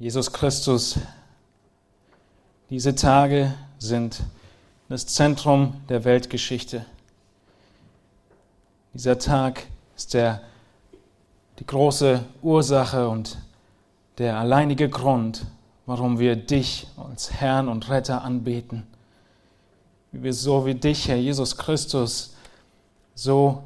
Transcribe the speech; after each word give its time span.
Jesus 0.00 0.32
Christus, 0.32 0.96
diese 2.70 2.94
Tage 2.94 3.52
sind 3.80 4.22
das 4.88 5.08
Zentrum 5.08 5.74
der 5.88 6.04
Weltgeschichte. 6.04 6.86
Dieser 8.94 9.18
Tag 9.18 9.64
ist 9.96 10.14
der, 10.14 10.40
die 11.58 11.66
große 11.66 12.24
Ursache 12.42 13.08
und 13.08 13.38
der 14.18 14.38
alleinige 14.38 14.88
Grund, 14.88 15.44
warum 15.84 16.20
wir 16.20 16.36
dich 16.36 16.86
als 16.96 17.32
Herrn 17.32 17.68
und 17.68 17.88
Retter 17.90 18.22
anbeten. 18.22 18.86
Wie 20.12 20.22
wir 20.22 20.32
so 20.32 20.64
wie 20.64 20.76
dich, 20.76 21.08
Herr 21.08 21.16
Jesus 21.16 21.56
Christus, 21.56 22.36
so 23.16 23.64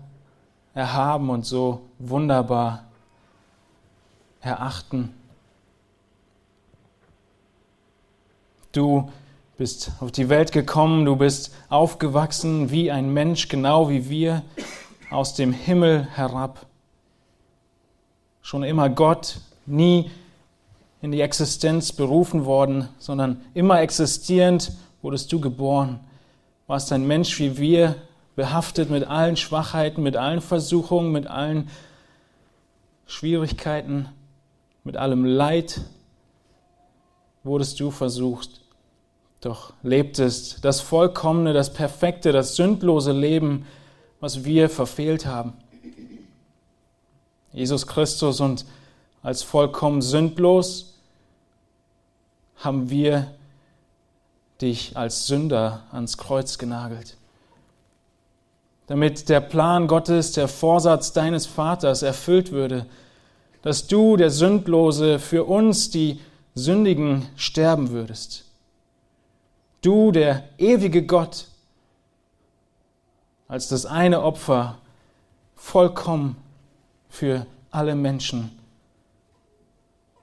erhaben 0.73 1.29
und 1.29 1.45
so 1.45 1.83
wunderbar 1.99 2.85
erachten. 4.41 5.12
Du 8.73 9.11
bist 9.59 9.93
auf 10.01 10.11
die 10.11 10.31
Welt 10.31 10.51
gekommen, 10.51 11.05
du 11.05 11.17
bist 11.17 11.55
aufgewachsen 11.69 12.71
wie 12.71 12.91
ein 12.91 13.12
Mensch, 13.12 13.48
genau 13.48 13.91
wie 13.91 14.09
wir, 14.09 14.43
aus 15.11 15.35
dem 15.35 15.53
Himmel 15.53 16.09
herab. 16.15 16.65
Schon 18.41 18.62
immer 18.62 18.89
Gott, 18.89 19.41
nie 19.67 20.11
in 21.03 21.12
die 21.12 21.21
Existenz 21.21 21.93
berufen 21.93 22.47
worden, 22.47 22.89
sondern 22.98 23.43
immer 23.53 23.83
existierend 23.83 24.73
wurdest 25.03 25.31
du 25.33 25.39
geboren. 25.39 26.01
Warst 26.67 26.93
ein 26.93 27.07
Mensch 27.07 27.39
wie 27.39 27.59
wir, 27.59 27.97
behaftet 28.37 28.89
mit 28.89 29.05
allen 29.05 29.37
Schwachheiten, 29.37 30.03
mit 30.03 30.17
allen 30.17 30.41
Versuchungen, 30.41 31.12
mit 31.12 31.27
allen 31.27 31.69
Schwierigkeiten, 33.05 34.09
mit 34.83 34.97
allem 34.97 35.27
Leid, 35.27 35.83
wurdest 37.45 37.79
du 37.79 37.91
versucht 37.91 38.62
doch 39.42 39.72
lebtest 39.83 40.64
das 40.64 40.80
vollkommene, 40.80 41.53
das 41.53 41.72
perfekte, 41.72 42.33
das 42.33 42.55
sündlose 42.55 43.12
Leben, 43.12 43.67
was 44.20 44.44
wir 44.44 44.70
verfehlt 44.70 45.27
haben. 45.27 45.53
Jesus 47.52 47.86
Christus 47.86 48.41
und 48.41 48.64
als 49.22 49.42
vollkommen 49.42 50.00
sündlos 50.00 50.94
haben 52.56 52.89
wir 52.89 53.34
dich 54.61 54.97
als 54.97 55.27
Sünder 55.27 55.83
ans 55.91 56.17
Kreuz 56.17 56.56
genagelt. 56.56 57.17
Damit 58.86 59.28
der 59.28 59.41
Plan 59.41 59.89
Gottes, 59.89 60.33
der 60.33 60.47
Vorsatz 60.47 61.12
deines 61.12 61.47
Vaters 61.47 62.02
erfüllt 62.02 62.52
würde, 62.52 62.86
dass 63.62 63.89
du, 63.89 64.17
der 64.17 64.30
Sündlose, 64.30 65.19
für 65.19 65.45
uns 65.45 65.91
die 65.91 66.20
Sündigen 66.55 67.27
sterben 67.34 67.91
würdest 67.91 68.52
du, 69.83 70.11
der 70.11 70.48
ewige 70.58 71.05
Gott, 71.05 71.47
als 73.48 73.69
das 73.69 73.84
eine 73.84 74.22
Opfer 74.22 74.78
vollkommen 75.55 76.36
für 77.08 77.47
alle 77.70 77.94
Menschen 77.94 78.50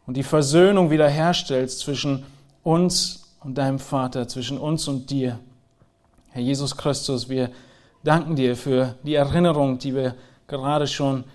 und 0.10 0.18
die 0.18 0.24
Versöhnung 0.24 0.90
wiederherstellst 0.90 1.82
zwischen 1.82 2.26
uns 2.64 3.36
und 3.42 3.60
deinem 3.60 3.78
Vater, 3.78 4.28
zwischen 4.28 4.58
uns 4.58 4.88
und 4.88 5.12
dir. 5.12 5.38
Herr 6.32 6.42
Jesus 6.42 6.76
Christus, 6.76 7.30
wir 7.30 7.52
danken 8.04 8.36
dir 8.36 8.56
für 8.56 8.96
die 9.04 9.14
Erinnerung, 9.14 9.78
die 9.78 9.94
wir 9.94 10.16
gerade 10.48 10.88
schon 10.88 11.26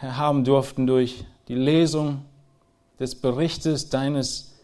haben 0.00 0.44
durften 0.44 0.86
durch 0.86 1.24
die 1.48 1.56
Lesung 1.56 2.24
des 3.00 3.16
Berichtes 3.16 3.90
deines 3.90 4.54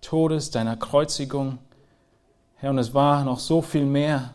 Todes, 0.00 0.52
deiner 0.52 0.76
Kreuzigung. 0.76 1.58
Herr, 2.60 2.70
und 2.70 2.78
es 2.78 2.92
war 2.92 3.24
noch 3.24 3.38
so 3.38 3.62
viel 3.62 3.86
mehr, 3.86 4.34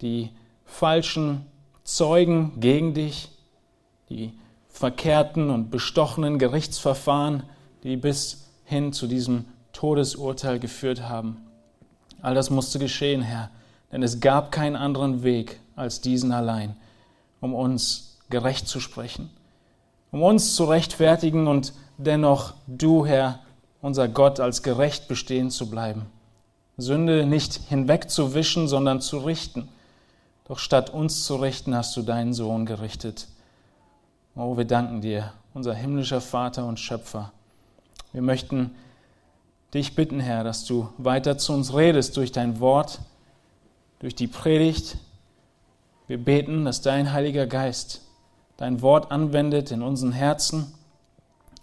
die 0.00 0.30
falschen 0.64 1.44
Zeugen 1.84 2.58
gegen 2.58 2.94
dich, 2.94 3.28
die 4.08 4.32
verkehrten 4.68 5.50
und 5.50 5.70
bestochenen 5.70 6.38
Gerichtsverfahren, 6.38 7.42
die 7.82 7.98
bis 7.98 8.50
hin 8.64 8.94
zu 8.94 9.06
diesem 9.06 9.44
Todesurteil 9.74 10.58
geführt 10.58 11.02
haben. 11.02 11.36
All 12.22 12.34
das 12.34 12.48
musste 12.48 12.78
geschehen, 12.78 13.20
Herr, 13.20 13.50
denn 13.92 14.02
es 14.02 14.20
gab 14.20 14.50
keinen 14.50 14.76
anderen 14.76 15.22
Weg 15.22 15.60
als 15.76 16.00
diesen 16.00 16.32
allein, 16.32 16.74
um 17.42 17.52
uns 17.52 18.20
gerecht 18.30 18.68
zu 18.68 18.80
sprechen, 18.80 19.28
um 20.10 20.22
uns 20.22 20.54
zu 20.54 20.64
rechtfertigen 20.64 21.46
und 21.46 21.74
dennoch 21.98 22.54
du, 22.66 23.04
Herr, 23.04 23.40
unser 23.82 24.08
Gott, 24.08 24.40
als 24.40 24.62
gerecht 24.62 25.08
bestehen 25.08 25.50
zu 25.50 25.68
bleiben. 25.68 26.06
Sünde 26.76 27.26
nicht 27.26 27.54
hinwegzuwischen, 27.68 28.68
sondern 28.68 29.00
zu 29.00 29.18
richten. 29.18 29.68
Doch 30.46 30.58
statt 30.58 30.90
uns 30.90 31.24
zu 31.24 31.36
richten, 31.36 31.74
hast 31.74 31.96
du 31.96 32.02
deinen 32.02 32.34
Sohn 32.34 32.66
gerichtet. 32.66 33.28
Oh, 34.34 34.56
wir 34.56 34.64
danken 34.64 35.00
dir, 35.00 35.32
unser 35.54 35.74
himmlischer 35.74 36.20
Vater 36.20 36.66
und 36.66 36.80
Schöpfer. 36.80 37.32
Wir 38.12 38.22
möchten 38.22 38.74
dich 39.72 39.94
bitten, 39.94 40.20
Herr, 40.20 40.44
dass 40.44 40.64
du 40.64 40.88
weiter 40.98 41.38
zu 41.38 41.52
uns 41.52 41.74
redest 41.74 42.16
durch 42.16 42.32
dein 42.32 42.60
Wort, 42.60 43.00
durch 44.00 44.14
die 44.14 44.26
Predigt. 44.26 44.98
Wir 46.06 46.18
beten, 46.18 46.64
dass 46.64 46.82
dein 46.82 47.12
Heiliger 47.12 47.46
Geist 47.46 48.02
dein 48.56 48.82
Wort 48.82 49.10
anwendet 49.10 49.70
in 49.70 49.82
unseren 49.82 50.12
Herzen, 50.12 50.72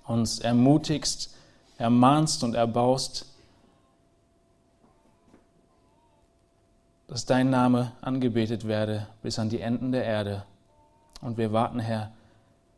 uns 0.05 0.39
ermutigst, 0.39 1.35
ermahnst 1.77 2.43
und 2.43 2.53
erbaust 2.53 3.30
dass 7.11 7.25
dein 7.25 7.49
Name 7.49 7.91
angebetet 7.99 8.65
werde 8.65 9.05
bis 9.21 9.37
an 9.37 9.49
die 9.49 9.59
Enden 9.59 9.91
der 9.91 10.05
Erde. 10.05 10.45
Und 11.19 11.37
wir 11.37 11.51
warten, 11.51 11.79
Herr, 11.79 12.13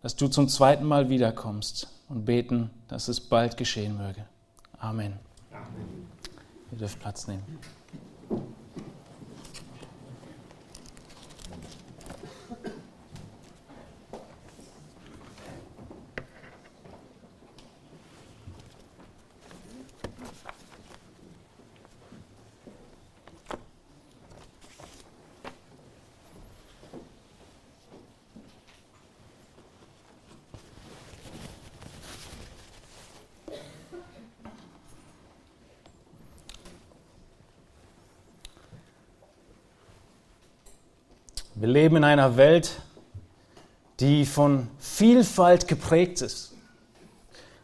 dass 0.02 0.16
du 0.16 0.28
zum 0.28 0.50
zweiten 0.50 0.86
Mal 0.86 1.08
wiederkommst 1.08 1.88
und 2.10 2.26
beten, 2.26 2.72
dass 2.88 3.10
es 3.10 3.22
bald 3.22 3.58
geschehen 3.58 3.96
möge. 3.96 4.26
Amen. 4.80 5.14
Amen. 5.52 6.08
Ihr 6.72 6.80
dürft 6.80 7.00
Platz 7.00 7.28
nehmen. 7.28 7.44
Wir 41.64 41.72
leben 41.72 41.96
in 41.96 42.04
einer 42.04 42.36
Welt, 42.36 42.82
die 44.02 44.26
von 44.26 44.68
Vielfalt 44.80 45.70
geprägt 45.70 46.22
ist. 46.22 46.54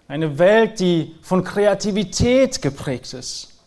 Eine 0.08 0.40
Welt, 0.40 0.80
die 0.80 1.18
von 1.22 1.44
Kreativität 1.44 2.62
geprägt 2.62 3.14
ist. 3.14 3.60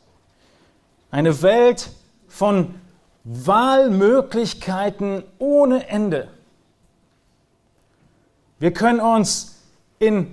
Eine 1.10 1.42
Welt 1.42 1.90
von 2.28 2.76
Wahlmöglichkeiten 3.24 5.22
ohne 5.38 5.86
Ende. 5.88 6.28
Wir 8.58 8.72
können 8.72 9.00
uns 9.00 9.58
in 9.98 10.32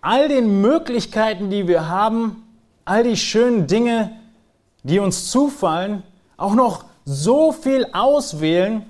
all 0.00 0.28
den 0.30 0.62
Möglichkeiten, 0.62 1.50
die 1.50 1.68
wir 1.68 1.86
haben, 1.86 2.48
all 2.86 3.02
die 3.02 3.18
schönen 3.18 3.66
Dinge, 3.66 4.18
die 4.84 4.98
uns 4.98 5.30
zufallen, 5.30 6.02
auch 6.38 6.54
noch 6.54 6.86
so 7.04 7.52
viel 7.52 7.88
auswählen, 7.92 8.86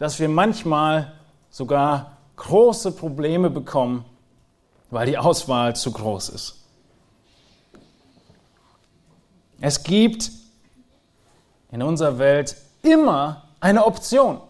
dass 0.00 0.18
wir 0.18 0.30
manchmal 0.30 1.12
sogar 1.50 2.16
große 2.36 2.92
Probleme 2.92 3.50
bekommen, 3.50 4.06
weil 4.90 5.06
die 5.06 5.18
Auswahl 5.18 5.76
zu 5.76 5.92
groß 5.92 6.30
ist. 6.30 6.64
Es 9.60 9.82
gibt 9.82 10.32
in 11.70 11.82
unserer 11.82 12.18
Welt 12.18 12.56
immer 12.80 13.44
eine 13.60 13.84
Option, 13.84 14.40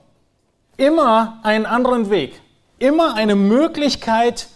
immer 0.76 1.40
einen 1.42 1.66
anderen 1.66 2.10
Weg, 2.10 2.40
immer 2.78 3.16
eine 3.16 3.34
Möglichkeit, 3.34 4.46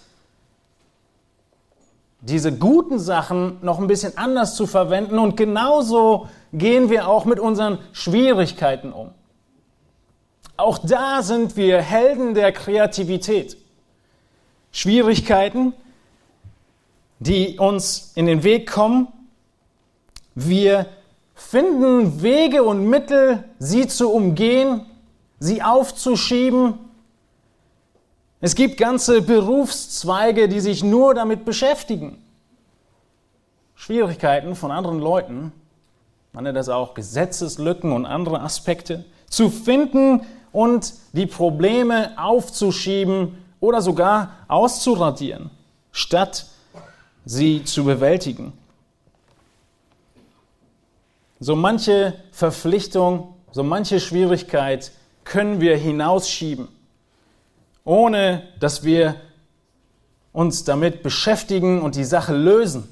diese 2.20 2.56
guten 2.56 3.00
Sachen 3.00 3.58
noch 3.62 3.80
ein 3.80 3.88
bisschen 3.88 4.16
anders 4.16 4.54
zu 4.54 4.68
verwenden. 4.68 5.18
Und 5.18 5.36
genauso 5.36 6.28
gehen 6.52 6.88
wir 6.88 7.08
auch 7.08 7.24
mit 7.24 7.40
unseren 7.40 7.80
Schwierigkeiten 7.92 8.92
um. 8.92 9.10
Auch 10.56 10.78
da 10.78 11.22
sind 11.22 11.56
wir 11.56 11.80
Helden 11.80 12.34
der 12.34 12.52
Kreativität. 12.52 13.56
Schwierigkeiten, 14.70 15.72
die 17.18 17.58
uns 17.58 18.12
in 18.14 18.26
den 18.26 18.42
Weg 18.44 18.70
kommen. 18.70 19.08
Wir 20.34 20.86
finden 21.34 22.22
Wege 22.22 22.62
und 22.62 22.88
Mittel, 22.88 23.44
sie 23.58 23.88
zu 23.88 24.12
umgehen, 24.12 24.86
sie 25.38 25.62
aufzuschieben. 25.62 26.78
Es 28.40 28.54
gibt 28.54 28.76
ganze 28.76 29.22
Berufszweige, 29.22 30.48
die 30.48 30.60
sich 30.60 30.84
nur 30.84 31.14
damit 31.14 31.44
beschäftigen. 31.44 32.22
Schwierigkeiten 33.74 34.54
von 34.54 34.70
anderen 34.70 35.00
Leuten, 35.00 35.52
man 36.32 36.44
nennt 36.44 36.56
das 36.56 36.68
auch 36.68 36.94
Gesetzeslücken 36.94 37.92
und 37.92 38.06
andere 38.06 38.40
Aspekte, 38.40 39.04
zu 39.28 39.50
finden 39.50 40.22
und 40.54 40.94
die 41.12 41.26
Probleme 41.26 42.16
aufzuschieben 42.16 43.36
oder 43.58 43.82
sogar 43.82 44.30
auszuradieren, 44.46 45.50
statt 45.90 46.46
sie 47.24 47.64
zu 47.64 47.84
bewältigen. 47.84 48.52
So 51.40 51.56
manche 51.56 52.14
Verpflichtung, 52.30 53.34
so 53.50 53.64
manche 53.64 53.98
Schwierigkeit 53.98 54.92
können 55.24 55.60
wir 55.60 55.76
hinausschieben, 55.76 56.68
ohne 57.84 58.44
dass 58.60 58.84
wir 58.84 59.16
uns 60.32 60.62
damit 60.62 61.02
beschäftigen 61.02 61.82
und 61.82 61.96
die 61.96 62.04
Sache 62.04 62.32
lösen. 62.32 62.88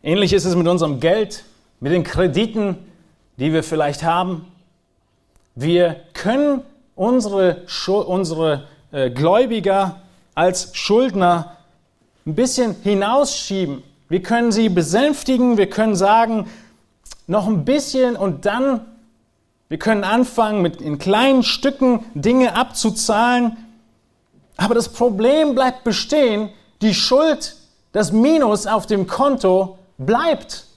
Ähnlich 0.00 0.32
ist 0.32 0.44
es 0.44 0.54
mit 0.54 0.68
unserem 0.68 1.00
Geld, 1.00 1.42
mit 1.80 1.90
den 1.90 2.04
Krediten, 2.04 2.78
die 3.38 3.52
wir 3.52 3.62
vielleicht 3.62 4.02
haben. 4.02 4.46
Wir 5.54 5.96
können 6.12 6.62
unsere, 6.94 7.64
unsere 7.86 8.64
äh, 8.92 9.10
Gläubiger 9.10 10.00
als 10.34 10.76
Schuldner 10.76 11.56
ein 12.26 12.34
bisschen 12.34 12.76
hinausschieben. 12.82 13.82
Wir 14.08 14.22
können 14.22 14.52
sie 14.52 14.68
besänftigen, 14.68 15.56
wir 15.56 15.68
können 15.68 15.96
sagen, 15.96 16.48
noch 17.26 17.46
ein 17.46 17.64
bisschen 17.64 18.16
und 18.16 18.46
dann, 18.46 18.80
wir 19.68 19.78
können 19.78 20.04
anfangen, 20.04 20.62
mit 20.62 20.80
in 20.80 20.98
kleinen 20.98 21.42
Stücken 21.42 22.04
Dinge 22.14 22.56
abzuzahlen. 22.56 23.56
Aber 24.56 24.74
das 24.74 24.88
Problem 24.88 25.54
bleibt 25.54 25.84
bestehen, 25.84 26.50
die 26.82 26.94
Schuld, 26.94 27.56
das 27.92 28.12
Minus 28.12 28.66
auf 28.66 28.86
dem 28.86 29.06
Konto 29.06 29.78
bleibt. 29.98 30.67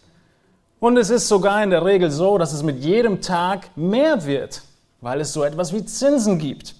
Und 0.81 0.97
es 0.97 1.11
ist 1.11 1.27
sogar 1.27 1.63
in 1.63 1.69
der 1.69 1.85
Regel 1.85 2.09
so, 2.09 2.39
dass 2.39 2.53
es 2.53 2.63
mit 2.63 2.83
jedem 2.83 3.21
Tag 3.21 3.69
mehr 3.77 4.25
wird, 4.25 4.63
weil 4.99 5.21
es 5.21 5.31
so 5.31 5.43
etwas 5.43 5.71
wie 5.73 5.85
Zinsen 5.85 6.39
gibt. 6.39 6.73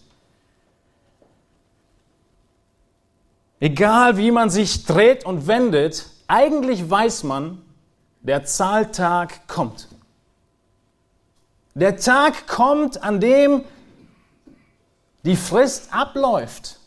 Egal 3.60 4.18
wie 4.18 4.32
man 4.32 4.50
sich 4.50 4.86
dreht 4.86 5.24
und 5.24 5.46
wendet, 5.46 6.08
eigentlich 6.28 6.90
weiß 6.90 7.22
man, 7.26 7.62
der 8.22 8.44
Zahltag 8.44 9.48
kommt. 9.48 9.88
Der 11.76 11.96
Tag 11.96 12.48
kommt, 12.48 13.04
an 13.04 13.20
dem 13.20 13.64
die 15.24 15.36
Frist 15.36 15.94
abläuft, 15.94 16.80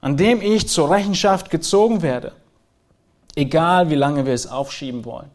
an 0.00 0.16
dem 0.16 0.42
ich 0.42 0.68
zur 0.68 0.90
Rechenschaft 0.90 1.50
gezogen 1.50 2.02
werde, 2.02 2.32
egal 3.40 3.90
wie 3.90 3.94
lange 3.94 4.26
wir 4.26 4.34
es 4.34 4.46
aufschieben 4.46 5.04
wollen. 5.04 5.30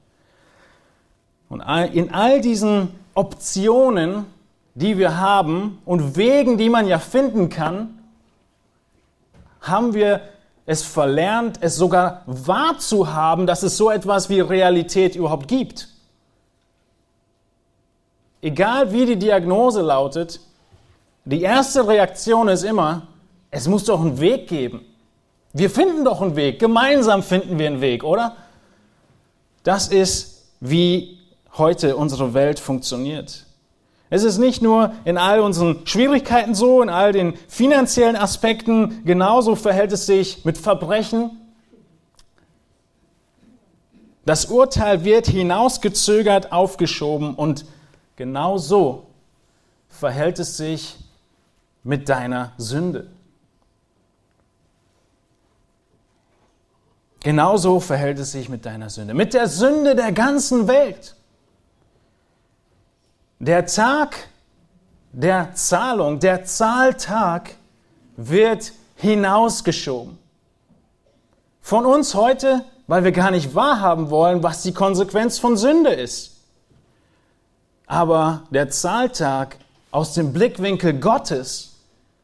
Und 1.50 1.62
in 1.94 2.14
all 2.14 2.42
diesen 2.42 2.90
Optionen, 3.14 4.26
die 4.76 4.98
wir 4.98 5.18
haben 5.18 5.80
und 5.86 6.16
Wegen, 6.16 6.58
die 6.58 6.70
man 6.70 6.88
ja 6.88 7.00
finden 7.00 7.50
kann, 7.50 8.00
haben 9.62 9.94
wir 9.94 10.22
es 10.66 10.84
verlernt, 10.84 11.60
es 11.62 11.76
sogar 11.76 12.22
wahrzuhaben, 12.26 13.48
dass 13.48 13.64
es 13.64 13.78
so 13.78 13.90
etwas 13.90 14.30
wie 14.30 14.40
Realität 14.40 15.16
überhaupt 15.16 15.48
gibt. 15.48 15.90
Egal 18.42 18.92
wie 18.92 19.06
die 19.06 19.18
Diagnose 19.18 19.82
lautet, 19.82 20.40
die 21.24 21.42
erste 21.42 21.88
Reaktion 21.88 22.48
ist 22.48 22.64
immer, 22.64 23.08
es 23.50 23.68
muss 23.68 23.86
doch 23.86 24.02
einen 24.02 24.20
Weg 24.20 24.48
geben. 24.48 24.82
Wir 25.58 25.70
finden 25.70 26.04
doch 26.04 26.22
einen 26.22 26.36
Weg, 26.36 26.60
gemeinsam 26.60 27.24
finden 27.24 27.58
wir 27.58 27.68
einen 27.68 27.80
Weg, 27.80 28.04
oder? 28.04 28.36
Das 29.64 29.88
ist, 29.88 30.50
wie 30.60 31.18
heute 31.54 31.96
unsere 31.96 32.34
Welt 32.34 32.60
funktioniert. 32.60 33.46
Es 34.10 34.26
ist 34.26 34.38
nicht 34.38 34.62
nur 34.62 34.92
in 35.06 35.18
all 35.18 35.40
unseren 35.40 35.88
Schwierigkeiten 35.88 36.56
so, 36.56 36.82
in 36.82 36.90
all 36.90 37.14
den 37.14 37.38
finanziellen 37.48 38.18
Aspekten, 38.18 39.06
genauso 39.06 39.56
verhält 39.56 39.94
es 39.94 40.06
sich 40.06 40.44
mit 40.44 40.58
Verbrechen. 40.58 41.32
Das 44.26 44.48
Urteil 44.48 45.06
wird 45.06 45.28
hinausgezögert, 45.28 46.52
aufgeschoben 46.52 47.34
und 47.34 47.64
genauso 48.18 49.06
verhält 49.88 50.38
es 50.40 50.58
sich 50.58 50.98
mit 51.82 52.10
deiner 52.10 52.52
Sünde. 52.58 53.15
Genauso 57.26 57.80
verhält 57.80 58.20
es 58.20 58.34
sich 58.34 58.50
mit 58.50 58.68
deiner 58.68 58.92
Sünde, 58.92 59.16
mit 59.16 59.34
der 59.34 59.48
Sünde 59.48 59.96
der 59.96 60.12
ganzen 60.12 60.68
Welt. 60.68 61.16
Der 63.40 63.66
Tag 63.66 64.16
der 65.12 65.56
Zahlung, 65.56 66.20
der 66.20 66.46
Zahltag 66.46 67.56
wird 68.16 68.74
hinausgeschoben. 68.96 70.20
Von 71.62 71.88
uns 71.88 72.14
heute, 72.14 72.64
weil 72.86 73.04
wir 73.04 73.12
gar 73.12 73.32
nicht 73.32 73.56
wahrhaben 73.56 74.12
wollen, 74.12 74.44
was 74.44 74.62
die 74.62 74.74
Konsequenz 74.76 75.40
von 75.40 75.58
Sünde 75.58 75.94
ist. 75.94 76.42
Aber 77.88 78.44
der 78.52 78.70
Zahltag 78.70 79.58
aus 79.90 80.14
dem 80.14 80.32
Blickwinkel 80.32 81.00
Gottes 81.00 81.74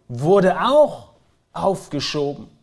wurde 0.08 0.62
auch 0.62 1.08
aufgeschoben. 1.54 2.61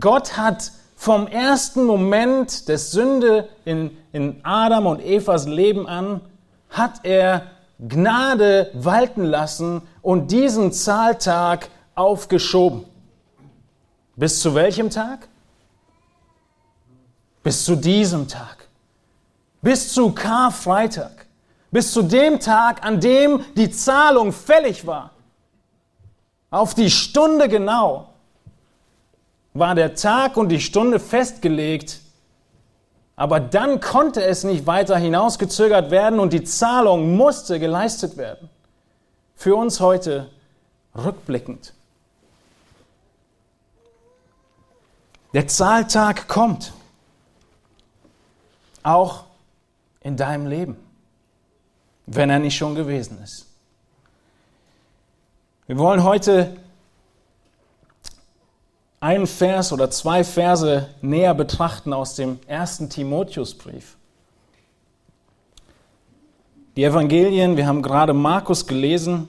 Gott 0.00 0.36
hat 0.36 0.72
vom 0.96 1.26
ersten 1.26 1.84
Moment 1.84 2.68
der 2.68 2.78
Sünde 2.78 3.48
in, 3.64 3.96
in 4.12 4.40
Adam 4.44 4.86
und 4.86 5.00
Evas 5.00 5.46
Leben 5.46 5.86
an, 5.86 6.20
hat 6.70 7.04
er 7.04 7.50
Gnade 7.78 8.70
walten 8.74 9.24
lassen 9.24 9.82
und 10.00 10.30
diesen 10.32 10.72
Zahltag 10.72 11.68
aufgeschoben. 11.94 12.84
Bis 14.16 14.40
zu 14.40 14.54
welchem 14.54 14.88
Tag? 14.88 15.28
Bis 17.42 17.64
zu 17.64 17.76
diesem 17.76 18.26
Tag. 18.26 18.66
Bis 19.60 19.92
zu 19.92 20.12
Karfreitag. 20.12 21.26
Bis 21.70 21.92
zu 21.92 22.02
dem 22.02 22.40
Tag, 22.40 22.84
an 22.84 23.00
dem 23.00 23.44
die 23.56 23.70
Zahlung 23.70 24.32
fällig 24.32 24.86
war. 24.86 25.10
Auf 26.50 26.74
die 26.74 26.90
Stunde 26.90 27.48
genau 27.48 28.08
war 29.58 29.74
der 29.74 29.94
Tag 29.94 30.36
und 30.36 30.48
die 30.48 30.60
Stunde 30.60 31.00
festgelegt, 31.00 32.00
aber 33.16 33.40
dann 33.40 33.80
konnte 33.80 34.22
es 34.22 34.44
nicht 34.44 34.66
weiter 34.66 34.96
hinausgezögert 34.98 35.90
werden 35.90 36.20
und 36.20 36.32
die 36.32 36.44
Zahlung 36.44 37.16
musste 37.16 37.58
geleistet 37.58 38.16
werden. 38.16 38.50
Für 39.34 39.56
uns 39.56 39.80
heute 39.80 40.30
rückblickend. 40.94 41.72
Der 45.32 45.48
Zahltag 45.48 46.28
kommt, 46.28 46.72
auch 48.82 49.24
in 50.00 50.16
deinem 50.16 50.46
Leben, 50.46 50.76
wenn 52.06 52.30
er 52.30 52.38
nicht 52.38 52.56
schon 52.56 52.74
gewesen 52.74 53.20
ist. 53.22 53.46
Wir 55.66 55.78
wollen 55.78 56.04
heute 56.04 56.56
einen 59.06 59.28
Vers 59.28 59.72
oder 59.72 59.88
zwei 59.88 60.24
Verse 60.24 60.88
näher 61.00 61.32
betrachten 61.32 61.92
aus 61.92 62.16
dem 62.16 62.40
ersten 62.48 62.90
Timotheusbrief. 62.90 63.96
Die 66.74 66.82
Evangelien, 66.82 67.56
wir 67.56 67.68
haben 67.68 67.82
gerade 67.82 68.12
Markus 68.12 68.66
gelesen, 68.66 69.28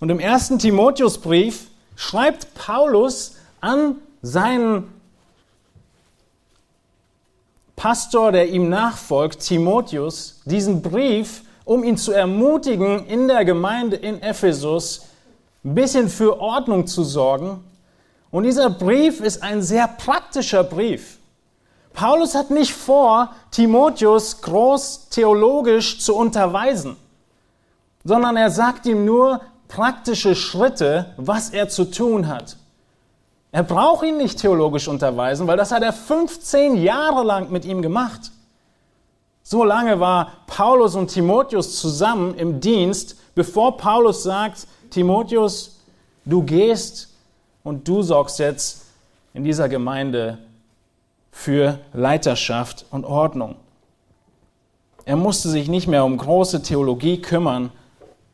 und 0.00 0.10
im 0.10 0.18
ersten 0.18 0.58
Timotheusbrief 0.58 1.68
schreibt 1.94 2.52
Paulus 2.54 3.36
an 3.60 3.94
seinen 4.22 4.92
Pastor, 7.76 8.32
der 8.32 8.48
ihm 8.48 8.68
nachfolgt, 8.68 9.38
Timotheus, 9.38 10.40
diesen 10.46 10.82
Brief, 10.82 11.44
um 11.64 11.84
ihn 11.84 11.96
zu 11.96 12.10
ermutigen, 12.10 13.06
in 13.06 13.28
der 13.28 13.44
Gemeinde 13.44 13.94
in 13.94 14.20
Ephesus 14.20 15.06
ein 15.64 15.76
bisschen 15.76 16.08
für 16.08 16.40
Ordnung 16.40 16.88
zu 16.88 17.04
sorgen 17.04 17.60
und 18.30 18.44
dieser 18.44 18.70
Brief 18.70 19.20
ist 19.20 19.42
ein 19.42 19.62
sehr 19.62 19.88
praktischer 19.88 20.64
Brief. 20.64 21.18
Paulus 21.92 22.34
hat 22.34 22.50
nicht 22.50 22.74
vor, 22.74 23.30
Timotheus 23.50 24.42
groß 24.42 25.08
theologisch 25.08 25.98
zu 25.98 26.14
unterweisen, 26.14 26.96
sondern 28.04 28.36
er 28.36 28.50
sagt 28.50 28.84
ihm 28.86 29.04
nur, 29.04 29.40
praktische 29.68 30.34
Schritte, 30.34 31.14
was 31.16 31.50
er 31.50 31.68
zu 31.68 31.90
tun 31.90 32.28
hat. 32.28 32.56
Er 33.52 33.62
braucht 33.62 34.04
ihn 34.04 34.18
nicht 34.18 34.38
theologisch 34.38 34.88
unterweisen, 34.88 35.46
weil 35.46 35.56
das 35.56 35.72
hat 35.72 35.82
er 35.82 35.92
15 35.92 36.76
Jahre 36.76 37.24
lang 37.24 37.50
mit 37.50 37.64
ihm 37.64 37.80
gemacht. 37.80 38.30
So 39.42 39.64
lange 39.64 39.98
war 40.00 40.32
Paulus 40.46 40.94
und 40.94 41.08
Timotheus 41.08 41.80
zusammen 41.80 42.34
im 42.34 42.60
Dienst, 42.60 43.16
bevor 43.34 43.76
Paulus 43.76 44.22
sagt, 44.22 44.66
Timotheus, 44.90 45.80
du 46.24 46.42
gehst 46.42 47.15
und 47.66 47.88
du 47.88 48.00
sorgst 48.02 48.38
jetzt 48.38 48.84
in 49.34 49.42
dieser 49.42 49.68
Gemeinde 49.68 50.38
für 51.32 51.80
Leiterschaft 51.92 52.86
und 52.92 53.04
Ordnung. 53.04 53.56
Er 55.04 55.16
musste 55.16 55.48
sich 55.48 55.66
nicht 55.66 55.88
mehr 55.88 56.04
um 56.04 56.16
große 56.16 56.62
Theologie 56.62 57.20
kümmern, 57.20 57.72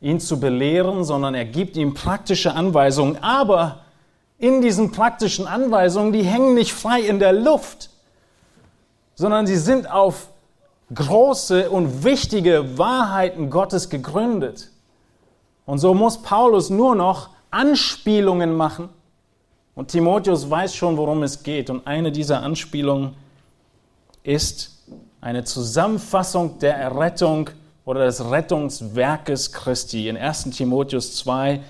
ihn 0.02 0.20
zu 0.20 0.38
belehren, 0.38 1.02
sondern 1.02 1.34
er 1.34 1.46
gibt 1.46 1.78
ihm 1.78 1.94
praktische 1.94 2.52
Anweisungen. 2.52 3.22
Aber 3.22 3.78
in 4.36 4.60
diesen 4.60 4.92
praktischen 4.92 5.46
Anweisungen, 5.46 6.12
die 6.12 6.24
hängen 6.24 6.52
nicht 6.52 6.74
frei 6.74 7.00
in 7.00 7.18
der 7.18 7.32
Luft, 7.32 7.88
sondern 9.14 9.46
sie 9.46 9.56
sind 9.56 9.90
auf 9.90 10.28
große 10.94 11.70
und 11.70 12.04
wichtige 12.04 12.76
Wahrheiten 12.76 13.48
Gottes 13.48 13.88
gegründet. 13.88 14.70
Und 15.64 15.78
so 15.78 15.94
muss 15.94 16.20
Paulus 16.20 16.68
nur 16.68 16.94
noch 16.94 17.30
Anspielungen 17.50 18.54
machen. 18.54 18.90
Und 19.74 19.88
Timotheus 19.88 20.48
weiß 20.48 20.74
schon, 20.74 20.96
worum 20.96 21.22
es 21.22 21.42
geht. 21.42 21.70
Und 21.70 21.86
eine 21.86 22.12
dieser 22.12 22.42
Anspielungen 22.42 23.14
ist 24.22 24.82
eine 25.20 25.44
Zusammenfassung 25.44 26.58
der 26.58 26.76
Errettung 26.76 27.50
oder 27.84 28.04
des 28.04 28.30
Rettungswerkes 28.30 29.52
Christi 29.52 30.08
in 30.08 30.16
1 30.16 30.50
Timotheus 30.50 31.16
2 31.16 31.60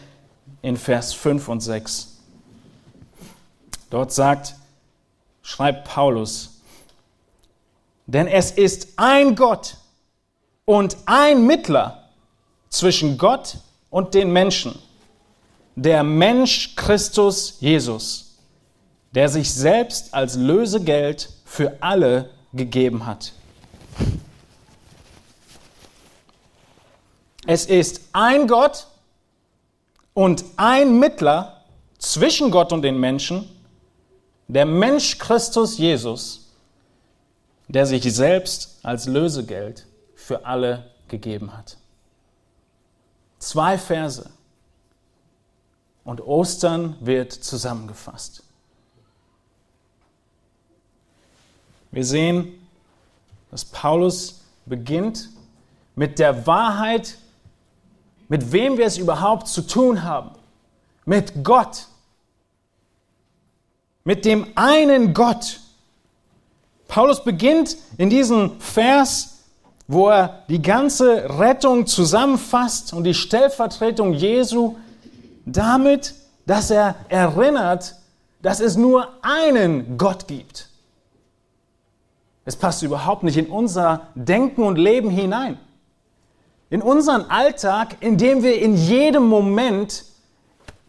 in 0.62 0.76
Vers 0.76 1.12
5 1.14 1.48
und 1.48 1.60
6. 1.60 2.18
Dort 3.90 4.12
sagt, 4.12 4.54
schreibt 5.42 5.88
Paulus, 5.88 6.60
denn 8.06 8.26
es 8.26 8.50
ist 8.50 8.88
ein 8.96 9.34
Gott 9.34 9.76
und 10.64 10.96
ein 11.06 11.46
Mittler 11.46 12.08
zwischen 12.68 13.18
Gott 13.18 13.58
und 13.90 14.14
den 14.14 14.32
Menschen, 14.32 14.78
der 15.74 16.02
Mensch 16.02 16.76
Christus 16.76 17.56
Jesus, 17.60 18.36
der 19.12 19.28
sich 19.28 19.52
selbst 19.52 20.12
als 20.14 20.34
Lösegeld 20.36 21.30
für 21.44 21.76
alle 21.80 22.30
gegeben 22.52 23.06
hat. 23.06 23.32
Es 27.46 27.66
ist 27.66 28.02
ein 28.12 28.46
Gott 28.46 28.86
und 30.14 30.44
ein 30.56 30.98
Mittler 30.98 31.64
zwischen 31.98 32.50
Gott 32.50 32.72
und 32.72 32.82
den 32.82 32.98
Menschen, 32.98 33.48
der 34.48 34.66
Mensch 34.66 35.18
Christus 35.18 35.78
Jesus, 35.78 36.52
der 37.68 37.86
sich 37.86 38.02
selbst 38.14 38.78
als 38.82 39.06
Lösegeld 39.06 39.86
für 40.14 40.44
alle 40.44 40.90
gegeben 41.08 41.56
hat. 41.56 41.76
Zwei 43.38 43.78
Verse. 43.78 44.30
Und 46.04 46.20
Ostern 46.20 46.96
wird 47.00 47.32
zusammengefasst. 47.32 48.42
Wir 51.90 52.04
sehen, 52.04 52.54
dass 53.50 53.64
Paulus 53.64 54.40
beginnt 54.66 55.28
mit 55.94 56.18
der 56.18 56.46
Wahrheit 56.46 57.18
mit 58.32 58.50
wem 58.50 58.78
wir 58.78 58.86
es 58.86 58.96
überhaupt 58.96 59.46
zu 59.46 59.60
tun 59.60 60.04
haben. 60.04 60.30
Mit 61.04 61.44
Gott. 61.44 61.88
Mit 64.04 64.24
dem 64.24 64.46
einen 64.54 65.12
Gott. 65.12 65.60
Paulus 66.88 67.22
beginnt 67.22 67.76
in 67.98 68.08
diesem 68.08 68.58
Vers, 68.58 69.40
wo 69.86 70.08
er 70.08 70.44
die 70.48 70.62
ganze 70.62 71.38
Rettung 71.38 71.86
zusammenfasst 71.86 72.94
und 72.94 73.04
die 73.04 73.12
Stellvertretung 73.12 74.14
Jesu 74.14 74.76
damit, 75.44 76.14
dass 76.46 76.70
er 76.70 76.96
erinnert, 77.08 77.96
dass 78.40 78.60
es 78.60 78.76
nur 78.76 79.08
einen 79.22 79.98
Gott 79.98 80.26
gibt. 80.26 80.68
Es 82.44 82.56
passt 82.56 82.82
überhaupt 82.82 83.22
nicht 83.22 83.36
in 83.36 83.46
unser 83.46 84.08
Denken 84.14 84.62
und 84.62 84.76
Leben 84.76 85.10
hinein 85.10 85.58
in 86.72 86.80
unseren 86.80 87.30
Alltag, 87.30 87.98
in 88.00 88.16
dem 88.16 88.42
wir 88.42 88.58
in 88.58 88.74
jedem 88.74 89.28
Moment 89.28 90.06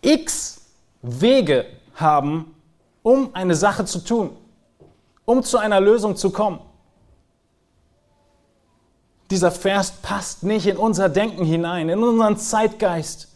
x 0.02 0.62
Wege 1.02 1.66
haben, 1.96 2.56
um 3.02 3.36
eine 3.36 3.54
Sache 3.54 3.84
zu 3.84 4.00
tun, 4.00 4.30
um 5.26 5.44
zu 5.44 5.58
einer 5.58 5.82
Lösung 5.82 6.16
zu 6.16 6.30
kommen. 6.30 6.62
Dieser 9.30 9.52
Vers 9.52 9.92
passt 10.02 10.44
nicht 10.44 10.68
in 10.68 10.78
unser 10.78 11.10
Denken 11.10 11.44
hinein, 11.44 11.90
in 11.90 12.02
unseren 12.02 12.38
Zeitgeist, 12.38 13.28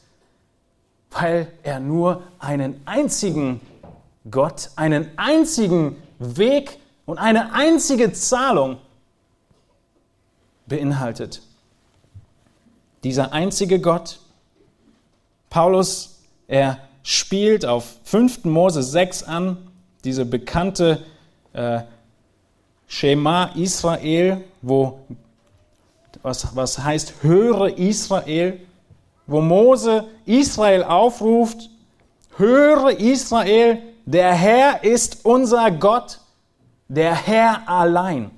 weil 1.19 1.51
er 1.63 1.79
nur 1.79 2.23
einen 2.39 2.81
einzigen 2.85 3.61
Gott, 4.29 4.71
einen 4.75 5.09
einzigen 5.17 5.95
Weg 6.19 6.77
und 7.05 7.17
eine 7.17 7.53
einzige 7.53 8.11
Zahlung 8.13 8.77
beinhaltet 10.65 11.41
dieser 13.03 13.31
einzige 13.31 13.79
Gott. 13.79 14.19
Paulus, 15.49 16.19
er 16.47 16.79
spielt 17.03 17.65
auf 17.65 17.95
5. 18.03 18.43
Mose 18.43 18.83
6 18.83 19.23
an, 19.23 19.57
diese 20.03 20.25
bekannte 20.25 21.03
äh, 21.53 21.81
Schema 22.87 23.45
Israel, 23.55 24.43
wo 24.61 24.99
was, 26.21 26.55
was 26.55 26.79
heißt 26.79 27.23
höre 27.23 27.77
Israel, 27.77 28.59
wo 29.27 29.41
Mose 29.41 30.07
Israel 30.25 30.83
aufruft, 30.83 31.69
höre 32.37 32.91
Israel, 32.99 33.81
der 34.05 34.33
Herr 34.33 34.83
ist 34.83 35.25
unser 35.25 35.69
Gott, 35.69 36.19
der 36.87 37.13
Herr 37.13 37.67
allein. 37.67 38.31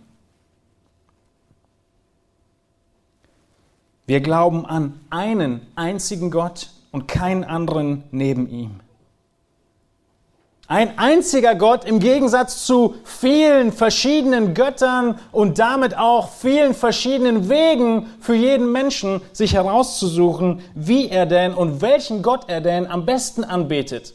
Wir 4.08 4.22
glauben 4.22 4.66
an 4.66 5.00
einen 5.12 5.62
einzigen 5.76 6.32
Gott 6.32 6.72
und 6.92 7.08
keinen 7.08 7.44
anderen 7.44 8.06
neben 8.10 8.50
ihm. 8.50 8.80
Ein 10.70 11.00
einziger 11.00 11.56
Gott 11.56 11.84
im 11.84 11.98
Gegensatz 12.00 12.68
zu 12.68 12.94
vielen 13.04 13.74
verschiedenen 13.74 14.54
Göttern 14.54 15.18
und 15.32 15.58
damit 15.58 15.98
auch 15.98 16.30
vielen 16.30 16.76
verschiedenen 16.76 17.50
Wegen 17.50 18.06
für 18.22 18.36
jeden 18.36 18.72
Menschen, 18.72 19.20
sich 19.34 19.56
herauszusuchen, 19.56 20.62
wie 20.76 21.10
er 21.10 21.26
denn 21.26 21.56
und 21.56 21.82
welchen 21.82 22.22
Gott 22.22 22.42
er 22.50 22.62
denn 22.62 22.86
am 22.86 23.08
besten 23.08 23.44
anbetet. 23.44 24.14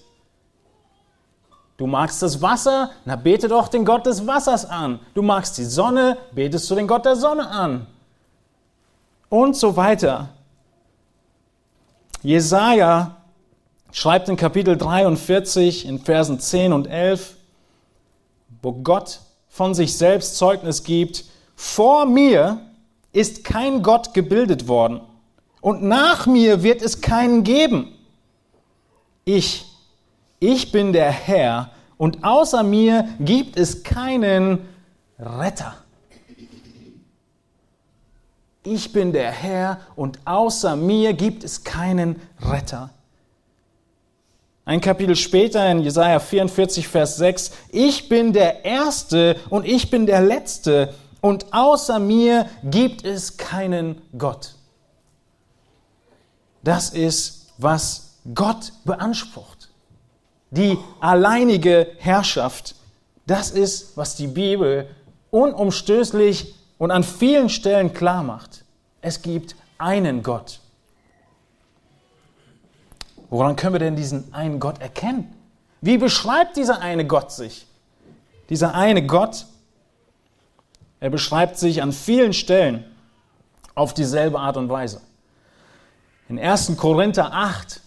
Du 1.77 1.89
magst 1.89 2.23
das 2.23 2.41
Wasser, 2.41 2.91
na 3.05 3.17
bete 3.17 3.49
doch 3.49 3.67
den 3.67 3.85
Gott 3.85 4.07
des 4.07 4.25
Wassers 4.25 4.65
an. 4.65 5.01
Du 5.13 5.23
magst 5.23 5.59
die 5.59 5.65
Sonne, 5.65 6.19
betest 6.31 6.71
du 6.71 6.77
den 6.77 6.87
Gott 6.87 7.05
der 7.05 7.17
Sonne 7.17 7.49
an 7.49 7.89
und 9.29 9.57
so 9.57 9.75
weiter. 9.75 10.29
Jesaja 12.23 13.17
schreibt 13.95 14.29
in 14.29 14.37
Kapitel 14.37 14.77
43 14.77 15.87
in 15.87 16.01
Versen 16.01 16.41
10 16.41 16.73
und 16.73 16.89
11, 16.89 17.37
wo 18.61 18.73
Gott 18.73 19.21
von 19.49 19.73
sich 19.73 19.97
selbst 19.97 20.37
Zeugnis 20.37 20.83
gibt, 20.83 21.25
vor 21.55 22.05
mir 22.05 22.61
ist 23.13 23.45
kein 23.45 23.83
Gott 23.83 24.13
gebildet 24.13 24.67
worden 24.67 25.01
und 25.61 25.83
nach 25.85 26.27
mir 26.27 26.65
wird 26.65 26.83
es 26.83 27.01
keinen 27.01 27.45
geben. 27.45 27.95
Ich, 29.25 29.65
ich 30.41 30.73
bin 30.73 30.93
der 30.93 31.13
Herr 31.13 31.71
und 31.97 32.25
außer 32.25 32.65
mir 32.65 33.09
gibt 33.21 33.57
es 33.57 33.85
keinen 33.85 34.59
Retter 35.19 35.77
ich 38.65 38.93
bin 38.93 39.13
der 39.13 39.31
Herr 39.31 39.79
und 39.95 40.19
außer 40.25 40.75
mir 40.75 41.13
gibt 41.13 41.45
es 41.45 41.65
keinen 41.65 42.21
Retter. 42.41 42.91
Ein 44.67 44.81
Kapitel 44.81 45.15
später 45.15 45.71
in 45.71 45.81
Jesaja 45.81 46.19
44, 46.19 46.89
Vers 46.89 47.17
6, 47.19 47.51
ich 47.71 48.09
bin 48.09 48.33
der 48.33 48.65
Erste 48.65 49.37
und 49.51 49.67
ich 49.67 49.91
bin 49.91 50.07
der 50.07 50.23
Letzte 50.23 50.95
und 51.21 51.53
außer 51.53 51.99
mir 51.99 52.47
gibt 52.63 53.05
es 53.05 53.37
keinen 53.37 54.01
Gott. 54.17 54.55
Das 56.63 56.91
ist, 56.91 57.53
was 57.59 58.21
Gott 58.35 58.73
beansprucht. 58.85 59.69
Die 60.51 60.79
alleinige 61.01 61.89
Herrschaft. 61.99 62.75
Das 63.27 63.51
ist, 63.51 63.97
was 63.97 64.17
die 64.17 64.29
Bibel 64.29 64.89
unumstößlich 65.31 66.55
und 66.79 66.91
an 66.91 67.05
vielen 67.05 67.49
Stellen 67.49 67.93
klar 67.93 68.23
macht, 68.23 68.65
es 69.03 69.21
gibt 69.21 69.57
einen 69.79 70.23
Gott. 70.23 70.61
Woran 73.31 73.57
können 73.57 73.75
wir 73.75 73.81
denn 73.81 73.97
diesen 73.97 74.33
einen 74.33 74.61
Gott 74.61 74.81
erkennen? 74.81 75.35
Wie 75.81 75.99
beschreibt 75.99 76.57
dieser 76.57 76.81
eine 76.81 77.07
Gott 77.07 77.33
sich? 77.33 77.67
Dieser 78.49 78.75
eine 78.75 79.07
Gott, 79.07 79.47
er 81.01 81.11
beschreibt 81.11 81.59
sich 81.59 81.83
an 81.83 81.93
vielen 81.93 82.33
Stellen 82.33 82.85
auf 83.75 83.95
dieselbe 83.95 84.39
Art 84.39 84.57
und 84.57 84.69
Weise. 84.69 85.01
In 86.29 86.39
1. 86.39 86.77
Korinther 86.77 87.33
8, 87.33 87.81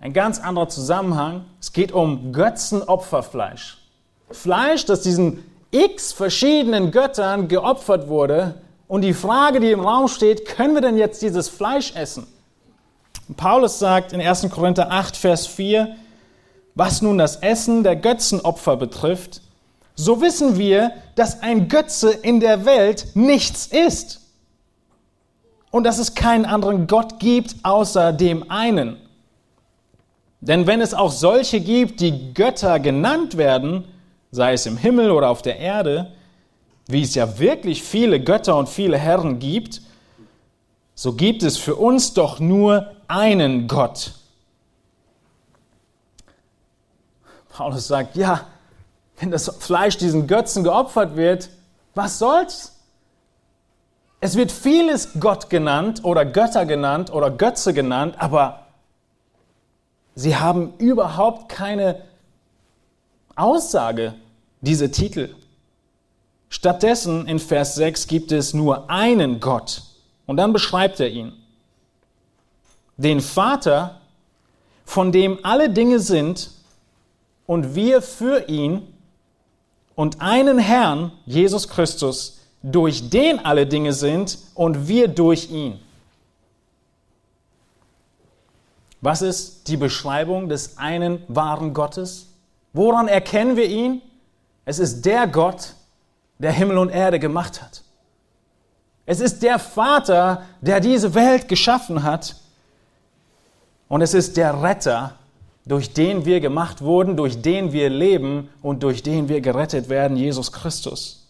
ein 0.00 0.12
ganz 0.12 0.40
anderer 0.40 0.68
Zusammenhang, 0.68 1.44
es 1.60 1.72
geht 1.72 1.92
um 1.92 2.32
Götzenopferfleisch. 2.32 3.78
Fleisch, 4.30 4.84
das 4.86 5.02
diesen 5.02 5.44
x 5.70 6.12
verschiedenen 6.12 6.90
Göttern 6.90 7.48
geopfert 7.48 8.08
wurde. 8.08 8.62
Und 8.88 9.02
die 9.02 9.14
Frage, 9.14 9.60
die 9.60 9.70
im 9.70 9.80
Raum 9.80 10.08
steht, 10.08 10.46
können 10.46 10.74
wir 10.74 10.80
denn 10.80 10.96
jetzt 10.96 11.22
dieses 11.22 11.48
Fleisch 11.48 11.94
essen? 11.94 12.26
Paulus 13.36 13.78
sagt 13.78 14.12
in 14.12 14.20
1. 14.20 14.48
Korinther 14.50 14.90
8, 14.90 15.16
Vers 15.16 15.46
4, 15.46 15.96
was 16.74 17.02
nun 17.02 17.18
das 17.18 17.36
Essen 17.36 17.82
der 17.82 17.96
Götzenopfer 17.96 18.76
betrifft, 18.76 19.40
so 19.94 20.20
wissen 20.20 20.58
wir, 20.58 20.92
dass 21.14 21.42
ein 21.42 21.68
Götze 21.68 22.10
in 22.10 22.40
der 22.40 22.64
Welt 22.64 23.06
nichts 23.14 23.66
ist 23.66 24.20
und 25.70 25.84
dass 25.84 25.98
es 25.98 26.14
keinen 26.14 26.44
anderen 26.44 26.86
Gott 26.86 27.20
gibt 27.20 27.56
außer 27.62 28.12
dem 28.12 28.50
einen. 28.50 28.96
Denn 30.40 30.66
wenn 30.66 30.80
es 30.80 30.92
auch 30.92 31.12
solche 31.12 31.60
gibt, 31.60 32.00
die 32.00 32.34
Götter 32.34 32.78
genannt 32.80 33.36
werden, 33.36 33.84
sei 34.30 34.52
es 34.52 34.66
im 34.66 34.76
Himmel 34.76 35.10
oder 35.10 35.30
auf 35.30 35.42
der 35.42 35.58
Erde, 35.58 36.12
wie 36.86 37.02
es 37.02 37.14
ja 37.14 37.38
wirklich 37.38 37.82
viele 37.82 38.20
Götter 38.20 38.56
und 38.56 38.68
viele 38.68 38.98
Herren 38.98 39.38
gibt, 39.38 39.80
so 40.94 41.12
gibt 41.12 41.42
es 41.42 41.56
für 41.56 41.76
uns 41.76 42.14
doch 42.14 42.38
nur 42.38 42.92
einen 43.08 43.66
Gott. 43.66 44.12
Paulus 47.50 47.86
sagt, 47.86 48.16
ja, 48.16 48.46
wenn 49.18 49.30
das 49.30 49.48
Fleisch 49.58 49.96
diesen 49.96 50.26
Götzen 50.26 50.64
geopfert 50.64 51.16
wird, 51.16 51.50
was 51.94 52.18
soll's? 52.18 52.72
Es 54.20 54.36
wird 54.36 54.50
vieles 54.50 55.20
Gott 55.20 55.50
genannt 55.50 56.02
oder 56.04 56.24
Götter 56.24 56.66
genannt 56.66 57.12
oder 57.12 57.30
Götze 57.30 57.74
genannt, 57.74 58.16
aber 58.18 58.66
sie 60.14 60.36
haben 60.36 60.74
überhaupt 60.78 61.48
keine 61.48 62.02
Aussage, 63.36 64.14
diese 64.60 64.90
Titel. 64.90 65.34
Stattdessen 66.48 67.26
in 67.26 67.38
Vers 67.38 67.74
6 67.74 68.06
gibt 68.06 68.32
es 68.32 68.54
nur 68.54 68.88
einen 68.88 69.40
Gott 69.40 69.82
und 70.26 70.36
dann 70.36 70.52
beschreibt 70.52 71.00
er 71.00 71.10
ihn. 71.10 71.32
Den 72.96 73.20
Vater, 73.20 74.00
von 74.84 75.12
dem 75.12 75.38
alle 75.42 75.70
Dinge 75.70 75.98
sind 75.98 76.50
und 77.46 77.74
wir 77.74 78.02
für 78.02 78.48
ihn 78.48 78.82
und 79.94 80.20
einen 80.20 80.58
Herrn, 80.58 81.12
Jesus 81.26 81.68
Christus, 81.68 82.40
durch 82.62 83.10
den 83.10 83.44
alle 83.44 83.66
Dinge 83.66 83.92
sind 83.92 84.38
und 84.54 84.88
wir 84.88 85.08
durch 85.08 85.50
ihn. 85.50 85.78
Was 89.00 89.20
ist 89.20 89.68
die 89.68 89.76
Beschreibung 89.76 90.48
des 90.48 90.78
einen 90.78 91.22
wahren 91.28 91.74
Gottes? 91.74 92.28
Woran 92.72 93.06
erkennen 93.06 93.56
wir 93.56 93.66
ihn? 93.66 94.00
Es 94.64 94.78
ist 94.78 95.04
der 95.04 95.26
Gott, 95.26 95.74
der 96.38 96.52
Himmel 96.52 96.78
und 96.78 96.88
Erde 96.88 97.18
gemacht 97.18 97.60
hat. 97.60 97.83
Es 99.06 99.20
ist 99.20 99.42
der 99.42 99.58
Vater, 99.58 100.44
der 100.60 100.80
diese 100.80 101.14
Welt 101.14 101.48
geschaffen 101.48 102.02
hat. 102.02 102.36
Und 103.88 104.00
es 104.00 104.14
ist 104.14 104.36
der 104.36 104.62
Retter, 104.62 105.14
durch 105.66 105.92
den 105.92 106.24
wir 106.24 106.40
gemacht 106.40 106.82
wurden, 106.82 107.16
durch 107.16 107.40
den 107.40 107.72
wir 107.72 107.88
leben 107.88 108.50
und 108.62 108.82
durch 108.82 109.02
den 109.02 109.28
wir 109.28 109.40
gerettet 109.40 109.88
werden, 109.88 110.16
Jesus 110.16 110.52
Christus. 110.52 111.26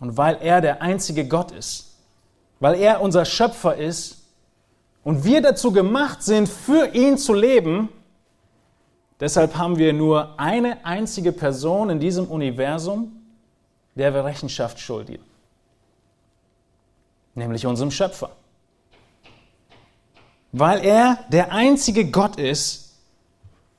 Und 0.00 0.16
weil 0.16 0.38
er 0.40 0.60
der 0.60 0.82
einzige 0.82 1.26
Gott 1.26 1.52
ist, 1.52 1.94
weil 2.60 2.74
er 2.74 3.00
unser 3.00 3.24
Schöpfer 3.24 3.76
ist 3.76 4.18
und 5.04 5.24
wir 5.24 5.40
dazu 5.40 5.72
gemacht 5.72 6.22
sind, 6.22 6.48
für 6.48 6.94
ihn 6.94 7.16
zu 7.16 7.34
leben, 7.34 7.88
deshalb 9.20 9.56
haben 9.56 9.78
wir 9.78 9.92
nur 9.92 10.38
eine 10.38 10.84
einzige 10.84 11.32
Person 11.32 11.90
in 11.90 12.00
diesem 12.00 12.26
Universum, 12.26 13.12
der 13.94 14.12
wir 14.12 14.24
Rechenschaft 14.24 14.78
schulden, 14.80 15.18
nämlich 17.34 17.66
unserem 17.66 17.90
Schöpfer. 17.90 18.30
Weil 20.52 20.84
er 20.84 21.18
der 21.30 21.52
einzige 21.52 22.10
Gott 22.10 22.36
ist, 22.36 22.94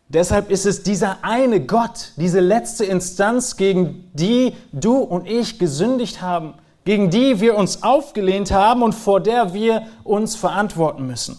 deshalb 0.08 0.50
ist 0.50 0.66
es 0.66 0.84
dieser 0.84 1.24
eine 1.24 1.62
Gott, 1.66 2.14
diese 2.16 2.40
letzte 2.40 2.86
Instanz, 2.86 3.58
gegen 3.58 4.10
die 4.14 4.56
du 4.72 4.98
und 4.98 5.28
ich 5.28 5.60
gesündigt 5.60 6.22
haben, 6.22 6.56
gegen 6.84 7.10
die 7.10 7.40
wir 7.40 7.56
uns 7.56 7.84
aufgelehnt 7.84 8.52
haben 8.52 8.82
und 8.82 8.94
vor 8.94 9.20
der 9.20 9.54
wir 9.54 9.88
uns 10.04 10.36
verantworten 10.36 11.06
müssen. 11.06 11.38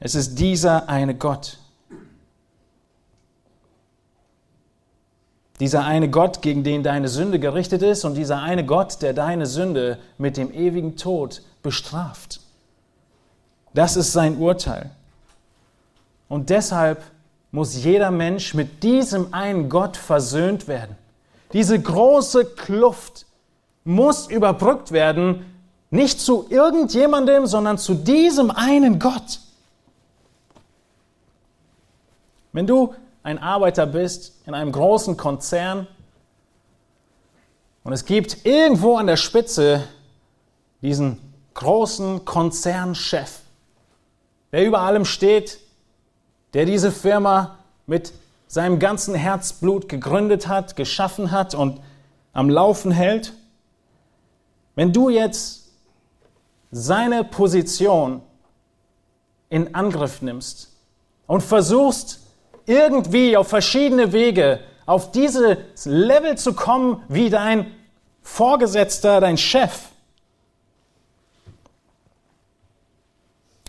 Es 0.00 0.14
ist 0.14 0.38
dieser 0.38 0.88
eine 0.88 1.14
Gott. 1.14 1.58
Dieser 5.60 5.84
eine 5.84 6.08
Gott, 6.08 6.40
gegen 6.42 6.62
den 6.62 6.82
deine 6.82 7.08
Sünde 7.08 7.38
gerichtet 7.38 7.82
ist 7.82 8.04
und 8.04 8.14
dieser 8.14 8.40
eine 8.40 8.64
Gott, 8.64 9.02
der 9.02 9.12
deine 9.12 9.46
Sünde 9.46 9.98
mit 10.16 10.36
dem 10.36 10.52
ewigen 10.52 10.96
Tod 10.96 11.42
bestraft. 11.62 12.40
Das 13.74 13.96
ist 13.96 14.12
sein 14.12 14.38
Urteil. 14.38 14.90
Und 16.28 16.50
deshalb 16.50 17.02
muss 17.50 17.82
jeder 17.82 18.10
Mensch 18.10 18.54
mit 18.54 18.82
diesem 18.82 19.32
einen 19.32 19.68
Gott 19.68 19.96
versöhnt 19.96 20.68
werden. 20.68 20.96
Diese 21.52 21.80
große 21.80 22.44
Kluft 22.44 23.26
muss 23.84 24.28
überbrückt 24.28 24.92
werden, 24.92 25.46
nicht 25.90 26.20
zu 26.20 26.46
irgendjemandem, 26.50 27.46
sondern 27.46 27.78
zu 27.78 27.94
diesem 27.94 28.50
einen 28.50 28.98
Gott. 28.98 29.40
Wenn 32.52 32.66
du 32.66 32.94
ein 33.28 33.38
Arbeiter 33.38 33.84
bist 33.84 34.40
in 34.46 34.54
einem 34.54 34.72
großen 34.72 35.18
Konzern 35.18 35.86
und 37.84 37.92
es 37.92 38.06
gibt 38.06 38.46
irgendwo 38.46 38.96
an 38.96 39.06
der 39.06 39.18
Spitze 39.18 39.84
diesen 40.80 41.20
großen 41.52 42.24
Konzernchef, 42.24 43.40
der 44.50 44.64
über 44.64 44.80
allem 44.80 45.04
steht, 45.04 45.60
der 46.54 46.64
diese 46.64 46.90
Firma 46.90 47.58
mit 47.86 48.14
seinem 48.46 48.78
ganzen 48.78 49.14
Herzblut 49.14 49.90
gegründet 49.90 50.48
hat, 50.48 50.74
geschaffen 50.74 51.30
hat 51.30 51.54
und 51.54 51.82
am 52.32 52.48
Laufen 52.48 52.90
hält. 52.90 53.34
Wenn 54.74 54.94
du 54.94 55.10
jetzt 55.10 55.70
seine 56.70 57.24
Position 57.24 58.22
in 59.50 59.74
Angriff 59.74 60.22
nimmst 60.22 60.72
und 61.26 61.42
versuchst 61.42 62.20
irgendwie 62.68 63.36
auf 63.36 63.48
verschiedene 63.48 64.12
Wege 64.12 64.60
auf 64.86 65.10
dieses 65.10 65.84
Level 65.84 66.38
zu 66.38 66.54
kommen 66.54 67.02
wie 67.08 67.30
dein 67.30 67.74
Vorgesetzter, 68.22 69.20
dein 69.20 69.36
Chef, 69.36 69.88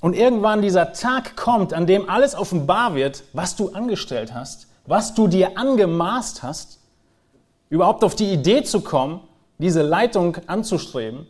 Und 0.01 0.15
irgendwann 0.15 0.61
dieser 0.61 0.93
Tag 0.93 1.35
kommt, 1.35 1.73
an 1.73 1.85
dem 1.85 2.09
alles 2.09 2.35
offenbar 2.35 2.95
wird, 2.95 3.23
was 3.33 3.55
du 3.55 3.69
angestellt 3.69 4.33
hast, 4.33 4.67
was 4.85 5.13
du 5.13 5.27
dir 5.27 5.57
angemaßt 5.57 6.41
hast, 6.41 6.79
überhaupt 7.69 8.03
auf 8.03 8.15
die 8.15 8.31
Idee 8.31 8.63
zu 8.63 8.81
kommen, 8.81 9.21
diese 9.57 9.81
Leitung 9.81 10.37
anzustreben. 10.47 11.27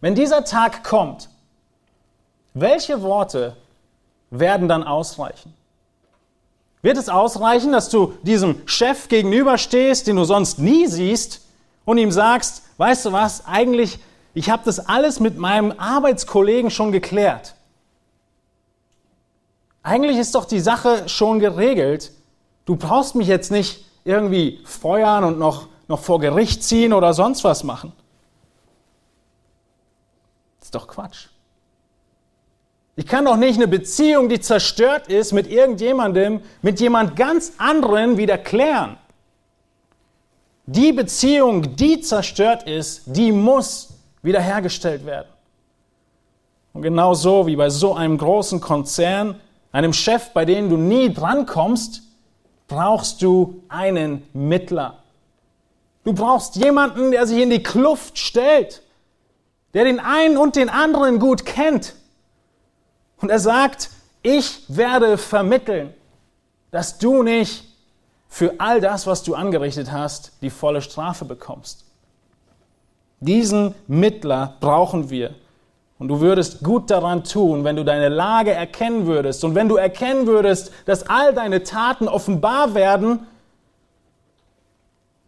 Wenn 0.00 0.14
dieser 0.14 0.44
Tag 0.44 0.82
kommt, 0.82 1.30
welche 2.52 3.02
Worte 3.02 3.56
werden 4.30 4.68
dann 4.68 4.82
ausreichen? 4.82 5.54
Wird 6.84 6.98
es 6.98 7.08
ausreichen, 7.08 7.72
dass 7.72 7.88
du 7.88 8.12
diesem 8.24 8.60
Chef 8.68 9.08
gegenüberstehst, 9.08 10.06
den 10.06 10.16
du 10.16 10.24
sonst 10.24 10.58
nie 10.58 10.86
siehst, 10.86 11.40
und 11.86 11.96
ihm 11.96 12.12
sagst, 12.12 12.62
weißt 12.76 13.06
du 13.06 13.12
was, 13.12 13.46
eigentlich, 13.46 14.00
ich 14.34 14.50
habe 14.50 14.64
das 14.66 14.80
alles 14.86 15.18
mit 15.18 15.38
meinem 15.38 15.72
Arbeitskollegen 15.78 16.70
schon 16.70 16.92
geklärt. 16.92 17.54
Eigentlich 19.82 20.18
ist 20.18 20.34
doch 20.34 20.44
die 20.44 20.60
Sache 20.60 21.08
schon 21.08 21.38
geregelt. 21.38 22.12
Du 22.66 22.76
brauchst 22.76 23.14
mich 23.14 23.28
jetzt 23.28 23.50
nicht 23.50 23.86
irgendwie 24.04 24.60
feuern 24.66 25.24
und 25.24 25.38
noch, 25.38 25.68
noch 25.88 26.00
vor 26.00 26.20
Gericht 26.20 26.62
ziehen 26.62 26.92
oder 26.92 27.14
sonst 27.14 27.44
was 27.44 27.64
machen. 27.64 27.94
Ist 30.60 30.74
doch 30.74 30.86
Quatsch. 30.86 31.28
Ich 32.96 33.06
kann 33.06 33.24
doch 33.24 33.36
nicht 33.36 33.56
eine 33.56 33.66
Beziehung, 33.66 34.28
die 34.28 34.40
zerstört 34.40 35.08
ist, 35.08 35.32
mit 35.32 35.50
irgendjemandem, 35.50 36.40
mit 36.62 36.78
jemand 36.80 37.16
ganz 37.16 37.52
anderen 37.58 38.16
wieder 38.16 38.38
klären. 38.38 38.96
Die 40.66 40.92
Beziehung, 40.92 41.76
die 41.76 42.00
zerstört 42.00 42.62
ist, 42.64 43.02
die 43.06 43.32
muss 43.32 43.88
wiederhergestellt 44.22 45.04
werden. 45.04 45.28
Und 46.72 46.82
genau 46.82 47.14
so 47.14 47.46
wie 47.46 47.56
bei 47.56 47.68
so 47.68 47.94
einem 47.94 48.16
großen 48.16 48.60
Konzern, 48.60 49.40
einem 49.72 49.92
Chef, 49.92 50.30
bei 50.30 50.44
dem 50.44 50.70
du 50.70 50.76
nie 50.76 51.12
drankommst, 51.12 52.02
brauchst 52.68 53.22
du 53.22 53.62
einen 53.68 54.22
Mittler. 54.32 55.02
Du 56.04 56.12
brauchst 56.12 56.56
jemanden, 56.56 57.10
der 57.10 57.26
sich 57.26 57.42
in 57.42 57.50
die 57.50 57.62
Kluft 57.62 58.18
stellt, 58.18 58.82
der 59.74 59.84
den 59.84 60.00
einen 60.00 60.36
und 60.36 60.56
den 60.56 60.68
anderen 60.68 61.18
gut 61.18 61.44
kennt. 61.44 61.94
Und 63.20 63.30
er 63.30 63.38
sagt, 63.38 63.90
ich 64.22 64.64
werde 64.68 65.18
vermitteln, 65.18 65.92
dass 66.70 66.98
du 66.98 67.22
nicht 67.22 67.64
für 68.28 68.54
all 68.58 68.80
das, 68.80 69.06
was 69.06 69.22
du 69.22 69.34
angerichtet 69.34 69.92
hast, 69.92 70.32
die 70.42 70.50
volle 70.50 70.82
Strafe 70.82 71.24
bekommst. 71.24 71.84
Diesen 73.20 73.74
Mittler 73.86 74.56
brauchen 74.60 75.08
wir. 75.08 75.34
Und 75.98 76.08
du 76.08 76.20
würdest 76.20 76.62
gut 76.64 76.90
daran 76.90 77.22
tun, 77.22 77.62
wenn 77.64 77.76
du 77.76 77.84
deine 77.84 78.08
Lage 78.08 78.52
erkennen 78.52 79.06
würdest 79.06 79.44
und 79.44 79.54
wenn 79.54 79.68
du 79.68 79.76
erkennen 79.76 80.26
würdest, 80.26 80.72
dass 80.86 81.08
all 81.08 81.32
deine 81.32 81.62
Taten 81.62 82.08
offenbar 82.08 82.74
werden 82.74 83.20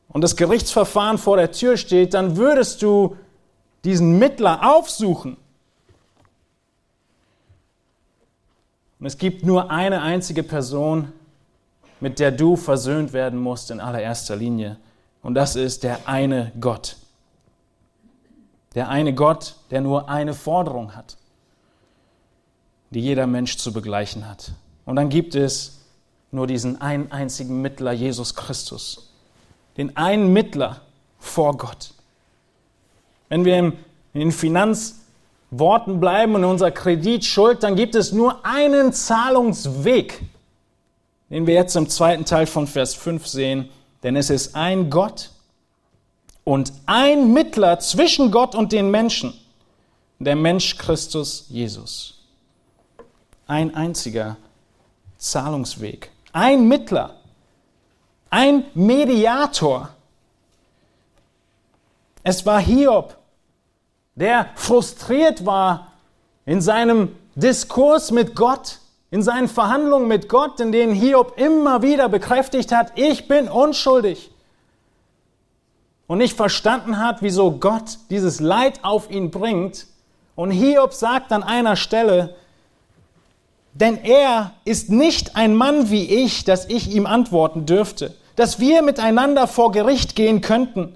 und 0.08 0.22
das 0.22 0.36
Gerichtsverfahren 0.36 1.18
vor 1.18 1.36
der 1.36 1.52
Tür 1.52 1.76
steht, 1.76 2.14
dann 2.14 2.36
würdest 2.36 2.82
du 2.82 3.16
diesen 3.84 4.18
Mittler 4.18 4.68
aufsuchen. 4.68 5.36
Und 8.98 9.06
es 9.06 9.18
gibt 9.18 9.44
nur 9.44 9.70
eine 9.70 10.02
einzige 10.02 10.42
Person, 10.42 11.12
mit 12.00 12.18
der 12.18 12.32
du 12.32 12.56
versöhnt 12.56 13.12
werden 13.12 13.40
musst 13.40 13.70
in 13.70 13.80
allererster 13.80 14.36
Linie. 14.36 14.78
Und 15.22 15.34
das 15.34 15.56
ist 15.56 15.82
der 15.82 16.08
eine 16.08 16.52
Gott. 16.60 16.96
Der 18.74 18.88
eine 18.88 19.14
Gott, 19.14 19.56
der 19.70 19.80
nur 19.80 20.08
eine 20.08 20.34
Forderung 20.34 20.94
hat, 20.94 21.16
die 22.90 23.00
jeder 23.00 23.26
Mensch 23.26 23.56
zu 23.56 23.72
begleichen 23.72 24.28
hat. 24.28 24.52
Und 24.84 24.96
dann 24.96 25.08
gibt 25.08 25.34
es 25.34 25.80
nur 26.30 26.46
diesen 26.46 26.80
einen 26.80 27.10
einzigen 27.10 27.62
Mittler, 27.62 27.92
Jesus 27.92 28.34
Christus. 28.34 29.12
Den 29.76 29.96
einen 29.96 30.32
Mittler 30.32 30.82
vor 31.18 31.56
Gott. 31.56 31.92
Wenn 33.28 33.44
wir 33.44 33.58
in 33.58 33.74
den 34.14 34.32
Finanzworten 35.50 36.00
bleiben 36.00 36.34
und 36.34 36.42
in 36.42 36.50
unserer 36.50 36.70
Kreditschuld, 36.70 37.62
dann 37.62 37.76
gibt 37.76 37.94
es 37.94 38.12
nur 38.12 38.44
einen 38.44 38.92
Zahlungsweg, 38.92 40.22
den 41.30 41.46
wir 41.46 41.54
jetzt 41.54 41.76
im 41.76 41.88
zweiten 41.88 42.24
Teil 42.24 42.46
von 42.46 42.66
Vers 42.66 42.94
5 42.94 43.26
sehen. 43.26 43.68
Denn 44.02 44.16
es 44.16 44.30
ist 44.30 44.54
ein 44.54 44.90
Gott, 44.90 45.30
und 46.46 46.72
ein 46.86 47.32
Mittler 47.32 47.80
zwischen 47.80 48.30
Gott 48.30 48.54
und 48.54 48.70
den 48.70 48.88
Menschen, 48.88 49.34
der 50.20 50.36
Mensch 50.36 50.78
Christus 50.78 51.46
Jesus. 51.48 52.22
Ein 53.48 53.74
einziger 53.74 54.36
Zahlungsweg, 55.18 56.12
ein 56.32 56.68
Mittler, 56.68 57.16
ein 58.30 58.64
Mediator. 58.74 59.88
Es 62.22 62.46
war 62.46 62.60
Hiob, 62.60 63.15
der 64.16 64.48
frustriert 64.56 65.46
war 65.46 65.92
in 66.44 66.60
seinem 66.60 67.14
Diskurs 67.34 68.10
mit 68.10 68.34
Gott, 68.34 68.78
in 69.10 69.22
seinen 69.22 69.46
Verhandlungen 69.46 70.08
mit 70.08 70.28
Gott, 70.28 70.58
in 70.58 70.72
denen 70.72 70.94
Hiob 70.94 71.38
immer 71.38 71.82
wieder 71.82 72.08
bekräftigt 72.08 72.72
hat, 72.72 72.92
ich 72.96 73.28
bin 73.28 73.48
unschuldig 73.48 74.30
und 76.06 76.18
nicht 76.18 76.36
verstanden 76.36 76.98
hat, 76.98 77.18
wieso 77.20 77.52
Gott 77.52 77.98
dieses 78.10 78.40
Leid 78.40 78.80
auf 78.82 79.10
ihn 79.10 79.30
bringt. 79.30 79.86
Und 80.34 80.50
Hiob 80.50 80.92
sagt 80.92 81.32
an 81.32 81.42
einer 81.42 81.76
Stelle, 81.76 82.36
denn 83.74 83.98
er 84.02 84.52
ist 84.64 84.90
nicht 84.90 85.36
ein 85.36 85.54
Mann 85.54 85.90
wie 85.90 86.04
ich, 86.04 86.44
dass 86.44 86.66
ich 86.68 86.94
ihm 86.94 87.06
antworten 87.06 87.66
dürfte, 87.66 88.14
dass 88.34 88.60
wir 88.60 88.82
miteinander 88.82 89.46
vor 89.46 89.72
Gericht 89.72 90.16
gehen 90.16 90.40
könnten. 90.40 90.94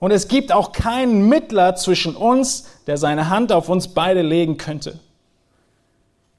Und 0.00 0.10
es 0.10 0.28
gibt 0.28 0.50
auch 0.50 0.72
keinen 0.72 1.28
Mittler 1.28 1.76
zwischen 1.76 2.16
uns, 2.16 2.64
der 2.86 2.96
seine 2.96 3.28
Hand 3.28 3.52
auf 3.52 3.68
uns 3.68 3.88
beide 3.88 4.22
legen 4.22 4.56
könnte. 4.56 4.98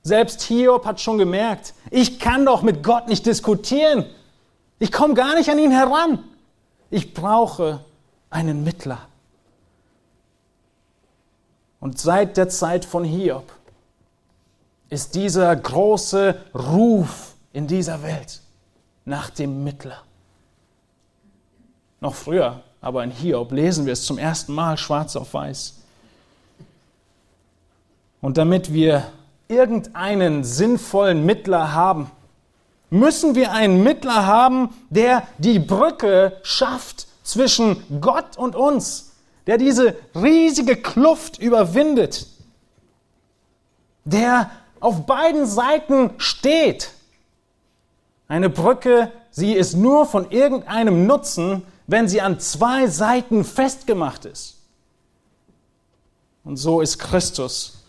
Selbst 0.02 0.42
Hiob 0.42 0.86
hat 0.86 1.00
schon 1.00 1.20
gemerkt, 1.20 1.76
ich 1.92 2.20
kann 2.20 2.44
doch 2.44 2.64
mit 2.64 2.84
Gott 2.84 3.08
nicht 3.08 3.26
diskutieren. 3.28 4.06
Ich 4.80 4.92
komme 4.92 5.14
gar 5.14 5.36
nicht 5.36 5.48
an 5.50 5.60
ihn 5.60 5.72
heran. 5.72 6.24
Ich 6.90 7.14
brauche 7.14 7.86
einen 8.32 8.64
Mittler. 8.64 9.08
Und 11.80 12.00
seit 12.00 12.38
der 12.38 12.50
Zeit 12.50 12.84
von 12.84 13.04
Hiob 13.04 13.52
ist 14.90 15.14
dieser 15.14 15.56
große 15.56 16.36
Ruf 16.56 17.36
in 17.54 17.68
dieser 17.68 18.02
Welt 18.02 18.42
nach 19.06 19.30
dem 19.30 19.64
Mittler. 19.64 20.02
Noch 22.00 22.16
früher, 22.16 22.64
aber 22.82 23.04
in 23.04 23.12
Hiob 23.12 23.52
lesen 23.52 23.86
wir 23.86 23.94
es 23.94 24.04
zum 24.04 24.18
ersten 24.18 24.54
Mal 24.54 24.78
schwarz 24.78 25.16
auf 25.16 25.34
weiß. 25.34 25.76
Und 28.22 28.38
damit 28.38 28.74
wir 28.74 29.06
irgendeinen 29.48 30.44
sinnvollen 30.44 31.26
Mittler 31.26 31.74
haben, 31.74 32.10
müssen 32.90 33.36
wir 33.36 33.52
einen 33.52 33.84
Mittler 33.84 34.26
haben, 34.26 34.70
der 34.90 35.24
die 35.38 35.60
Brücke 35.60 36.38
schafft 36.44 37.08
zwischen 37.24 38.02
Gott 38.02 38.38
und 38.38 38.56
uns, 38.56 39.14
der 39.48 39.58
diese 39.58 39.96
riesige 40.16 40.76
Kluft 40.76 41.40
überwindet, 41.40 42.28
der 44.04 44.52
auf 44.80 45.06
beiden 45.06 45.46
Seiten 45.46 46.12
steht. 46.18 46.92
Eine 48.28 48.50
Brücke, 48.50 49.12
sie 49.30 49.54
ist 49.54 49.76
nur 49.76 50.06
von 50.06 50.32
irgendeinem 50.32 51.06
Nutzen, 51.06 51.64
wenn 51.92 52.08
sie 52.08 52.22
an 52.22 52.40
zwei 52.40 52.88
Seiten 52.88 53.44
festgemacht 53.44 54.24
ist. 54.24 54.58
Und 56.44 56.56
so 56.56 56.80
ist 56.80 56.98
Christus 56.98 57.84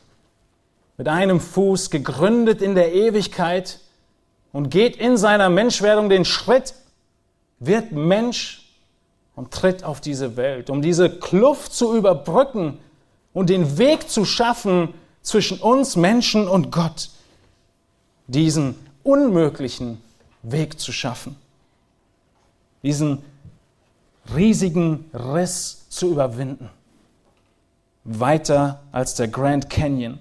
mit 0.98 1.08
einem 1.08 1.40
Fuß 1.40 1.88
gegründet 1.90 2.62
in 2.62 2.74
der 2.74 2.92
Ewigkeit 2.92 3.78
und 4.52 4.70
geht 4.70 4.96
in 4.96 5.16
seiner 5.16 5.48
Menschwerdung 5.48 6.08
den 6.08 6.24
Schritt, 6.24 6.74
wird 7.60 7.92
Mensch 7.92 8.68
und 9.36 9.52
tritt 9.52 9.84
auf 9.84 10.00
diese 10.00 10.36
Welt, 10.36 10.68
um 10.68 10.82
diese 10.82 11.08
Kluft 11.08 11.72
zu 11.72 11.96
überbrücken 11.96 12.78
und 13.32 13.50
den 13.50 13.78
Weg 13.78 14.10
zu 14.10 14.24
schaffen 14.24 14.92
zwischen 15.22 15.60
uns 15.60 15.94
Menschen 15.94 16.48
und 16.48 16.72
Gott, 16.72 17.10
diesen 18.26 18.74
unmöglichen 19.04 20.02
Weg 20.42 20.80
zu 20.80 20.92
schaffen, 20.92 21.36
diesen 22.82 23.22
riesigen 24.34 25.10
Riss 25.12 25.88
zu 25.88 26.10
überwinden, 26.10 26.70
weiter 28.04 28.82
als 28.92 29.14
der 29.14 29.28
Grand 29.28 29.68
Canyon 29.70 30.18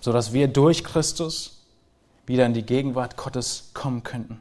sodass 0.00 0.32
wir 0.32 0.48
durch 0.48 0.82
Christus 0.82 1.62
wieder 2.26 2.46
in 2.46 2.54
die 2.54 2.64
Gegenwart 2.64 3.16
Gottes 3.16 3.70
kommen 3.74 4.02
könnten. 4.02 4.40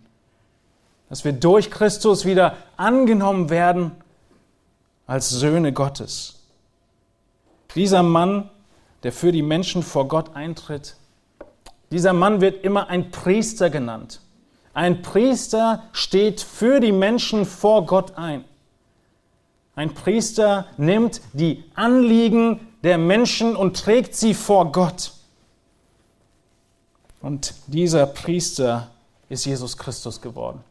Dass 1.10 1.26
wir 1.26 1.34
durch 1.34 1.70
Christus 1.72 2.26
wieder 2.26 2.56
angenommen 2.78 3.50
werden 3.50 3.92
als 5.08 5.30
Söhne 5.30 5.74
Gottes. 5.74 6.36
Dieser 7.76 8.04
Mann, 8.04 8.50
der 9.04 9.12
für 9.12 9.32
die 9.32 9.42
Menschen 9.42 9.84
vor 9.84 10.08
Gott 10.08 10.36
eintritt, 10.36 10.96
dieser 11.92 12.14
Mann 12.14 12.42
wird 12.42 12.64
immer 12.64 12.88
ein 12.88 13.10
Priester 13.10 13.70
genannt. 13.70 14.22
Ein 14.80 15.02
Priester 15.02 15.84
steht 15.92 16.40
für 16.40 16.80
die 16.80 16.94
Menschen 16.94 17.46
vor 17.46 17.86
Gott 17.86 18.14
ein. 18.18 18.46
Ein 19.76 19.94
Priester 19.94 20.68
nimmt 20.78 21.20
die 21.34 21.66
Anliegen 21.76 22.66
der 22.82 22.98
Menschen 22.98 23.58
und 23.58 23.76
trägt 23.76 24.16
sie 24.16 24.34
vor 24.34 24.72
Gott. 24.72 25.12
Und 27.22 27.56
dieser 27.68 28.06
Priester 28.06 28.90
ist 29.28 29.44
Jesus 29.44 29.76
Christus 29.76 30.22
geworden. 30.22 30.64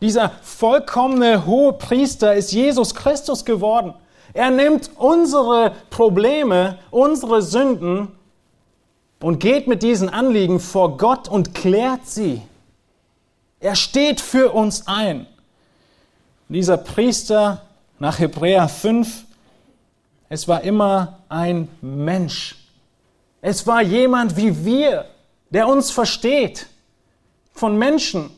Dieser 0.00 0.30
vollkommene 0.30 1.44
hohe 1.44 1.74
Priester 1.74 2.34
ist 2.34 2.50
Jesus 2.50 2.94
Christus 2.94 3.44
geworden. 3.44 3.92
Er 4.32 4.50
nimmt 4.50 4.90
unsere 4.96 5.72
Probleme, 5.90 6.78
unsere 6.90 7.42
Sünden 7.42 8.08
und 9.20 9.38
geht 9.38 9.66
mit 9.66 9.82
diesen 9.82 10.08
Anliegen 10.08 10.60
vor 10.60 10.96
Gott 10.96 11.28
und 11.28 11.54
klärt 11.54 12.06
sie. 12.06 12.40
Er 13.64 13.76
steht 13.76 14.20
für 14.20 14.52
uns 14.52 14.86
ein. 14.86 15.26
Dieser 16.50 16.76
Priester 16.76 17.62
nach 17.98 18.18
Hebräer 18.18 18.68
5, 18.68 19.24
es 20.28 20.46
war 20.46 20.60
immer 20.60 21.20
ein 21.30 21.68
Mensch. 21.80 22.56
Es 23.40 23.66
war 23.66 23.80
jemand 23.80 24.36
wie 24.36 24.66
wir, 24.66 25.06
der 25.48 25.66
uns 25.66 25.90
versteht, 25.90 26.66
von 27.54 27.78
Menschen. 27.78 28.28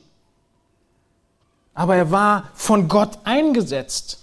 Aber 1.74 1.96
er 1.96 2.12
war 2.12 2.50
von 2.54 2.86
Gott 2.86 3.18
eingesetzt. 3.24 4.22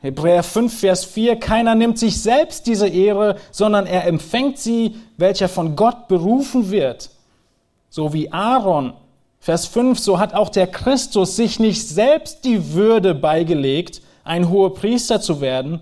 Hebräer 0.00 0.44
5, 0.44 0.78
Vers 0.78 1.04
4, 1.06 1.40
keiner 1.40 1.74
nimmt 1.74 1.98
sich 1.98 2.22
selbst 2.22 2.68
diese 2.68 2.86
Ehre, 2.86 3.36
sondern 3.50 3.84
er 3.84 4.06
empfängt 4.06 4.60
sie, 4.60 4.94
welcher 5.16 5.48
von 5.48 5.74
Gott 5.74 6.06
berufen 6.06 6.70
wird. 6.70 7.10
So 7.88 8.12
wie 8.12 8.30
Aaron. 8.30 8.92
Vers 9.40 9.66
5, 9.66 9.98
so 9.98 10.18
hat 10.18 10.34
auch 10.34 10.50
der 10.50 10.66
Christus 10.66 11.34
sich 11.34 11.58
nicht 11.58 11.88
selbst 11.88 12.44
die 12.44 12.74
Würde 12.74 13.14
beigelegt, 13.14 14.02
ein 14.22 14.50
hoher 14.50 14.74
Priester 14.74 15.22
zu 15.22 15.40
werden, 15.40 15.80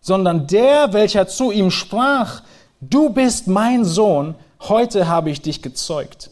sondern 0.00 0.46
der, 0.46 0.92
welcher 0.92 1.26
zu 1.26 1.50
ihm 1.50 1.72
sprach, 1.72 2.42
du 2.80 3.10
bist 3.10 3.48
mein 3.48 3.84
Sohn, 3.84 4.36
heute 4.60 5.08
habe 5.08 5.30
ich 5.30 5.42
dich 5.42 5.62
gezeugt. 5.62 6.30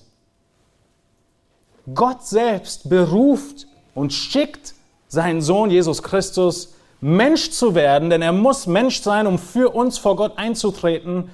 Gott 1.92 2.24
selbst 2.24 2.88
beruft 2.88 3.66
und 3.96 4.12
schickt 4.12 4.74
seinen 5.08 5.42
Sohn 5.42 5.70
Jesus 5.70 6.04
Christus, 6.04 6.74
Mensch 7.00 7.50
zu 7.50 7.74
werden, 7.74 8.10
denn 8.10 8.22
er 8.22 8.32
muss 8.32 8.68
Mensch 8.68 9.00
sein, 9.00 9.26
um 9.26 9.38
für 9.38 9.74
uns 9.74 9.98
vor 9.98 10.14
Gott 10.14 10.38
einzutreten. 10.38 11.30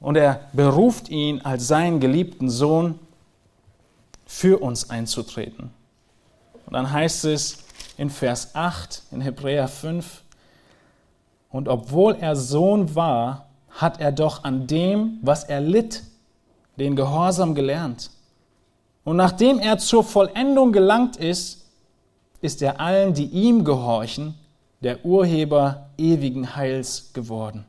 Und 0.00 0.16
er 0.16 0.48
beruft 0.54 1.10
ihn 1.10 1.42
als 1.42 1.66
seinen 1.66 2.00
geliebten 2.00 2.48
Sohn, 2.48 2.98
für 4.30 4.62
uns 4.62 4.90
einzutreten. 4.90 5.70
Und 6.64 6.72
dann 6.72 6.92
heißt 6.92 7.24
es 7.24 7.64
in 7.98 8.10
Vers 8.10 8.54
8 8.54 9.02
in 9.10 9.20
Hebräer 9.20 9.66
5, 9.66 10.22
und 11.50 11.66
obwohl 11.66 12.14
er 12.14 12.36
Sohn 12.36 12.94
war, 12.94 13.48
hat 13.70 14.00
er 14.00 14.12
doch 14.12 14.44
an 14.44 14.68
dem, 14.68 15.18
was 15.20 15.42
er 15.42 15.60
litt, 15.60 16.04
den 16.78 16.94
Gehorsam 16.94 17.56
gelernt. 17.56 18.12
Und 19.02 19.16
nachdem 19.16 19.58
er 19.58 19.78
zur 19.78 20.04
Vollendung 20.04 20.70
gelangt 20.70 21.16
ist, 21.16 21.66
ist 22.40 22.62
er 22.62 22.78
allen, 22.78 23.14
die 23.14 23.26
ihm 23.26 23.64
gehorchen, 23.64 24.36
der 24.80 25.04
Urheber 25.04 25.90
ewigen 25.98 26.54
Heils 26.54 27.12
geworden. 27.14 27.64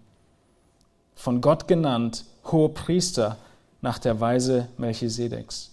Von 1.15 1.41
Gott 1.41 1.67
genannt, 1.67 2.23
hoher 2.45 2.71
Priester 2.71 3.37
nach 3.81 3.97
der 3.97 4.19
Weise 4.19 4.67
Melchisedeks. 4.77 5.70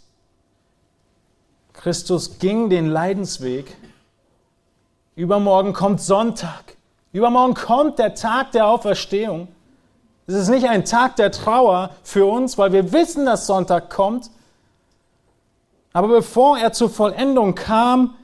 Christus 1.79 2.41
ging 2.41 2.69
den 2.69 2.87
Leidensweg. 2.87 3.77
Übermorgen 5.15 5.73
kommt 5.73 6.01
Sonntag. 6.01 6.77
Übermorgen 7.13 7.55
kommt 7.55 8.01
der 8.01 8.15
Tag 8.15 8.51
der 8.53 8.67
Auferstehung. 8.67 9.49
Es 10.27 10.35
ist 10.35 10.49
nicht 10.49 10.69
ein 10.69 10.85
Tag 10.85 11.17
der 11.17 11.31
Trauer 11.31 11.91
für 12.03 12.27
uns, 12.27 12.59
weil 12.59 12.73
wir 12.73 12.93
wissen, 12.93 13.25
dass 13.25 13.47
Sonntag 13.47 13.91
kommt. 13.91 14.29
Aber 15.93 16.09
bevor 16.09 16.59
er 16.59 16.73
zur 16.73 16.91
Vollendung 16.91 17.55
kam, 17.55 18.15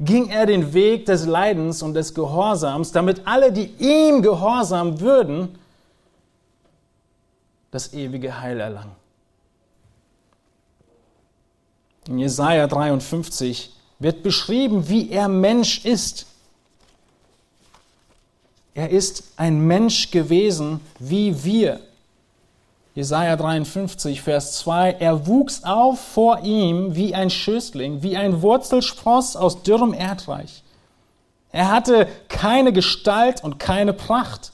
ging 0.00 0.30
er 0.30 0.46
den 0.46 0.72
Weg 0.72 1.06
des 1.06 1.26
Leidens 1.26 1.82
und 1.82 1.94
des 1.94 2.14
Gehorsams, 2.14 2.90
damit 2.90 3.26
alle, 3.26 3.52
die 3.52 3.66
ihm 3.78 4.22
gehorsam 4.22 5.00
würden, 5.00 5.58
das 7.70 7.92
ewige 7.92 8.40
Heil 8.40 8.60
erlangen. 8.60 9.03
In 12.08 12.18
Jesaja 12.18 12.66
53 12.66 13.72
wird 13.98 14.22
beschrieben, 14.22 14.88
wie 14.88 15.10
er 15.10 15.28
Mensch 15.28 15.84
ist. 15.84 16.26
Er 18.74 18.90
ist 18.90 19.32
ein 19.36 19.66
Mensch 19.66 20.10
gewesen 20.10 20.80
wie 20.98 21.44
wir. 21.44 21.80
Jesaja 22.94 23.36
53, 23.36 24.22
Vers 24.22 24.58
2, 24.58 24.92
er 24.92 25.26
wuchs 25.26 25.64
auf 25.64 25.98
vor 26.00 26.40
ihm 26.40 26.94
wie 26.94 27.14
ein 27.14 27.30
Schößling, 27.30 28.02
wie 28.02 28.16
ein 28.16 28.40
Wurzelspross 28.42 29.34
aus 29.34 29.62
dürrem 29.62 29.94
Erdreich. 29.94 30.62
Er 31.50 31.70
hatte 31.70 32.08
keine 32.28 32.72
Gestalt 32.72 33.42
und 33.42 33.58
keine 33.58 33.92
Pracht. 33.92 34.52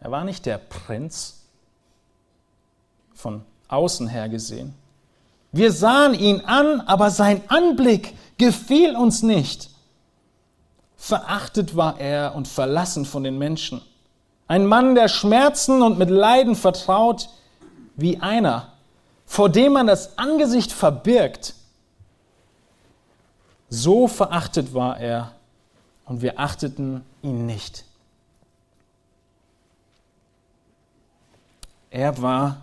Er 0.00 0.10
war 0.10 0.24
nicht 0.24 0.46
der 0.46 0.58
Prinz 0.58 1.42
von 3.14 3.44
außen 3.68 4.08
her 4.08 4.28
gesehen. 4.28 4.74
Wir 5.52 5.70
sahen 5.70 6.14
ihn 6.14 6.40
an, 6.40 6.80
aber 6.80 7.10
sein 7.10 7.42
Anblick 7.48 8.14
gefiel 8.38 8.96
uns 8.96 9.22
nicht. 9.22 9.68
Verachtet 10.96 11.76
war 11.76 12.00
er 12.00 12.34
und 12.34 12.48
verlassen 12.48 13.04
von 13.04 13.22
den 13.22 13.38
Menschen. 13.38 13.82
Ein 14.48 14.66
Mann, 14.66 14.94
der 14.94 15.08
Schmerzen 15.08 15.82
und 15.82 15.98
mit 15.98 16.10
Leiden 16.10 16.56
vertraut, 16.56 17.28
wie 17.96 18.20
einer, 18.20 18.72
vor 19.26 19.50
dem 19.50 19.74
man 19.74 19.86
das 19.86 20.16
Angesicht 20.18 20.72
verbirgt. 20.72 21.54
So 23.68 24.08
verachtet 24.08 24.74
war 24.74 24.98
er 24.98 25.32
und 26.06 26.22
wir 26.22 26.38
achteten 26.38 27.04
ihn 27.22 27.46
nicht. 27.46 27.84
Er 31.90 32.20
war 32.22 32.62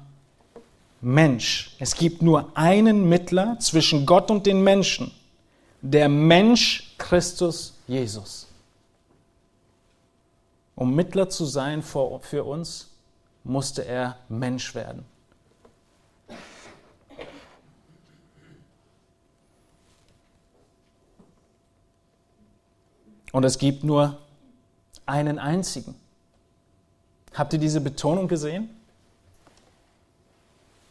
Mensch. 1.01 1.75
Es 1.79 1.95
gibt 1.95 2.21
nur 2.21 2.51
einen 2.57 3.07
Mittler 3.07 3.57
zwischen 3.59 4.05
Gott 4.05 4.29
und 4.31 4.45
den 4.45 4.63
Menschen, 4.63 5.11
der 5.81 6.09
Mensch 6.09 6.93
Christus 6.97 7.77
Jesus. 7.87 8.47
Um 10.75 10.95
Mittler 10.95 11.29
zu 11.29 11.45
sein 11.45 11.81
für 11.83 12.43
uns, 12.43 12.89
musste 13.43 13.85
er 13.85 14.17
Mensch 14.29 14.75
werden. 14.75 15.05
Und 23.31 23.43
es 23.43 23.57
gibt 23.57 23.83
nur 23.83 24.17
einen 25.05 25.37
einzigen. 25.37 25.95
Habt 27.33 27.53
ihr 27.53 27.59
diese 27.59 27.79
Betonung 27.79 28.27
gesehen? 28.27 28.78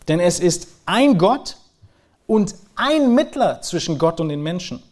Denn 0.09 0.21
es 0.21 0.41
ist 0.41 0.69
ein 0.87 1.19
Gott 1.19 1.57
und 2.27 2.55
ein 2.75 3.15
Mittler 3.15 3.61
zwischen 3.63 3.99
Gott 3.99 4.21
und 4.21 4.31
den 4.31 4.43
Menschen. 4.43 4.83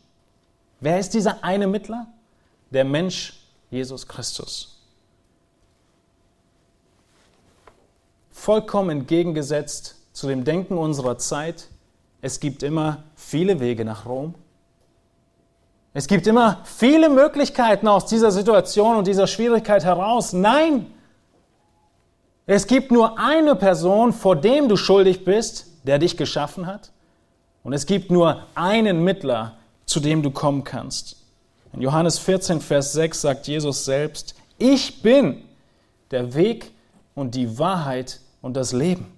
Wer 0.80 0.98
ist 0.98 1.14
dieser 1.14 1.42
eine 1.42 1.66
Mittler? 1.66 2.06
Der 2.70 2.84
Mensch 2.84 3.40
Jesus 3.70 4.06
Christus. 4.06 4.76
vollkommen 8.46 8.90
entgegengesetzt 8.90 9.96
zu 10.12 10.28
dem 10.28 10.44
Denken 10.44 10.78
unserer 10.78 11.18
Zeit. 11.18 11.66
Es 12.20 12.38
gibt 12.38 12.62
immer 12.62 13.02
viele 13.16 13.58
Wege 13.58 13.84
nach 13.84 14.06
Rom. 14.06 14.36
Es 15.94 16.06
gibt 16.06 16.28
immer 16.28 16.60
viele 16.62 17.08
Möglichkeiten 17.08 17.88
aus 17.88 18.06
dieser 18.06 18.30
Situation 18.30 18.94
und 18.94 19.08
dieser 19.08 19.26
Schwierigkeit 19.26 19.84
heraus. 19.84 20.32
Nein! 20.32 20.86
Es 22.46 22.68
gibt 22.68 22.92
nur 22.92 23.18
eine 23.18 23.56
Person, 23.56 24.12
vor 24.12 24.36
dem 24.36 24.68
du 24.68 24.76
schuldig 24.76 25.24
bist, 25.24 25.66
der 25.82 25.98
dich 25.98 26.16
geschaffen 26.16 26.66
hat. 26.66 26.92
Und 27.64 27.72
es 27.72 27.86
gibt 27.86 28.10
nur 28.10 28.44
einen 28.54 29.02
Mittler, 29.02 29.56
zu 29.84 29.98
dem 29.98 30.22
du 30.22 30.30
kommen 30.30 30.62
kannst. 30.62 31.16
In 31.72 31.82
Johannes 31.82 32.18
14, 32.20 32.60
Vers 32.60 32.92
6 32.92 33.20
sagt 33.20 33.48
Jesus 33.48 33.84
selbst, 33.84 34.36
ich 34.58 35.02
bin 35.02 35.42
der 36.12 36.34
Weg 36.34 36.70
und 37.16 37.34
die 37.34 37.58
Wahrheit 37.58 38.20
und 38.40 38.54
das 38.54 38.72
Leben. 38.72 39.12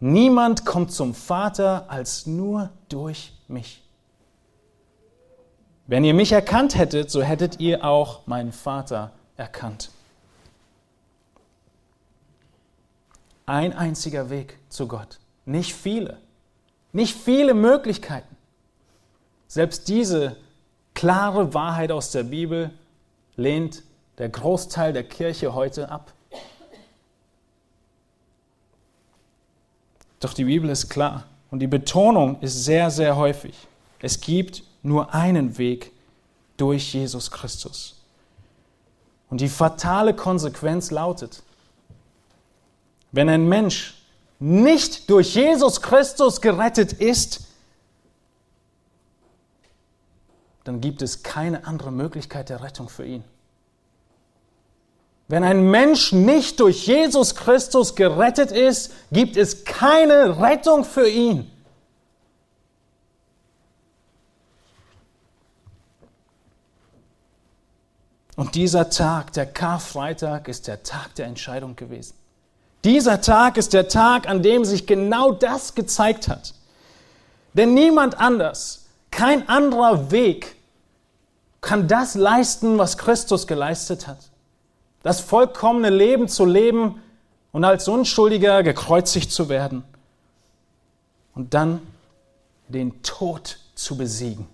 Niemand 0.00 0.64
kommt 0.64 0.92
zum 0.92 1.14
Vater 1.14 1.84
als 1.88 2.26
nur 2.26 2.70
durch 2.88 3.32
mich. 3.46 3.82
Wenn 5.86 6.04
ihr 6.04 6.14
mich 6.14 6.32
erkannt 6.32 6.76
hättet, 6.76 7.10
so 7.10 7.22
hättet 7.22 7.60
ihr 7.60 7.84
auch 7.84 8.26
meinen 8.26 8.52
Vater 8.52 9.12
erkannt. 9.36 9.90
Ein 13.50 13.72
einziger 13.72 14.30
Weg 14.30 14.60
zu 14.68 14.86
Gott, 14.86 15.18
nicht 15.44 15.74
viele, 15.74 16.18
nicht 16.92 17.16
viele 17.16 17.52
Möglichkeiten. 17.52 18.36
Selbst 19.48 19.88
diese 19.88 20.36
klare 20.94 21.52
Wahrheit 21.52 21.90
aus 21.90 22.12
der 22.12 22.22
Bibel 22.22 22.70
lehnt 23.34 23.82
der 24.18 24.28
Großteil 24.28 24.92
der 24.92 25.02
Kirche 25.02 25.52
heute 25.52 25.90
ab. 25.90 26.12
Doch 30.20 30.32
die 30.32 30.44
Bibel 30.44 30.70
ist 30.70 30.88
klar 30.88 31.24
und 31.50 31.58
die 31.58 31.66
Betonung 31.66 32.40
ist 32.42 32.64
sehr, 32.64 32.88
sehr 32.88 33.16
häufig. 33.16 33.66
Es 33.98 34.20
gibt 34.20 34.62
nur 34.84 35.12
einen 35.12 35.58
Weg 35.58 35.90
durch 36.56 36.94
Jesus 36.94 37.32
Christus. 37.32 38.00
Und 39.28 39.40
die 39.40 39.48
fatale 39.48 40.14
Konsequenz 40.14 40.92
lautet, 40.92 41.42
wenn 43.12 43.28
ein 43.28 43.48
Mensch 43.48 43.94
nicht 44.38 45.10
durch 45.10 45.34
Jesus 45.34 45.82
Christus 45.82 46.40
gerettet 46.40 46.92
ist, 46.94 47.46
dann 50.64 50.80
gibt 50.80 51.02
es 51.02 51.22
keine 51.22 51.66
andere 51.66 51.90
Möglichkeit 51.90 52.48
der 52.48 52.62
Rettung 52.62 52.88
für 52.88 53.04
ihn. 53.04 53.24
Wenn 55.28 55.44
ein 55.44 55.70
Mensch 55.70 56.12
nicht 56.12 56.58
durch 56.58 56.86
Jesus 56.86 57.36
Christus 57.36 57.94
gerettet 57.94 58.50
ist, 58.50 58.92
gibt 59.12 59.36
es 59.36 59.64
keine 59.64 60.40
Rettung 60.40 60.84
für 60.84 61.08
ihn. 61.08 61.50
Und 68.34 68.54
dieser 68.54 68.90
Tag, 68.90 69.32
der 69.34 69.46
Karfreitag, 69.46 70.48
ist 70.48 70.66
der 70.66 70.82
Tag 70.82 71.14
der 71.14 71.26
Entscheidung 71.26 71.76
gewesen. 71.76 72.19
Dieser 72.84 73.20
Tag 73.20 73.56
ist 73.56 73.72
der 73.72 73.88
Tag, 73.88 74.28
an 74.28 74.42
dem 74.42 74.64
sich 74.64 74.86
genau 74.86 75.32
das 75.32 75.74
gezeigt 75.74 76.28
hat. 76.28 76.54
Denn 77.52 77.74
niemand 77.74 78.18
anders, 78.18 78.86
kein 79.10 79.48
anderer 79.48 80.10
Weg 80.10 80.56
kann 81.60 81.88
das 81.88 82.14
leisten, 82.14 82.78
was 82.78 82.96
Christus 82.96 83.46
geleistet 83.46 84.06
hat. 84.06 84.30
Das 85.02 85.20
vollkommene 85.20 85.90
Leben 85.90 86.28
zu 86.28 86.44
leben 86.44 87.02
und 87.52 87.64
als 87.64 87.88
Unschuldiger 87.88 88.62
gekreuzigt 88.62 89.30
zu 89.32 89.48
werden 89.48 89.84
und 91.34 91.52
dann 91.54 91.80
den 92.68 93.02
Tod 93.02 93.58
zu 93.74 93.96
besiegen. 93.96 94.46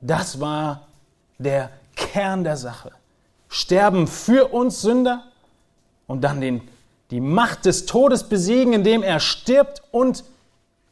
Das 0.00 0.40
war 0.40 0.86
der 1.38 1.70
Kern 1.94 2.44
der 2.44 2.56
Sache. 2.56 2.92
Sterben 3.48 4.06
für 4.06 4.52
uns 4.52 4.80
Sünder 4.80 5.24
und 6.06 6.22
dann 6.22 6.40
den, 6.40 6.62
die 7.10 7.20
Macht 7.20 7.64
des 7.66 7.86
Todes 7.86 8.24
besiegen, 8.28 8.72
indem 8.72 9.02
er 9.02 9.20
stirbt 9.20 9.82
und 9.90 10.24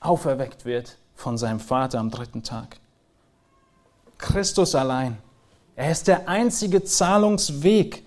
auferweckt 0.00 0.64
wird 0.64 0.96
von 1.14 1.38
seinem 1.38 1.60
Vater 1.60 2.00
am 2.00 2.10
dritten 2.10 2.42
Tag. 2.42 2.78
Christus 4.18 4.74
allein. 4.74 5.18
Er 5.76 5.90
ist 5.90 6.08
der 6.08 6.28
einzige 6.28 6.84
Zahlungsweg 6.84 8.04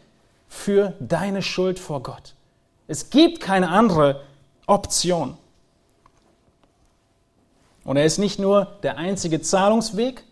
für 0.47 0.93
deine 0.99 1.41
Schuld 1.41 1.79
vor 1.79 2.03
Gott. 2.03 2.35
Es 2.87 3.09
gibt 3.09 3.39
keine 3.39 3.69
andere 3.69 4.21
Option. 4.67 5.37
Und 7.83 7.97
er 7.97 8.05
ist 8.05 8.17
nicht 8.17 8.39
nur 8.39 8.65
der 8.83 8.97
einzige 8.97 9.41
Zahlungsweg, 9.41 10.23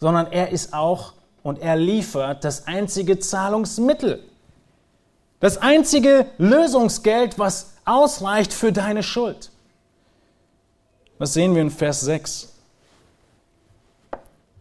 sondern 0.00 0.30
er 0.30 0.50
ist 0.50 0.74
auch 0.74 1.14
und 1.42 1.58
er 1.58 1.76
liefert 1.76 2.44
das 2.44 2.66
einzige 2.66 3.18
Zahlungsmittel. 3.18 4.22
Das 5.44 5.58
einzige 5.58 6.24
Lösungsgeld, 6.38 7.38
was 7.38 7.74
ausreicht 7.84 8.54
für 8.54 8.72
deine 8.72 9.02
Schuld. 9.02 9.50
Was 11.18 11.34
sehen 11.34 11.54
wir 11.54 11.60
in 11.60 11.70
Vers 11.70 12.00
6? 12.00 12.54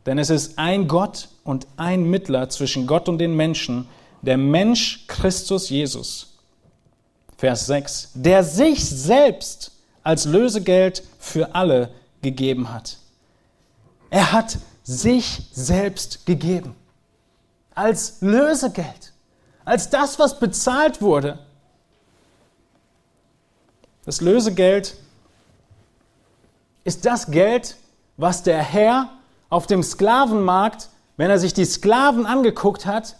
Denn 0.05 0.17
es 0.17 0.29
ist 0.29 0.59
ein 0.59 0.89
Gott 0.89 1.29
und 1.45 1.67
ein 1.77 2.03
Mittler 2.03 2.49
zwischen 2.49 2.85
Gott 2.85 3.07
und 3.07 3.19
den 3.19 3.33
Menschen, 3.33 3.87
der 4.23 4.35
Mensch 4.35 5.05
Christus 5.07 5.69
Jesus. 5.69 6.37
Vers 7.37 7.65
6. 7.67 8.11
Der 8.15 8.43
sich 8.43 8.83
selbst 8.83 9.71
als 10.03 10.25
Lösegeld 10.25 11.01
für 11.17 11.55
alle 11.55 11.93
gegeben 12.21 12.73
hat. 12.73 12.97
Er 14.09 14.33
hat 14.33 14.57
sich 14.83 15.43
selbst 15.53 16.25
gegeben. 16.25 16.75
Als 17.73 18.17
Lösegeld. 18.19 19.12
Als 19.65 19.89
das, 19.89 20.19
was 20.19 20.39
bezahlt 20.39 21.01
wurde. 21.01 21.39
Das 24.05 24.19
Lösegeld 24.19 24.95
ist 26.83 27.05
das 27.05 27.31
Geld, 27.31 27.77
was 28.17 28.43
der 28.43 28.61
Herr 28.61 29.09
auf 29.49 29.67
dem 29.67 29.83
Sklavenmarkt, 29.83 30.89
wenn 31.15 31.29
er 31.29 31.39
sich 31.39 31.53
die 31.53 31.65
Sklaven 31.65 32.25
angeguckt 32.25 32.85
hat, 32.85 33.15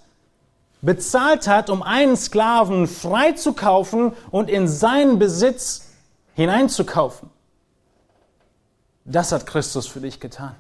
bezahlt 0.82 1.48
hat, 1.48 1.70
um 1.70 1.82
einen 1.82 2.18
Sklaven 2.18 2.88
freizukaufen 2.88 4.14
und 4.32 4.50
in 4.50 4.68
seinen 4.68 5.18
Besitz 5.18 5.90
hineinzukaufen. 6.36 7.30
Das 9.06 9.32
hat 9.32 9.46
Christus 9.46 9.88
für 9.88 10.02
dich 10.02 10.20
getan. 10.20 10.56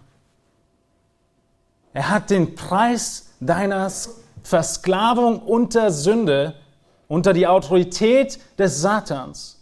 Er 1.93 2.09
hat 2.09 2.29
den 2.29 2.55
Preis 2.55 3.27
deiner 3.39 3.89
Versklavung 4.43 5.39
unter 5.39 5.91
Sünde, 5.91 6.55
unter 7.07 7.33
die 7.33 7.47
Autorität 7.47 8.39
des 8.57 8.81
Satans, 8.81 9.61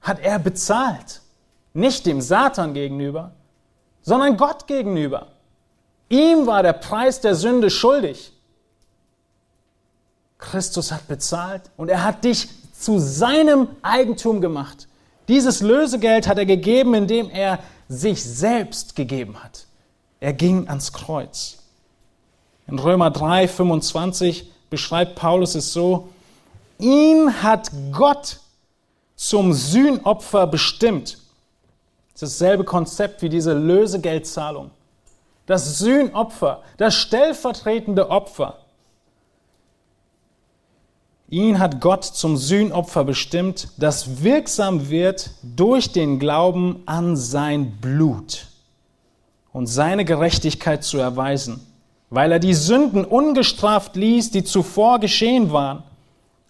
hat 0.00 0.20
er 0.20 0.38
bezahlt. 0.38 1.22
Nicht 1.72 2.06
dem 2.06 2.20
Satan 2.20 2.74
gegenüber, 2.74 3.32
sondern 4.02 4.36
Gott 4.36 4.66
gegenüber. 4.66 5.28
Ihm 6.08 6.46
war 6.46 6.62
der 6.62 6.74
Preis 6.74 7.20
der 7.20 7.34
Sünde 7.34 7.70
schuldig. 7.70 8.32
Christus 10.38 10.92
hat 10.92 11.08
bezahlt 11.08 11.62
und 11.76 11.88
er 11.88 12.04
hat 12.04 12.22
dich 12.24 12.48
zu 12.72 12.98
seinem 12.98 13.68
Eigentum 13.82 14.40
gemacht. 14.40 14.88
Dieses 15.28 15.62
Lösegeld 15.62 16.28
hat 16.28 16.38
er 16.38 16.46
gegeben, 16.46 16.94
indem 16.94 17.30
er 17.30 17.60
sich 17.88 18.22
selbst 18.22 18.94
gegeben 18.94 19.42
hat. 19.42 19.66
Er 20.20 20.32
ging 20.32 20.68
ans 20.68 20.92
Kreuz. 20.92 21.63
In 22.66 22.78
Römer 22.78 23.10
3, 23.10 23.48
25 23.48 24.50
beschreibt 24.70 25.16
Paulus 25.16 25.54
es 25.54 25.72
so, 25.72 26.08
ihn 26.78 27.42
hat 27.42 27.70
Gott 27.92 28.40
zum 29.16 29.52
Sühnopfer 29.52 30.46
bestimmt 30.46 31.18
das 32.14 32.30
ist 32.30 32.40
dasselbe 32.40 32.64
Konzept 32.64 33.22
wie 33.22 33.28
diese 33.28 33.54
Lösegeldzahlung. 33.54 34.70
Das 35.46 35.78
Sühnopfer, 35.78 36.62
das 36.76 36.94
stellvertretende 36.94 38.08
Opfer. 38.08 38.58
Ihn 41.28 41.58
hat 41.58 41.80
Gott 41.80 42.04
zum 42.04 42.36
Sühnopfer 42.36 43.02
bestimmt, 43.02 43.68
das 43.78 44.22
wirksam 44.22 44.88
wird 44.90 45.30
durch 45.42 45.90
den 45.90 46.20
Glauben 46.20 46.84
an 46.86 47.16
sein 47.16 47.78
Blut 47.80 48.46
und 49.52 49.66
seine 49.66 50.04
Gerechtigkeit 50.04 50.84
zu 50.84 50.98
erweisen, 50.98 51.66
weil 52.14 52.30
er 52.30 52.38
die 52.38 52.54
Sünden 52.54 53.04
ungestraft 53.04 53.96
ließ, 53.96 54.30
die 54.30 54.44
zuvor 54.44 55.00
geschehen 55.00 55.50
waren, 55.50 55.82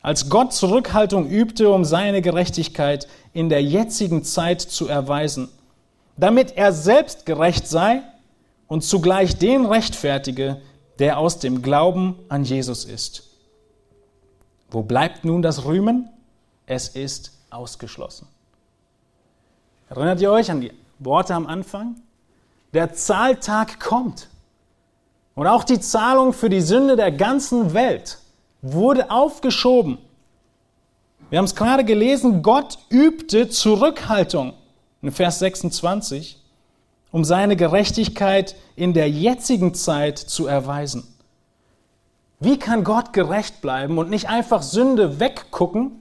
als 0.03 0.29
Gott 0.29 0.53
Zurückhaltung 0.53 1.27
übte, 1.27 1.71
um 1.71 1.87
seine 1.87 2.21
Gerechtigkeit 2.21 3.09
in 3.33 3.49
der 3.49 3.63
jetzigen 3.63 4.25
Zeit 4.25 4.61
zu 4.61 4.89
erweisen, 4.89 5.49
damit 6.19 6.59
er 6.59 6.75
selbst 6.75 7.25
gerecht 7.25 7.67
sei 7.67 8.03
und 8.69 8.85
zugleich 8.85 9.39
den 9.39 9.65
rechtfertige, 9.65 10.61
der 10.99 11.19
aus 11.19 11.39
dem 11.39 11.63
Glauben 11.63 12.19
an 12.29 12.45
Jesus 12.45 12.85
ist. 12.85 13.23
Wo 14.71 14.83
bleibt 14.83 15.25
nun 15.25 15.41
das 15.41 15.65
Rühmen? 15.65 16.11
Es 16.67 16.89
ist 16.89 17.33
ausgeschlossen. 17.49 18.29
Erinnert 19.89 20.21
ihr 20.21 20.31
euch 20.31 20.51
an 20.51 20.61
die 20.61 20.73
Worte 20.99 21.35
am 21.35 21.47
Anfang? 21.47 21.97
Der 22.75 22.93
Zahltag 22.93 23.81
kommt. 23.81 24.29
Und 25.35 25.47
auch 25.47 25.65
die 25.65 25.81
Zahlung 25.81 26.33
für 26.33 26.49
die 26.49 26.61
Sünde 26.61 26.97
der 26.97 27.11
ganzen 27.11 27.75
Welt 27.75 28.19
wurde 28.63 29.11
aufgeschoben. 29.11 29.99
Wir 31.31 31.39
haben 31.39 31.47
es 31.47 31.57
gerade 31.57 31.85
gelesen, 31.85 32.43
Gott 32.43 32.79
übte 32.91 33.49
Zurückhaltung 33.49 34.55
in 35.03 35.11
Vers 35.11 35.41
26, 35.41 36.41
um 37.11 37.25
seine 37.25 37.57
Gerechtigkeit 37.57 38.55
in 38.77 38.95
der 38.95 39.11
jetzigen 39.11 39.75
Zeit 39.75 40.19
zu 40.19 40.47
erweisen. 40.47 41.07
Wie 42.41 42.59
kann 42.59 42.85
Gott 42.85 43.13
gerecht 43.13 43.61
bleiben 43.61 43.99
und 43.99 44.11
nicht 44.11 44.29
einfach 44.29 44.63
Sünde 44.63 45.19
weggucken, 45.19 46.01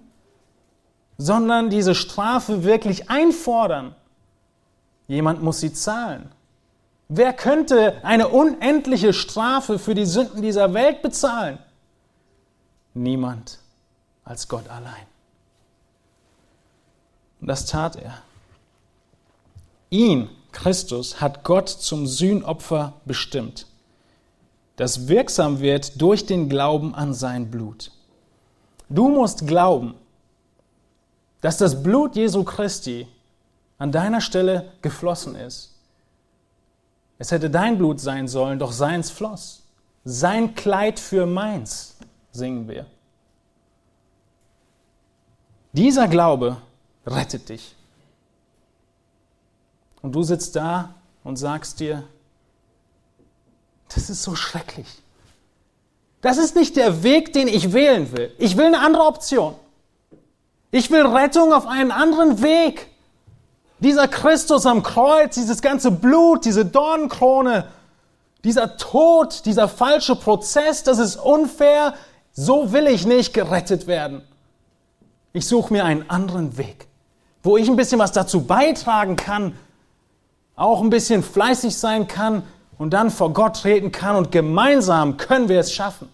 sondern 1.17 1.69
diese 1.69 1.95
Strafe 1.95 2.63
wirklich 2.63 3.09
einfordern? 3.09 3.95
Jemand 5.07 5.41
muss 5.41 5.59
sie 5.59 5.73
zahlen. 5.73 6.29
Wer 7.07 7.33
könnte 7.33 8.03
eine 8.03 8.29
unendliche 8.29 9.13
Strafe 9.13 9.77
für 9.77 9.93
die 9.93 10.05
Sünden 10.05 10.41
dieser 10.41 10.73
Welt 10.73 11.01
bezahlen? 11.01 11.59
Niemand 12.93 13.59
als 14.23 14.47
Gott 14.47 14.69
allein. 14.69 15.05
Und 17.41 17.47
das 17.47 17.65
tat 17.65 17.97
er. 17.97 18.21
Ihn, 19.89 20.29
Christus, 20.51 21.19
hat 21.19 21.43
Gott 21.43 21.69
zum 21.69 22.07
Sühnopfer 22.07 22.93
bestimmt, 23.05 23.67
das 24.75 25.07
wirksam 25.07 25.59
wird 25.59 26.01
durch 26.01 26.25
den 26.25 26.49
Glauben 26.49 26.95
an 26.95 27.13
sein 27.13 27.51
Blut. 27.51 27.91
Du 28.89 29.09
musst 29.09 29.45
glauben, 29.45 29.93
dass 31.41 31.57
das 31.57 31.83
Blut 31.83 32.15
Jesu 32.15 32.43
Christi 32.43 33.07
an 33.77 33.91
deiner 33.91 34.21
Stelle 34.21 34.71
geflossen 34.81 35.35
ist. 35.35 35.72
Es 37.23 37.31
hätte 37.31 37.49
dein 37.49 37.77
Blut 37.77 38.01
sein 38.01 38.27
sollen, 38.27 38.59
doch 38.59 38.73
seins 38.73 39.09
floss. 39.09 39.63
Sein 40.03 40.55
Kleid 40.55 40.99
für 40.99 41.25
meins, 41.25 41.95
singen 42.33 42.67
wir. 42.67 42.85
Dieser 45.71 46.09
Glaube 46.09 46.57
rettet 47.07 47.47
dich. 47.47 47.77
Und 50.01 50.11
du 50.11 50.21
sitzt 50.23 50.57
da 50.57 50.95
und 51.23 51.37
sagst 51.37 51.79
dir, 51.79 52.03
das 53.95 54.09
ist 54.09 54.21
so 54.21 54.35
schrecklich. 54.35 54.87
Das 56.19 56.37
ist 56.37 56.57
nicht 56.57 56.75
der 56.75 57.03
Weg, 57.03 57.31
den 57.31 57.47
ich 57.47 57.71
wählen 57.71 58.11
will. 58.11 58.33
Ich 58.37 58.57
will 58.57 58.65
eine 58.65 58.79
andere 58.81 59.03
Option. 59.03 59.55
Ich 60.71 60.91
will 60.91 61.05
Rettung 61.05 61.53
auf 61.53 61.67
einen 61.67 61.91
anderen 61.91 62.41
Weg. 62.41 62.89
Dieser 63.83 64.07
Christus 64.07 64.65
am 64.65 64.81
Kreuz, 64.81 65.35
dieses 65.35 65.61
ganze 65.61 65.91
Blut, 65.91 66.45
diese 66.45 66.65
Dornenkrone, 66.65 67.67
Dieser 68.43 68.75
Tod, 68.75 69.45
dieser 69.45 69.69
falsche 69.69 70.15
Prozess, 70.17 70.83
das 70.83 70.99
ist 70.99 71.15
unfair, 71.15 71.93
so 72.33 72.73
will 72.73 72.87
ich 72.87 73.05
nicht 73.05 73.33
gerettet 73.33 73.87
werden. 73.87 74.21
Ich 75.31 75.47
suche 75.47 75.71
mir 75.71 75.85
einen 75.85 76.09
anderen 76.09 76.57
Weg, 76.57 76.87
wo 77.41 77.55
ich 77.55 77.69
ein 77.69 77.77
bisschen 77.77 77.99
was 77.99 78.11
dazu 78.11 78.41
beitragen 78.41 79.15
kann, 79.15 79.57
auch 80.55 80.81
ein 80.81 80.89
bisschen 80.89 81.23
fleißig 81.23 81.77
sein 81.77 82.07
kann 82.07 82.43
und 82.77 82.91
dann 82.91 83.11
vor 83.11 83.31
Gott 83.33 83.61
treten 83.61 83.91
kann 83.91 84.17
und 84.17 84.31
gemeinsam 84.31 85.15
können 85.15 85.47
wir 85.47 85.59
es 85.59 85.73
schaffen. 85.73 86.09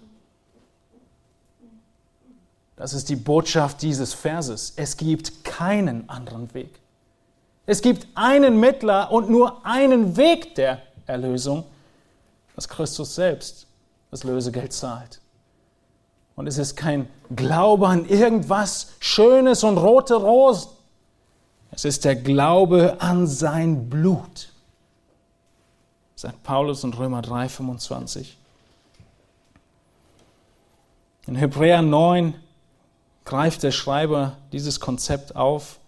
Das 2.75 2.93
ist 2.93 3.09
die 3.09 3.15
Botschaft 3.15 3.81
dieses 3.81 4.13
Verses. 4.13 4.73
Es 4.75 4.97
gibt 4.97 5.43
keinen 5.43 6.07
anderen 6.09 6.53
Weg. 6.53 6.79
Es 7.69 7.83
gibt 7.83 8.07
einen 8.15 8.59
Mittler 8.59 9.11
und 9.11 9.29
nur 9.29 9.63
einen 9.63 10.17
Weg 10.17 10.55
der 10.55 10.81
Erlösung, 11.05 11.65
dass 12.55 12.67
Christus 12.67 13.13
selbst 13.13 13.67
das 14.09 14.23
Lösegeld 14.23 14.73
zahlt. 14.73 15.21
Und 16.35 16.47
es 16.47 16.57
ist 16.57 16.75
kein 16.75 17.07
Glaube 17.35 17.87
an 17.87 18.09
irgendwas 18.09 18.93
Schönes 18.99 19.63
und 19.63 19.77
rote 19.77 20.15
Rosen. 20.15 20.71
Es 21.69 21.85
ist 21.85 22.05
der 22.05 22.15
Glaube 22.15 22.97
an 23.01 23.27
sein 23.27 23.87
Blut, 23.87 24.51
sagt 26.15 26.41
Paulus 26.41 26.83
in 26.83 26.91
Römer 26.91 27.21
3, 27.21 27.49
25. 27.49 28.35
In 31.27 31.35
Hebräer 31.35 31.83
9 31.83 32.33
greift 33.25 33.61
der 33.61 33.71
Schreiber 33.71 34.37
dieses 34.53 34.79
Konzept 34.79 35.35
auf, 35.35 35.78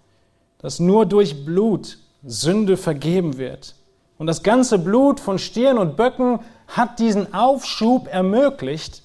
dass 0.62 0.80
nur 0.80 1.06
durch 1.06 1.46
Blut 1.46 1.98
Sünde 2.24 2.78
vergeben 2.78 3.38
wird. 3.38 3.76
Und 4.18 4.28
das 4.28 4.44
ganze 4.44 4.78
Blut 4.78 5.20
von 5.20 5.40
Stieren 5.40 5.80
und 5.80 5.98
Böcken 5.98 6.40
hat 6.68 7.00
diesen 7.00 7.34
Aufschub 7.34 8.08
ermöglicht. 8.08 9.02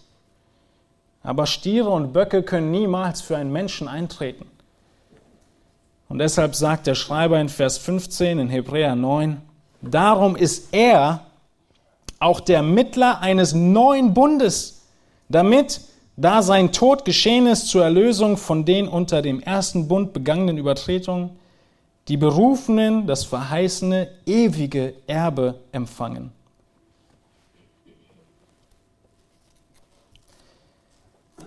Aber 1.23 1.47
Stiere 1.47 1.89
und 1.89 2.13
Böcke 2.13 2.43
können 2.43 2.71
niemals 2.71 3.23
für 3.23 3.37
einen 3.37 3.51
Menschen 3.51 3.89
eintreten. 3.89 4.47
Und 6.09 6.19
deshalb 6.19 6.55
sagt 6.55 6.87
der 6.87 6.95
Schreiber 6.95 7.41
in 7.41 7.49
Vers 7.49 7.79
15 7.79 8.39
in 8.39 8.49
Hebräer 8.49 8.95
9, 8.95 9.41
darum 9.81 10.37
ist 10.37 10.69
er 10.73 11.23
auch 12.21 12.41
der 12.41 12.63
Mittler 12.63 13.21
eines 13.21 13.55
neuen 13.55 14.15
Bundes, 14.15 14.83
damit 15.29 15.81
da 16.17 16.43
sein 16.43 16.73
Tod 16.73 17.05
geschehen 17.05 17.47
ist 17.47 17.69
zur 17.69 17.85
Erlösung 17.85 18.37
von 18.37 18.65
den 18.65 18.89
unter 18.89 19.21
dem 19.21 19.41
ersten 19.41 19.89
Bund 19.89 20.13
begangenen 20.13 20.59
Übertretungen, 20.59 21.31
die 22.09 22.17
Berufenen 22.17 23.07
das 23.07 23.25
verheißene 23.25 24.09
ewige 24.27 24.95
Erbe 25.07 25.61
empfangen. 25.73 26.33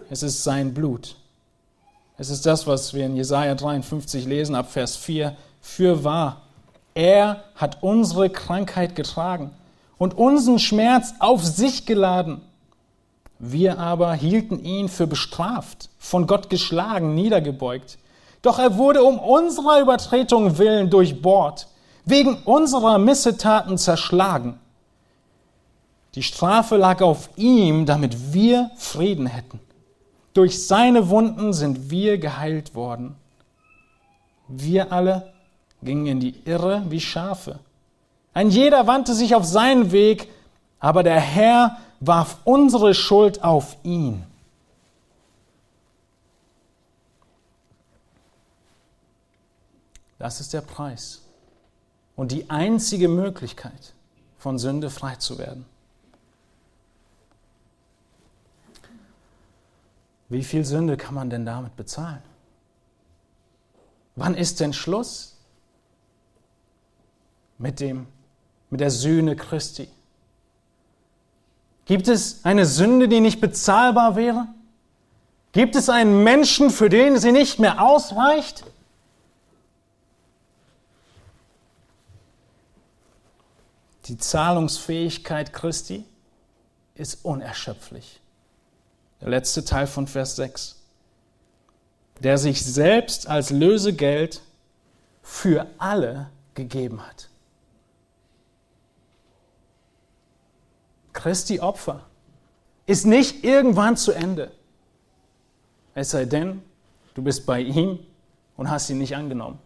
Es 0.09 0.23
ist 0.23 0.43
sein 0.43 0.73
Blut. 0.73 1.15
Es 2.17 2.29
ist 2.29 2.45
das, 2.45 2.67
was 2.67 2.93
wir 2.93 3.05
in 3.05 3.15
Jesaja 3.15 3.55
53 3.55 4.25
lesen, 4.25 4.55
ab 4.55 4.71
Vers 4.71 4.97
4. 4.97 5.37
Für 5.61 6.03
wahr, 6.03 6.41
er 6.93 7.43
hat 7.55 7.81
unsere 7.81 8.29
Krankheit 8.29 8.95
getragen 8.95 9.51
und 9.97 10.17
unseren 10.17 10.59
Schmerz 10.59 11.13
auf 11.19 11.45
sich 11.45 11.85
geladen. 11.85 12.41
Wir 13.37 13.79
aber 13.79 14.13
hielten 14.15 14.63
ihn 14.63 14.89
für 14.89 15.07
bestraft, 15.07 15.89
von 15.97 16.27
Gott 16.27 16.49
geschlagen, 16.49 17.13
niedergebeugt. 17.13 17.97
Doch 18.41 18.59
er 18.59 18.77
wurde 18.77 19.03
um 19.03 19.19
unserer 19.19 19.81
Übertretung 19.81 20.57
willen 20.57 20.89
durchbohrt, 20.89 21.67
wegen 22.05 22.35
unserer 22.43 22.97
Missetaten 22.97 23.77
zerschlagen. 23.77 24.59
Die 26.15 26.23
Strafe 26.23 26.77
lag 26.77 27.01
auf 27.01 27.29
ihm, 27.35 27.85
damit 27.85 28.33
wir 28.33 28.71
Frieden 28.77 29.27
hätten. 29.27 29.59
Durch 30.33 30.65
seine 30.65 31.09
Wunden 31.09 31.53
sind 31.53 31.91
wir 31.91 32.17
geheilt 32.17 32.75
worden. 32.75 33.15
Wir 34.47 34.91
alle 34.91 35.33
gingen 35.83 36.07
in 36.07 36.19
die 36.19 36.35
Irre 36.45 36.83
wie 36.89 36.99
Schafe. 36.99 37.59
Ein 38.33 38.49
jeder 38.49 38.87
wandte 38.87 39.13
sich 39.13 39.35
auf 39.35 39.45
seinen 39.45 39.91
Weg, 39.91 40.29
aber 40.79 41.03
der 41.03 41.19
Herr 41.19 41.77
warf 41.99 42.37
unsere 42.45 42.93
Schuld 42.93 43.43
auf 43.43 43.77
ihn. 43.83 44.23
Das 50.19 50.41
ist 50.41 50.53
der 50.53 50.61
Preis 50.61 51.21
und 52.15 52.33
die 52.33 52.49
einzige 52.49 53.07
Möglichkeit, 53.07 53.93
von 54.37 54.59
Sünde 54.59 54.89
frei 54.89 55.15
zu 55.15 55.39
werden. 55.39 55.65
Wie 60.27 60.43
viel 60.43 60.65
Sünde 60.65 60.97
kann 60.97 61.15
man 61.15 61.29
denn 61.29 61.45
damit 61.45 61.75
bezahlen? 61.75 62.21
Wann 64.15 64.35
ist 64.35 64.59
denn 64.59 64.73
Schluss 64.73 65.37
mit, 67.57 67.79
dem, 67.79 68.05
mit 68.69 68.81
der 68.81 68.91
Sühne 68.91 69.37
Christi? 69.37 69.87
Gibt 71.85 72.09
es 72.09 72.43
eine 72.43 72.65
Sünde, 72.65 73.07
die 73.07 73.21
nicht 73.21 73.39
bezahlbar 73.39 74.17
wäre? 74.17 74.47
Gibt 75.53 75.75
es 75.75 75.89
einen 75.89 76.23
Menschen, 76.23 76.69
für 76.69 76.89
den 76.89 77.17
sie 77.17 77.31
nicht 77.31 77.57
mehr 77.57 77.81
ausreicht? 77.81 78.65
Die 84.09 84.17
Zahlungsfähigkeit 84.17 85.53
Christi 85.53 86.03
ist 86.95 87.23
unerschöpflich. 87.23 88.19
Der 89.21 89.29
letzte 89.29 89.63
Teil 89.63 89.85
von 89.85 90.07
Vers 90.07 90.35
6. 90.35 90.81
Der 92.19 92.39
sich 92.39 92.65
selbst 92.65 93.27
als 93.27 93.51
Lösegeld 93.51 94.41
für 95.21 95.67
alle 95.77 96.31
gegeben 96.55 97.05
hat. 97.05 97.29
Christi 101.13 101.59
Opfer 101.59 102.03
ist 102.87 103.05
nicht 103.05 103.43
irgendwann 103.43 103.95
zu 103.95 104.11
Ende. 104.11 104.51
Es 105.93 106.09
sei 106.09 106.25
denn, 106.25 106.63
du 107.13 107.21
bist 107.21 107.45
bei 107.45 107.61
ihm 107.61 107.99
und 108.57 108.71
hast 108.71 108.89
ihn 108.89 108.97
nicht 108.97 109.15
angenommen. 109.15 109.59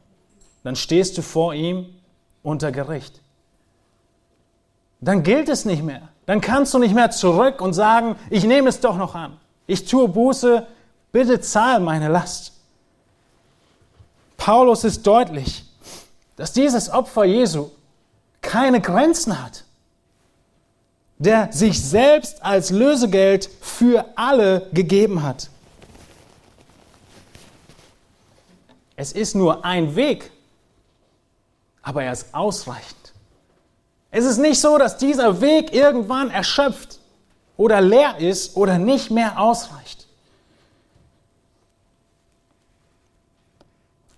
Dann 0.64 0.76
stehst 0.76 1.18
du 1.18 1.22
vor 1.22 1.54
ihm 1.54 1.96
unter 2.42 2.74
Gericht. 2.74 3.23
Dann 5.04 5.24
gilt 5.24 5.50
es 5.50 5.66
nicht 5.66 5.84
mehr. 5.84 6.10
Dann 6.26 6.40
kannst 6.42 6.74
du 6.74 6.80
nicht 6.80 6.96
mehr 6.96 7.12
zurück 7.12 7.62
und 7.62 7.74
sagen, 7.74 8.16
ich 8.30 8.44
nehme 8.44 8.70
es 8.70 8.80
doch 8.80 8.98
noch 8.98 9.16
an. 9.16 9.38
Ich 9.68 9.86
tue 9.86 10.08
Buße, 10.08 10.66
bitte 11.12 11.42
zahl 11.42 11.80
meine 11.80 12.08
Last. 12.08 12.54
Paulus 14.38 14.84
ist 14.84 15.06
deutlich, 15.06 15.64
dass 16.36 16.54
dieses 16.54 16.90
Opfer 16.90 17.26
Jesu 17.26 17.70
keine 18.42 18.82
Grenzen 18.82 19.42
hat 19.42 19.64
der 21.24 21.52
sich 21.54 21.82
selbst 21.82 22.44
als 22.44 22.70
Lösegeld 22.70 23.50
für 23.62 24.06
alle 24.16 24.68
gegeben 24.74 25.24
hat. 25.24 25.50
Es 28.96 29.12
ist 29.12 29.36
nur 29.36 29.66
ein 29.66 29.96
Weg, 29.96 30.32
aber 31.82 32.04
er 32.04 32.12
ist 32.12 32.34
ausreichend. 32.34 33.03
Es 34.16 34.26
ist 34.26 34.38
nicht 34.38 34.62
so, 34.62 34.78
dass 34.78 34.98
dieser 34.98 35.42
Weg 35.42 35.74
irgendwann 35.74 36.30
erschöpft 36.30 37.00
oder 37.58 37.82
leer 37.82 38.20
ist 38.20 38.56
oder 38.56 38.78
nicht 38.78 39.10
mehr 39.10 39.40
ausreicht. 39.40 40.06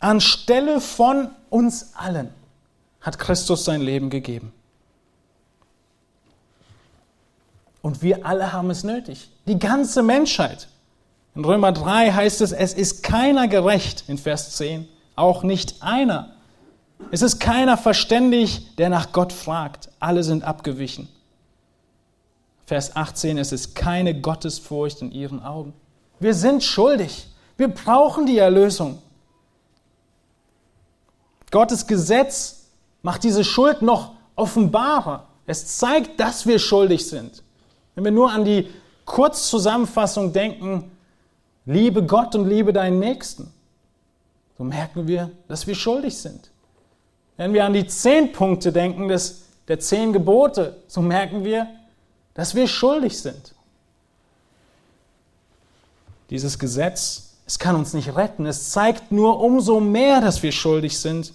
Anstelle 0.01 0.81
von 0.81 1.29
uns 1.49 1.93
allen 1.95 2.29
hat 2.99 3.17
Christus 3.19 3.63
sein 3.63 3.79
Leben 3.79 4.09
gegeben. 4.09 4.51
Und 7.81 8.01
wir 8.01 8.25
alle 8.25 8.51
haben 8.51 8.71
es 8.71 8.83
nötig. 8.83 9.29
Die 9.47 9.57
ganze 9.57 10.03
Menschheit. 10.03 10.67
In 11.35 11.45
Römer 11.45 11.71
3 11.71 12.11
heißt 12.11 12.41
es, 12.41 12.51
es 12.51 12.73
ist 12.73 13.01
keiner 13.01 13.47
gerecht, 13.47 14.03
in 14.07 14.17
Vers 14.17 14.57
10, 14.57 14.89
auch 15.15 15.43
nicht 15.43 15.81
einer. 15.81 16.34
Es 17.11 17.21
ist 17.21 17.39
keiner 17.39 17.77
verständig, 17.77 18.75
der 18.77 18.89
nach 18.89 19.11
Gott 19.11 19.33
fragt. 19.33 19.89
Alle 19.99 20.23
sind 20.23 20.43
abgewichen. 20.43 21.07
Vers 22.65 22.95
18, 22.95 23.37
es 23.37 23.51
ist 23.51 23.75
keine 23.75 24.19
Gottesfurcht 24.19 25.01
in 25.01 25.11
ihren 25.11 25.43
Augen. 25.43 25.73
Wir 26.19 26.33
sind 26.33 26.63
schuldig. 26.63 27.27
Wir 27.57 27.67
brauchen 27.67 28.25
die 28.25 28.37
Erlösung. 28.37 29.01
Gottes 31.51 31.85
Gesetz 31.87 32.65
macht 33.01 33.23
diese 33.23 33.43
Schuld 33.43 33.81
noch 33.81 34.15
offenbarer. 34.35 35.27
Es 35.45 35.77
zeigt, 35.77 36.19
dass 36.19 36.47
wir 36.47 36.59
schuldig 36.59 37.07
sind. 37.07 37.43
Wenn 37.93 38.03
wir 38.03 38.11
nur 38.11 38.31
an 38.31 38.43
die 38.43 38.67
Kurzzusammenfassung 39.05 40.33
denken, 40.33 40.91
liebe 41.65 42.03
Gott 42.03 42.35
und 42.35 42.47
liebe 42.47 42.73
deinen 42.73 42.99
Nächsten, 42.99 43.53
so 44.57 44.63
merken 44.63 45.07
wir, 45.07 45.31
dass 45.47 45.67
wir 45.67 45.75
schuldig 45.75 46.17
sind. 46.17 46.49
Wenn 47.37 47.53
wir 47.53 47.65
an 47.65 47.73
die 47.73 47.85
zehn 47.87 48.31
Punkte 48.31 48.71
denken 48.71 49.07
des, 49.07 49.43
der 49.67 49.79
zehn 49.79 50.13
Gebote, 50.13 50.77
so 50.87 51.01
merken 51.01 51.43
wir, 51.43 51.67
dass 52.33 52.55
wir 52.55 52.67
schuldig 52.67 53.19
sind. 53.19 53.53
Dieses 56.29 56.57
Gesetz, 56.57 57.35
es 57.45 57.59
kann 57.59 57.75
uns 57.75 57.93
nicht 57.93 58.15
retten, 58.15 58.45
es 58.45 58.71
zeigt 58.71 59.11
nur 59.11 59.39
umso 59.41 59.79
mehr, 59.79 60.21
dass 60.21 60.41
wir 60.43 60.51
schuldig 60.51 60.97
sind. 60.97 61.33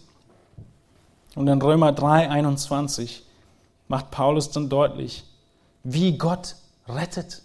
Und 1.36 1.46
in 1.48 1.62
Römer 1.62 1.92
3, 1.92 2.28
21 2.28 3.24
macht 3.88 4.10
Paulus 4.10 4.50
dann 4.50 4.68
deutlich, 4.68 5.24
wie 5.84 6.18
Gott 6.18 6.56
rettet, 6.88 7.42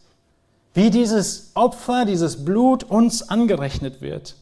wie 0.74 0.90
dieses 0.90 1.52
Opfer, 1.54 2.06
dieses 2.06 2.44
Blut 2.44 2.84
uns 2.84 3.30
angerechnet 3.30 4.02
wird 4.02 4.36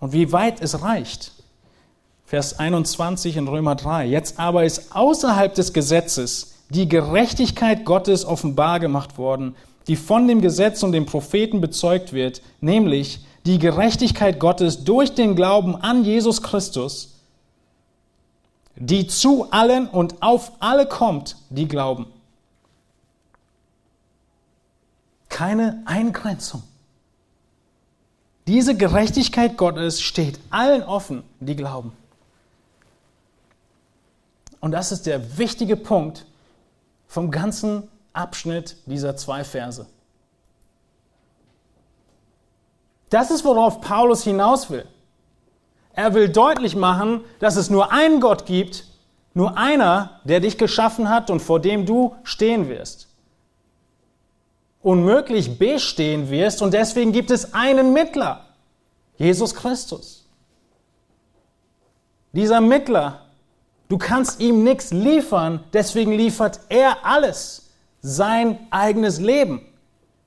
und 0.00 0.12
wie 0.12 0.32
weit 0.32 0.60
es 0.60 0.82
reicht. 0.82 1.32
Vers 2.26 2.58
21 2.58 3.36
in 3.36 3.48
Römer 3.48 3.74
3. 3.74 4.06
Jetzt 4.06 4.38
aber 4.38 4.64
ist 4.64 4.94
außerhalb 4.96 5.54
des 5.54 5.72
Gesetzes 5.72 6.54
die 6.70 6.88
Gerechtigkeit 6.88 7.84
Gottes 7.84 8.24
offenbar 8.24 8.80
gemacht 8.80 9.18
worden, 9.18 9.54
die 9.86 9.96
von 9.96 10.26
dem 10.26 10.40
Gesetz 10.40 10.82
und 10.82 10.92
dem 10.92 11.06
Propheten 11.06 11.60
bezeugt 11.60 12.12
wird, 12.12 12.40
nämlich 12.60 13.24
die 13.44 13.58
Gerechtigkeit 13.58 14.40
Gottes 14.40 14.84
durch 14.84 15.14
den 15.14 15.36
Glauben 15.36 15.76
an 15.76 16.04
Jesus 16.04 16.42
Christus, 16.42 17.20
die 18.76 19.06
zu 19.06 19.50
allen 19.50 19.86
und 19.86 20.22
auf 20.22 20.52
alle 20.60 20.86
kommt, 20.86 21.36
die 21.50 21.68
glauben. 21.68 22.06
Keine 25.28 25.82
Eingrenzung. 25.84 26.62
Diese 28.46 28.76
Gerechtigkeit 28.76 29.56
Gottes 29.56 30.00
steht 30.00 30.38
allen 30.50 30.82
offen, 30.82 31.22
die 31.40 31.56
glauben. 31.56 31.92
Und 34.64 34.70
das 34.70 34.92
ist 34.92 35.04
der 35.04 35.36
wichtige 35.36 35.76
Punkt 35.76 36.24
vom 37.06 37.30
ganzen 37.30 37.86
Abschnitt 38.14 38.78
dieser 38.86 39.14
zwei 39.14 39.44
Verse. 39.44 39.84
Das 43.10 43.30
ist, 43.30 43.44
worauf 43.44 43.82
Paulus 43.82 44.24
hinaus 44.24 44.70
will. 44.70 44.86
Er 45.92 46.14
will 46.14 46.30
deutlich 46.30 46.76
machen, 46.76 47.20
dass 47.40 47.56
es 47.56 47.68
nur 47.68 47.92
einen 47.92 48.22
Gott 48.22 48.46
gibt, 48.46 48.86
nur 49.34 49.58
einer, 49.58 50.22
der 50.24 50.40
dich 50.40 50.56
geschaffen 50.56 51.10
hat 51.10 51.28
und 51.28 51.40
vor 51.40 51.60
dem 51.60 51.84
du 51.84 52.16
stehen 52.22 52.70
wirst. 52.70 53.08
Unmöglich 54.80 55.58
bestehen 55.58 56.30
wirst 56.30 56.62
und 56.62 56.72
deswegen 56.72 57.12
gibt 57.12 57.30
es 57.30 57.52
einen 57.52 57.92
Mittler, 57.92 58.46
Jesus 59.18 59.54
Christus. 59.54 60.26
Dieser 62.32 62.62
Mittler 62.62 63.23
Du 63.88 63.98
kannst 63.98 64.40
ihm 64.40 64.64
nichts 64.64 64.92
liefern, 64.92 65.62
deswegen 65.72 66.12
liefert 66.12 66.60
er 66.68 67.04
alles. 67.04 67.70
Sein 68.00 68.58
eigenes 68.70 69.18
Leben 69.18 69.60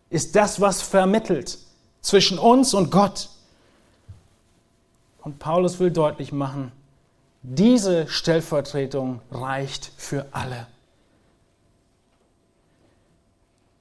ist 0.10 0.36
das, 0.36 0.62
was 0.62 0.82
vermittelt 0.82 1.58
zwischen 2.02 2.40
uns 2.40 2.74
und 2.74 2.92
Gott. 2.92 3.30
Und 5.22 5.40
Paulus 5.40 5.80
will 5.80 5.92
deutlich 5.92 6.32
machen, 6.32 6.72
diese 7.42 8.08
Stellvertretung 8.08 9.22
reicht 9.32 9.92
für 9.98 10.26
alle. 10.32 10.68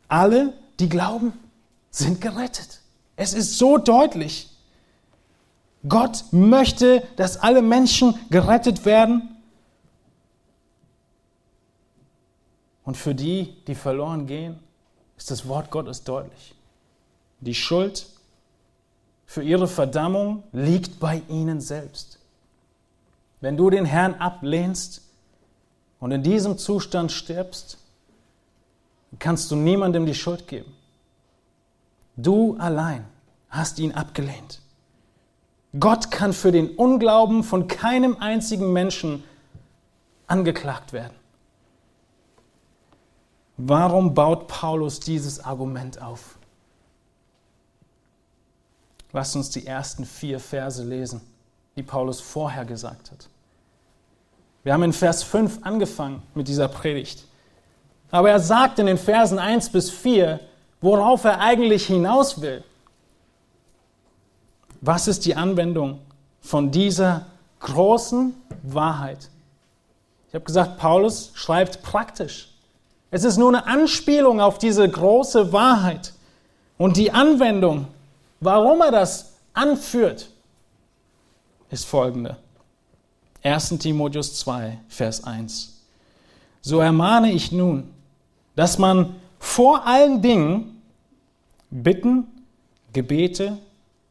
Alle, 0.09 0.53
die 0.81 0.89
glauben, 0.89 1.33
sind 1.91 2.21
gerettet. 2.21 2.81
Es 3.17 3.33
ist 3.33 3.59
so 3.59 3.79
deutlich. 3.79 4.51
Gott 5.89 6.25
möchte, 6.33 7.03
dass 7.17 7.39
alle 7.39 7.63
Menschen 7.63 8.19
gerettet 8.31 8.85
werden 8.85 9.36
Und 12.87 12.97
für 12.97 13.15
die, 13.15 13.57
die 13.67 13.75
verloren 13.75 14.27
gehen, 14.27 14.61
ist 15.19 15.31
das 15.31 15.47
Wort 15.49 15.71
Gottes 15.71 16.05
deutlich. 16.05 16.55
Die 17.41 17.55
Schuld 17.55 18.07
für 19.27 19.43
ihre 19.43 19.67
Verdammung 19.67 20.45
liegt 20.53 21.01
bei 21.01 21.21
ihnen 21.29 21.61
selbst. 21.61 22.21
Wenn 23.41 23.57
du 23.57 23.71
den 23.71 23.85
Herrn 23.85 24.15
ablehnst 24.15 25.03
und 25.99 26.13
in 26.13 26.23
diesem 26.23 26.59
Zustand 26.59 27.11
stirbst, 27.11 27.79
kannst 29.19 29.51
du 29.51 29.57
niemandem 29.57 30.07
die 30.07 30.15
Schuld 30.15 30.47
geben. 30.47 30.73
Du 32.17 32.57
allein 32.59 33.05
hast 33.51 33.81
ihn 33.81 33.93
abgelehnt. 33.93 34.61
Gott 35.79 36.13
kann 36.13 36.33
für 36.33 36.53
den 36.53 36.71
Unglauben 36.77 37.43
von 37.43 37.67
keinem 37.67 38.17
einzigen 38.21 38.73
Menschen 38.73 39.25
angeklagt 40.29 40.93
werden. 40.93 41.26
Warum 43.57 44.15
baut 44.15 44.49
Paulus 44.49 45.01
dieses 45.01 45.41
Argument 45.41 46.01
auf? 46.01 46.37
Lasst 49.13 49.35
uns 49.35 49.49
die 49.49 49.67
ersten 49.67 50.05
vier 50.05 50.39
Verse 50.39 50.83
lesen, 50.85 51.23
die 51.75 51.83
Paulus 51.83 52.21
vorher 52.21 52.65
gesagt 52.67 53.11
hat. 53.11 53.29
Wir 54.63 54.75
haben 54.75 54.83
in 54.83 54.93
Vers 54.93 55.23
5 55.23 55.61
angefangen 55.63 56.23
mit 56.35 56.49
dieser 56.49 56.69
Predigt. 56.69 57.25
Aber 58.11 58.31
er 58.31 58.41
sagt 58.41 58.79
in 58.79 58.87
den 58.87 58.99
Versen 58.99 59.39
1 59.39 59.71
bis 59.71 59.91
4, 59.91 60.41
worauf 60.81 61.25
er 61.25 61.41
eigentlich 61.41 61.87
hinaus 61.87 62.41
will. 62.41 62.63
Was 64.81 65.09
ist 65.09 65.25
die 65.25 65.35
Anwendung 65.35 66.01
von 66.41 66.71
dieser 66.71 67.27
großen 67.61 68.35
Wahrheit? 68.63 69.31
Ich 70.29 70.35
habe 70.35 70.45
gesagt, 70.45 70.79
Paulus 70.79 71.31
schreibt 71.35 71.83
praktisch. 71.83 72.56
Es 73.17 73.25
ist 73.25 73.39
nur 73.39 73.49
eine 73.49 73.67
Anspielung 73.67 74.43
auf 74.43 74.59
diese 74.59 74.87
große 74.87 75.51
Wahrheit. 75.51 76.13
Und 76.77 76.99
die 76.99 77.13
Anwendung, 77.13 77.87
warum 78.41 78.83
er 78.83 78.91
das 78.91 79.33
anführt, 79.55 80.29
ist 81.71 81.87
folgende. 81.87 82.37
1 83.43 83.79
Timotheus 83.79 84.39
2, 84.41 84.81
Vers 84.89 85.25
1. 85.25 85.81
So 86.61 86.81
ermahne 86.81 87.33
ich 87.33 87.53
nun, 87.53 87.89
dass 88.55 88.77
man 88.77 89.15
vor 89.39 89.87
allen 89.87 90.21
Dingen 90.21 90.83
Bitten, 91.71 92.27
Gebete, 92.93 93.57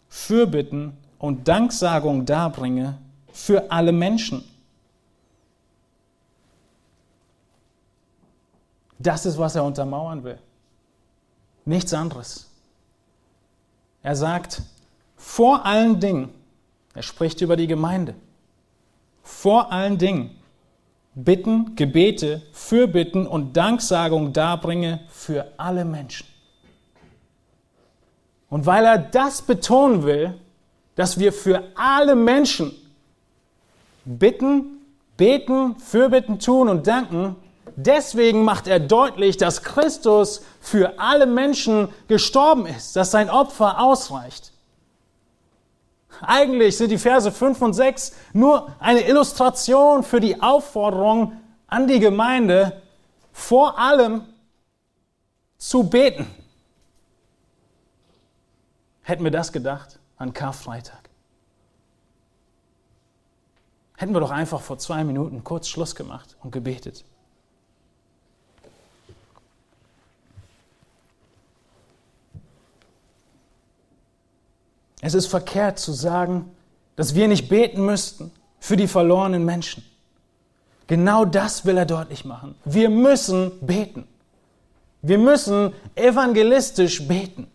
Fürbitten 0.10 0.94
und 1.20 1.48
Danksagung 1.48 2.26
darbringe 2.26 2.98
für 3.32 3.70
alle 3.70 3.92
Menschen 3.92 4.44
Das 9.00 9.26
ist, 9.26 9.38
was 9.38 9.56
er 9.56 9.64
untermauern 9.64 10.24
will. 10.24 10.38
Nichts 11.66 11.94
anderes. 11.94 12.50
Er 14.04 14.16
sagt, 14.16 14.62
vor 15.18 15.66
allen 15.66 16.00
Dingen, 16.00 16.30
er 16.94 17.02
spricht 17.02 17.42
über 17.42 17.56
die 17.56 17.68
Gemeinde, 17.68 18.16
vor 19.24 19.72
allen 19.72 19.98
Dingen 19.98 20.32
Bitten, 21.16 21.76
Gebete, 21.76 22.42
Fürbitten 22.52 23.26
und 23.26 23.56
Danksagung 23.56 24.34
darbringe 24.34 25.00
für 25.08 25.48
alle 25.58 25.86
Menschen. 25.86 26.28
Und 28.50 28.66
weil 28.66 28.86
er 28.86 28.98
das 28.98 29.42
betonen 29.42 30.04
will, 30.04 30.40
dass 30.96 31.18
wir 31.18 31.34
für 31.34 31.64
alle 31.76 32.16
Menschen 32.16 32.74
bitten, 34.04 34.82
beten, 35.18 35.78
Fürbitten 35.80 36.40
tun 36.40 36.70
und 36.70 36.86
danken, 36.86 37.38
Deswegen 37.76 38.44
macht 38.44 38.68
er 38.68 38.80
deutlich, 38.80 39.38
dass 39.38 39.64
Christus 39.64 40.42
für 40.62 41.00
alle 41.00 41.26
Menschen 41.26 41.90
gestorben 42.08 42.66
ist, 42.66 42.96
dass 42.96 43.12
sein 43.12 43.30
Opfer 43.30 43.80
ausreicht. 43.80 44.52
Eigentlich 46.22 46.78
sind 46.78 46.92
die 46.92 46.98
Verse 46.98 47.32
5 47.32 47.62
und 47.62 47.74
6 47.74 48.14
nur 48.34 48.74
eine 48.80 49.08
Illustration 49.08 50.04
für 50.04 50.20
die 50.20 50.42
Aufforderung 50.42 51.34
an 51.68 51.88
die 51.88 52.00
Gemeinde, 52.00 52.82
vor 53.34 53.78
allem 53.78 54.24
zu 55.58 55.84
beten. 55.84 56.28
Hätten 59.02 59.24
wir 59.24 59.32
das 59.32 59.52
gedacht 59.52 60.00
an 60.18 60.34
Karfreitag? 60.34 61.10
Hätten 63.98 64.14
wir 64.14 64.20
doch 64.20 64.32
einfach 64.32 64.62
vor 64.62 64.78
zwei 64.78 65.04
Minuten 65.04 65.44
kurz 65.44 65.68
Schluss 65.68 65.96
gemacht 65.96 66.38
und 66.42 66.52
gebetet. 66.52 67.06
Es 75.06 75.14
ist 75.14 75.28
verkehrt 75.28 75.78
zu 75.78 75.92
sagen, 75.92 76.50
dass 76.96 77.14
wir 77.14 77.28
nicht 77.28 77.48
beten 77.48 77.86
müssten 77.86 78.32
für 78.60 78.76
die 78.76 78.88
verlorenen 78.88 79.46
Menschen. 79.46 79.86
Genau 80.88 81.26
das 81.26 81.64
will 81.64 81.78
er 81.78 81.86
deutlich 81.86 82.26
machen. 82.26 82.56
Wir 82.66 82.90
müssen 82.90 83.52
beten. 83.62 84.08
Wir 85.04 85.20
müssen 85.20 85.74
evangelistisch 85.94 87.08
beten. 87.08 87.46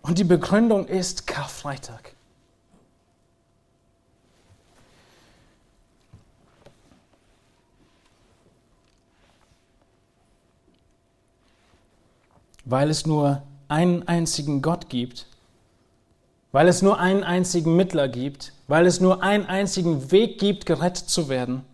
Und 0.00 0.18
die 0.18 0.24
Begründung 0.24 0.86
ist 0.86 1.26
Karfreitag. 1.26 2.14
weil 12.70 12.90
es 12.90 13.06
nur 13.06 13.42
einen 13.68 14.06
einzigen 14.08 14.60
Gott 14.60 14.90
gibt, 14.90 15.27
weil 16.52 16.68
es 16.68 16.82
nur 16.82 16.98
einen 16.98 17.24
einzigen 17.24 17.76
Mittler 17.76 18.08
gibt, 18.08 18.52
weil 18.68 18.86
es 18.86 19.00
nur 19.00 19.22
einen 19.22 19.46
einzigen 19.46 20.10
Weg 20.10 20.38
gibt, 20.38 20.66
gerettet 20.66 21.08
zu 21.08 21.28
werden. 21.28 21.64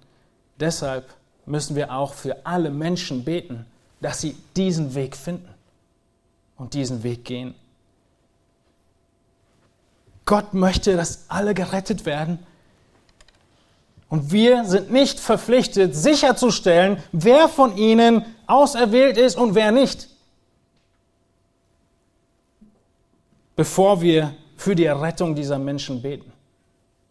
Deshalb 0.58 1.08
müssen 1.46 1.76
wir 1.76 1.92
auch 1.92 2.14
für 2.14 2.44
alle 2.44 2.70
Menschen 2.70 3.24
beten, 3.24 3.66
dass 4.00 4.20
sie 4.20 4.36
diesen 4.56 4.94
Weg 4.94 5.16
finden 5.16 5.48
und 6.56 6.74
diesen 6.74 7.02
Weg 7.02 7.24
gehen. 7.24 7.54
Gott 10.26 10.54
möchte, 10.54 10.96
dass 10.96 11.26
alle 11.28 11.54
gerettet 11.54 12.06
werden. 12.06 12.38
Und 14.08 14.32
wir 14.32 14.64
sind 14.64 14.90
nicht 14.90 15.18
verpflichtet, 15.20 15.94
sicherzustellen, 15.94 17.02
wer 17.12 17.48
von 17.48 17.76
ihnen 17.76 18.24
auserwählt 18.46 19.16
ist 19.16 19.36
und 19.36 19.54
wer 19.54 19.72
nicht. 19.72 20.08
Bevor 23.56 24.00
wir 24.00 24.34
für 24.64 24.74
die 24.74 24.86
Errettung 24.86 25.34
dieser 25.34 25.58
Menschen 25.58 26.00
beten. 26.00 26.32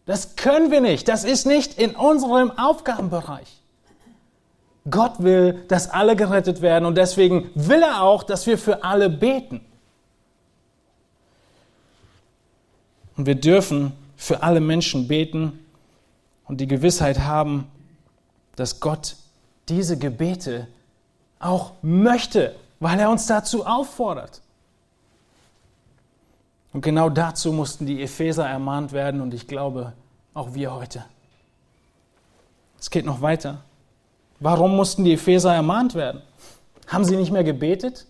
Das 0.06 0.34
können 0.34 0.72
wir 0.72 0.80
nicht. 0.80 1.06
Das 1.06 1.22
ist 1.22 1.46
nicht 1.46 1.78
in 1.78 1.94
unserem 1.94 2.50
Aufgabenbereich. 2.50 3.60
Gott 4.90 5.22
will, 5.22 5.64
dass 5.68 5.88
alle 5.88 6.16
gerettet 6.16 6.62
werden 6.62 6.84
und 6.84 6.96
deswegen 6.96 7.50
will 7.54 7.80
er 7.80 8.02
auch, 8.02 8.24
dass 8.24 8.48
wir 8.48 8.58
für 8.58 8.82
alle 8.82 9.08
beten. 9.08 9.60
Und 13.16 13.26
wir 13.26 13.36
dürfen 13.36 13.92
für 14.16 14.42
alle 14.42 14.60
Menschen 14.60 15.06
beten 15.06 15.64
und 16.46 16.60
die 16.60 16.66
Gewissheit 16.66 17.20
haben, 17.20 17.68
dass 18.56 18.80
Gott 18.80 19.14
diese 19.68 19.96
Gebete 19.96 20.66
auch 21.38 21.70
möchte, 21.82 22.56
weil 22.80 22.98
er 22.98 23.10
uns 23.10 23.26
dazu 23.28 23.64
auffordert. 23.64 24.40
Und 26.74 26.80
genau 26.80 27.08
dazu 27.08 27.52
mussten 27.52 27.86
die 27.86 28.02
Epheser 28.02 28.46
ermahnt 28.46 28.92
werden 28.92 29.20
und 29.20 29.32
ich 29.32 29.46
glaube 29.46 29.92
auch 30.34 30.54
wir 30.54 30.74
heute. 30.74 31.04
Es 32.80 32.90
geht 32.90 33.06
noch 33.06 33.22
weiter. 33.22 33.62
Warum 34.40 34.74
mussten 34.74 35.04
die 35.04 35.14
Epheser 35.14 35.54
ermahnt 35.54 35.94
werden? 35.94 36.20
Haben 36.88 37.04
sie 37.04 37.16
nicht 37.16 37.30
mehr 37.30 37.44
gebetet? 37.44 38.06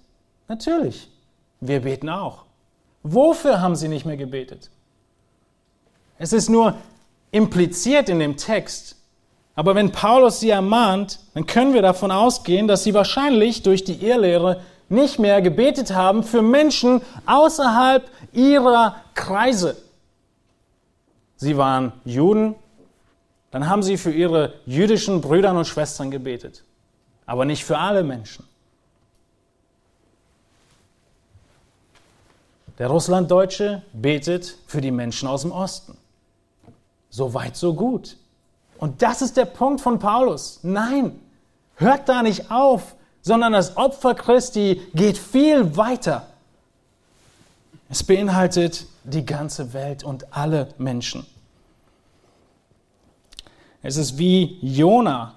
Natürlich. 0.49 1.11
Wir 1.61 1.81
beten 1.81 2.09
auch. 2.09 2.47
Wofür 3.03 3.61
haben 3.61 3.77
sie 3.77 3.89
nicht 3.89 4.07
mehr 4.07 4.17
gebetet? 4.17 4.71
Es 6.19 6.33
ist 6.33 6.49
nur 6.49 6.75
impliziert 7.33 8.09
in 8.09 8.19
dem 8.19 8.39
Text. 8.39 8.97
Aber 9.55 9.75
wenn 9.75 9.93
Paulus 9.93 10.41
sie 10.41 10.51
ermahnt, 10.51 11.21
dann 11.35 11.45
können 11.45 11.75
wir 11.75 11.83
davon 11.83 12.11
ausgehen, 12.11 12.67
dass 12.67 12.83
sie 12.83 12.95
wahrscheinlich 12.95 13.63
durch 13.63 13.85
die 13.85 14.05
Irrlehre 14.05 14.63
nicht 14.89 15.19
mehr 15.19 15.43
gebetet 15.43 15.95
haben 15.95 16.23
für 16.23 16.43
Menschen 16.43 17.03
außerhalb 17.27 18.09
ihrer 18.33 18.97
Kreise. 19.15 19.77
Sie 21.37 21.57
waren 21.57 21.93
Juden, 22.05 22.55
dann 23.51 23.69
haben 23.69 23.83
sie 23.83 23.97
für 23.97 24.13
ihre 24.13 24.55
jüdischen 24.67 25.21
Brüder 25.21 25.53
und 25.53 25.67
Schwestern 25.67 26.11
gebetet, 26.11 26.65
aber 27.27 27.45
nicht 27.45 27.65
für 27.65 27.79
alle 27.79 28.03
Menschen. 28.03 28.45
Der 32.79 32.89
Russlanddeutsche 32.89 33.83
betet 33.93 34.59
für 34.67 34.81
die 34.81 34.91
Menschen 34.91 35.29
aus 35.29 35.43
dem 35.43 35.53
Osten. 35.53 35.97
So 37.09 37.33
weit, 37.33 37.57
so 37.57 37.75
gut. 37.75 38.17
Und 38.79 39.03
das 39.03 39.23
ist 39.23 39.37
der 39.37 39.45
Punkt 39.45 39.81
von 39.81 40.01
Paulus. 40.01 40.59
Nein, 40.63 41.21
hört 41.77 42.09
da 42.09 42.23
nicht 42.23 42.51
auf, 42.51 42.97
sondern 43.25 43.55
das 43.55 43.77
Opfer 43.79 44.15
Christi 44.15 44.83
geht 44.95 45.17
viel 45.17 45.77
weiter. 45.77 46.27
Es 47.89 48.05
beinhaltet 48.05 48.87
die 49.03 49.25
ganze 49.25 49.73
Welt 49.73 50.05
und 50.05 50.33
alle 50.37 50.69
Menschen. 50.77 51.27
Es 53.83 53.97
ist 53.97 54.19
wie 54.19 54.59
Jona. 54.61 55.35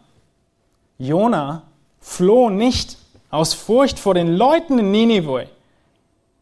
Jona 0.98 1.64
floh 2.02 2.50
nicht 2.50 2.98
aus 3.30 3.54
Furcht 3.54 4.00
vor 4.00 4.14
den 4.14 4.36
Leuten 4.36 4.80
in 4.80 4.92
Ninive. 4.92 5.48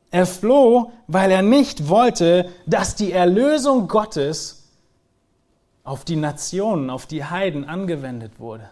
Er 0.10 0.26
floh, 0.26 0.92
weil 1.08 1.30
er 1.30 1.42
nicht 1.44 1.90
wollte, 1.90 2.50
dass 2.66 2.96
die 2.96 3.12
Erlösung 3.12 3.88
Gottes 3.88 4.64
auf 5.84 6.06
die 6.06 6.16
Nationen, 6.16 6.90
auf 6.90 7.06
die 7.06 7.24
Heiden 7.24 7.66
angewendet 7.66 8.40
wurde. 8.40 8.70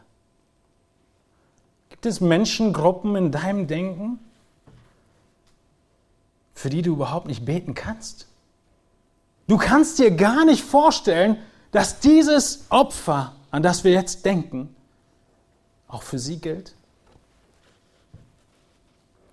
Gibt 2.04 2.16
es 2.16 2.20
Menschengruppen 2.20 3.16
in 3.16 3.32
deinem 3.32 3.66
Denken, 3.66 4.20
für 6.54 6.70
die 6.70 6.82
du 6.82 6.92
überhaupt 6.92 7.28
nicht 7.28 7.46
beten 7.46 7.76
kannst? 7.76 8.28
Du 9.48 9.56
kannst 9.56 10.00
dir 10.00 10.12
gar 10.12 10.44
nicht 10.44 10.66
vorstellen, 10.66 11.38
dass 11.72 12.02
dieses 12.02 12.66
Opfer, 12.68 13.34
an 13.52 13.64
das 13.64 13.86
wir 13.86 13.94
jetzt 13.94 14.26
denken, 14.26 14.76
auch 15.88 16.04
für 16.04 16.20
sie 16.20 16.40
gilt. 16.40 16.76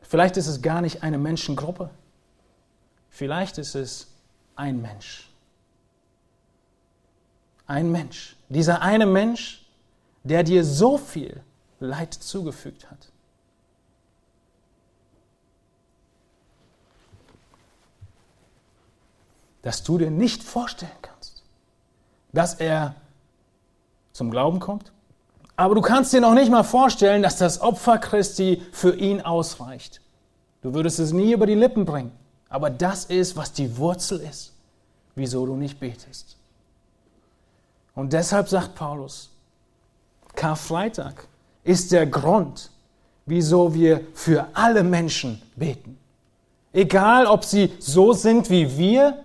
Vielleicht 0.03 0.37
ist 0.37 0.47
es 0.47 0.63
gar 0.63 0.81
nicht 0.81 1.03
eine 1.03 1.19
Menschengruppe. 1.19 1.91
Vielleicht 3.09 3.59
ist 3.59 3.75
es 3.75 4.07
ein 4.55 4.81
Mensch 4.81 5.29
ein 7.67 7.93
Mensch, 7.93 8.37
dieser 8.49 8.83
eine 8.83 9.07
Mensch, 9.07 9.65
der 10.25 10.43
dir 10.43 10.65
so 10.65 10.99
viel 10.99 11.41
Leid 11.81 12.15
zugefügt 12.15 12.91
hat. 12.91 13.09
Dass 19.63 19.83
du 19.83 19.99
dir 19.99 20.11
nicht 20.11 20.43
vorstellen 20.43 20.93
kannst, 21.03 21.43
dass 22.33 22.55
er 22.55 22.95
zum 24.13 24.31
Glauben 24.31 24.61
kommt, 24.61 24.93
aber 25.57 25.75
du 25.75 25.83
kannst 25.83 26.13
dir 26.13 26.21
noch 26.23 26.33
nicht 26.33 26.51
mal 26.51 26.63
vorstellen, 26.63 27.23
dass 27.23 27.37
das 27.37 27.61
Opfer 27.61 27.99
Christi 27.99 28.63
für 28.73 28.95
ihn 28.97 29.21
ausreicht. 29.21 30.01
Du 30.63 30.73
würdest 30.73 30.99
es 30.99 31.13
nie 31.13 31.33
über 31.33 31.47
die 31.47 31.55
Lippen 31.55 31.85
bringen, 31.85 32.13
aber 32.49 32.71
das 32.71 33.07
ist, 33.07 33.37
was 33.37 33.53
die 33.53 33.77
Wurzel 33.77 34.21
ist, 34.21 34.53
wieso 35.15 35.45
du 35.45 35.57
nicht 35.57 35.79
betest. 35.81 36.37
Und 37.95 38.13
deshalb 38.13 38.49
sagt 38.49 38.75
Paulus, 38.75 39.31
Karfreitag 40.35 41.29
ist 41.65 41.93
der 41.93 42.07
Grund, 42.07 42.71
wieso 43.27 43.75
wir 43.75 44.01
für 44.15 44.47
alle 44.55 44.83
Menschen 44.83 45.41
beten. 45.57 45.99
Egal, 46.73 47.27
ob 47.27 47.45
sie 47.45 47.73
so 47.79 48.13
sind 48.13 48.49
wie 48.51 48.79
wir 48.79 49.25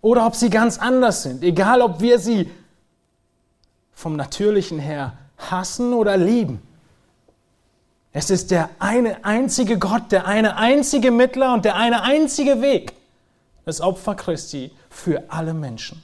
oder 0.00 0.26
ob 0.26 0.36
sie 0.36 0.50
ganz 0.50 0.78
anders 0.78 1.22
sind. 1.22 1.42
Egal, 1.42 1.80
ob 1.82 2.00
wir 2.00 2.18
sie 2.18 2.50
vom 3.92 4.16
Natürlichen 4.16 4.78
her 4.78 5.14
hassen 5.36 5.92
oder 5.92 6.16
lieben. 6.16 6.62
Es 8.12 8.30
ist 8.30 8.50
der 8.50 8.70
eine 8.78 9.24
einzige 9.24 9.78
Gott, 9.78 10.12
der 10.12 10.26
eine 10.26 10.56
einzige 10.56 11.10
Mittler 11.10 11.54
und 11.54 11.64
der 11.64 11.76
eine 11.76 12.02
einzige 12.02 12.60
Weg, 12.60 12.92
das 13.64 13.80
Opfer 13.80 14.14
Christi 14.14 14.70
für 14.90 15.24
alle 15.28 15.54
Menschen. 15.54 16.02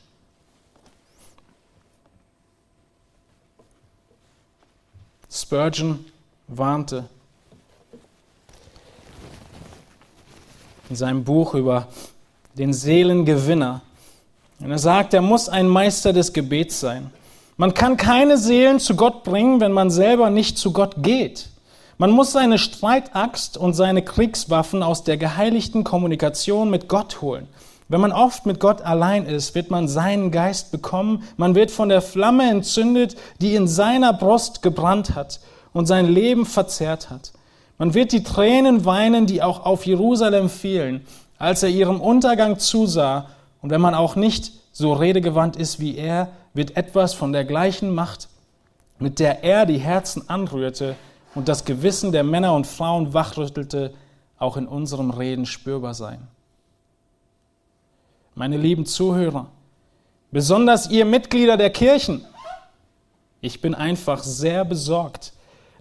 Spurgeon 5.34 6.04
warnte 6.46 7.08
in 10.88 10.94
seinem 10.94 11.24
Buch 11.24 11.54
über 11.54 11.88
den 12.56 12.72
Seelengewinner. 12.72 13.82
Und 14.60 14.70
er 14.70 14.78
sagt, 14.78 15.12
er 15.12 15.22
muss 15.22 15.48
ein 15.48 15.66
Meister 15.66 16.12
des 16.12 16.32
Gebets 16.32 16.78
sein. 16.78 17.10
Man 17.56 17.74
kann 17.74 17.96
keine 17.96 18.38
Seelen 18.38 18.78
zu 18.78 18.94
Gott 18.94 19.24
bringen, 19.24 19.60
wenn 19.60 19.72
man 19.72 19.90
selber 19.90 20.30
nicht 20.30 20.56
zu 20.56 20.72
Gott 20.72 20.94
geht. 20.98 21.48
Man 21.98 22.12
muss 22.12 22.30
seine 22.30 22.58
Streitaxt 22.58 23.56
und 23.56 23.74
seine 23.74 24.02
Kriegswaffen 24.02 24.84
aus 24.84 25.02
der 25.02 25.16
geheiligten 25.16 25.82
Kommunikation 25.82 26.70
mit 26.70 26.88
Gott 26.88 27.22
holen. 27.22 27.48
Wenn 27.88 28.00
man 28.00 28.12
oft 28.12 28.46
mit 28.46 28.60
Gott 28.60 28.80
allein 28.80 29.26
ist, 29.26 29.54
wird 29.54 29.70
man 29.70 29.88
seinen 29.88 30.30
Geist 30.30 30.72
bekommen, 30.72 31.22
man 31.36 31.54
wird 31.54 31.70
von 31.70 31.90
der 31.90 32.00
Flamme 32.00 32.48
entzündet, 32.48 33.14
die 33.42 33.54
in 33.54 33.68
seiner 33.68 34.14
Brust 34.14 34.62
gebrannt 34.62 35.14
hat 35.14 35.40
und 35.74 35.86
sein 35.86 36.06
Leben 36.06 36.46
verzehrt 36.46 37.10
hat. 37.10 37.32
Man 37.76 37.92
wird 37.92 38.12
die 38.12 38.22
Tränen 38.22 38.86
weinen, 38.86 39.26
die 39.26 39.42
auch 39.42 39.66
auf 39.66 39.84
Jerusalem 39.84 40.48
fielen, 40.48 41.04
als 41.38 41.62
er 41.62 41.68
ihrem 41.68 42.00
Untergang 42.00 42.58
zusah, 42.58 43.26
und 43.60 43.70
wenn 43.70 43.80
man 43.80 43.94
auch 43.94 44.16
nicht 44.16 44.52
so 44.72 44.92
redegewandt 44.92 45.56
ist 45.56 45.80
wie 45.80 45.96
er, 45.96 46.28
wird 46.54 46.76
etwas 46.76 47.14
von 47.14 47.32
der 47.32 47.44
gleichen 47.44 47.94
Macht, 47.94 48.28
mit 48.98 49.18
der 49.18 49.42
er 49.42 49.66
die 49.66 49.78
Herzen 49.78 50.28
anrührte 50.28 50.96
und 51.34 51.48
das 51.48 51.64
Gewissen 51.64 52.12
der 52.12 52.24
Männer 52.24 52.54
und 52.54 52.66
Frauen 52.66 53.12
wachrüttelte, 53.12 53.92
auch 54.38 54.56
in 54.56 54.66
unserem 54.66 55.10
Reden 55.10 55.46
spürbar 55.46 55.94
sein 55.94 56.28
meine 58.34 58.56
lieben 58.56 58.86
Zuhörer, 58.86 59.50
besonders 60.30 60.90
ihr 60.90 61.04
Mitglieder 61.04 61.56
der 61.56 61.70
Kirchen, 61.70 62.24
ich 63.40 63.60
bin 63.60 63.74
einfach 63.74 64.22
sehr 64.22 64.64
besorgt, 64.64 65.32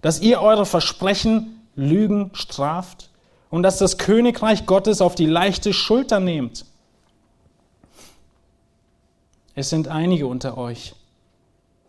dass 0.02 0.20
ihr 0.20 0.40
eure 0.40 0.66
Versprechen 0.66 1.62
Lügen 1.76 2.30
straft 2.34 3.10
und 3.50 3.62
dass 3.62 3.78
das 3.78 3.98
Königreich 3.98 4.66
Gottes 4.66 5.00
auf 5.00 5.14
die 5.14 5.26
leichte 5.26 5.72
Schulter 5.72 6.20
nehmt. 6.20 6.66
Es 9.54 9.70
sind 9.70 9.88
einige 9.88 10.26
unter 10.26 10.58
euch, 10.58 10.94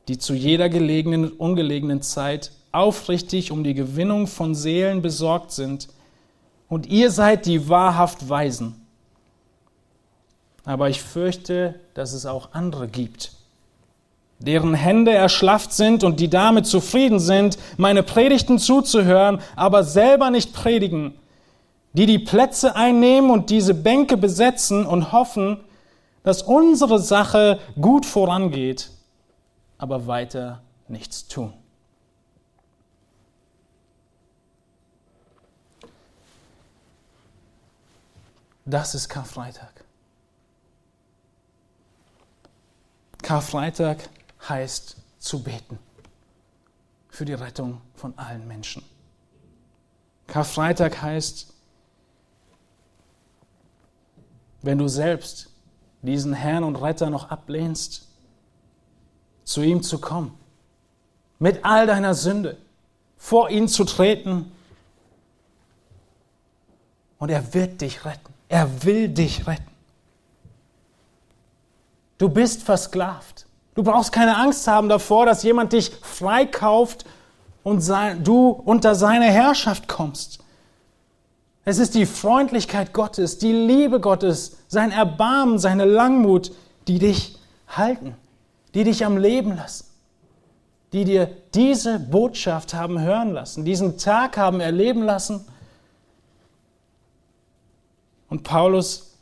die 0.08 0.18
zu 0.18 0.34
jeder 0.34 0.70
gelegenen 0.70 1.26
und 1.26 1.40
ungelegenen 1.40 2.02
Zeit 2.02 2.52
aufrichtig 2.72 3.52
um 3.52 3.64
die 3.64 3.74
Gewinnung 3.74 4.28
von 4.28 4.56
Seelen 4.56 5.02
besorgt 5.02 5.52
sind, 5.52 5.90
und 6.68 6.88
ihr 6.88 7.12
seid 7.12 7.46
die 7.46 7.70
wahrhaft 7.70 8.28
Weisen. 8.28 8.85
Aber 10.66 10.90
ich 10.90 11.02
fürchte, 11.02 11.80
dass 11.94 12.14
es 12.14 12.26
auch 12.26 12.50
andere 12.54 12.88
gibt, 12.88 13.32
deren 14.40 14.74
Hände 14.74 15.14
erschlafft 15.14 15.72
sind 15.72 16.04
und 16.04 16.20
die 16.20 16.30
damit 16.30 16.66
zufrieden 16.66 17.20
sind, 17.20 17.58
meine 17.78 18.04
Predigten 18.04 18.60
zuzuhören, 18.60 19.40
aber 19.56 19.84
selber 19.84 20.32
nicht 20.32 20.54
predigen, 20.54 21.14
die 21.94 22.08
die 22.08 22.20
Plätze 22.20 22.76
einnehmen 22.76 23.30
und 23.30 23.50
diese 23.50 23.74
Bänke 23.74 24.18
besetzen 24.18 24.86
und 24.86 25.12
hoffen, 25.12 25.60
dass 26.24 26.42
unsere 26.42 27.00
Sache 27.00 27.60
gut 27.80 28.06
vorangeht, 28.06 28.90
aber 29.78 30.08
weiter 30.08 30.62
nichts 30.88 31.28
tun. 31.28 31.54
Das 38.66 38.96
ist 38.96 39.08
Karfreitag. 39.10 39.75
Karfreitag 43.26 44.08
heißt 44.48 44.98
zu 45.18 45.42
beten 45.42 45.80
für 47.10 47.26
die 47.26 47.34
Rettung 47.34 47.82
von 47.96 48.16
allen 48.20 48.48
Menschen. 48.48 48.84
Karfreitag 50.28 51.02
heißt, 51.02 51.52
wenn 54.62 54.78
du 54.78 54.88
selbst 54.88 55.50
diesen 56.04 56.34
Herrn 56.34 56.64
und 56.64 56.76
Retter 56.76 57.10
noch 57.10 57.32
ablehnst, 57.32 58.08
zu 59.44 59.64
ihm 59.64 59.82
zu 59.82 59.98
kommen, 59.98 60.38
mit 61.40 61.66
all 61.66 61.88
deiner 61.88 62.14
Sünde, 62.14 62.58
vor 63.18 63.50
ihn 63.50 63.68
zu 63.68 63.86
treten 63.86 64.52
und 67.18 67.32
er 67.32 67.56
wird 67.56 67.82
dich 67.82 68.06
retten. 68.06 68.36
Er 68.50 68.84
will 68.84 69.10
dich 69.10 69.48
retten. 69.48 69.75
Du 72.18 72.30
bist 72.30 72.64
versklavt. 72.64 73.46
Du 73.74 73.84
brauchst 73.84 74.12
keine 74.12 74.38
Angst 74.38 74.68
haben 74.68 74.88
davor, 74.88 75.26
dass 75.26 75.44
jemand 75.44 75.74
dich 75.74 75.92
freikauft 76.02 77.06
und 77.64 77.84
du 78.24 78.50
unter 78.50 78.96
seine 78.96 79.26
Herrschaft 79.26 79.88
kommst. 79.88 80.40
Es 81.66 81.80
ist 81.80 81.96
die 81.96 82.06
Freundlichkeit 82.06 82.94
Gottes, 82.94 83.40
die 83.40 83.52
Liebe 83.52 84.00
Gottes, 84.00 84.58
sein 84.68 84.92
Erbarmen, 84.92 85.58
seine 85.58 85.84
Langmut, 85.84 86.52
die 86.88 87.00
dich 87.00 87.40
halten, 87.68 88.16
die 88.76 88.84
dich 88.84 89.04
am 89.04 89.18
Leben 89.18 89.56
lassen, 89.56 89.86
die 90.94 91.04
dir 91.04 91.28
diese 91.56 92.00
Botschaft 92.00 92.76
haben 92.76 93.02
hören 93.02 93.32
lassen, 93.32 93.66
diesen 93.66 93.98
Tag 93.98 94.38
haben 94.38 94.60
erleben 94.60 95.02
lassen 95.02 95.46
und 98.30 98.44
Paulus, 98.44 99.16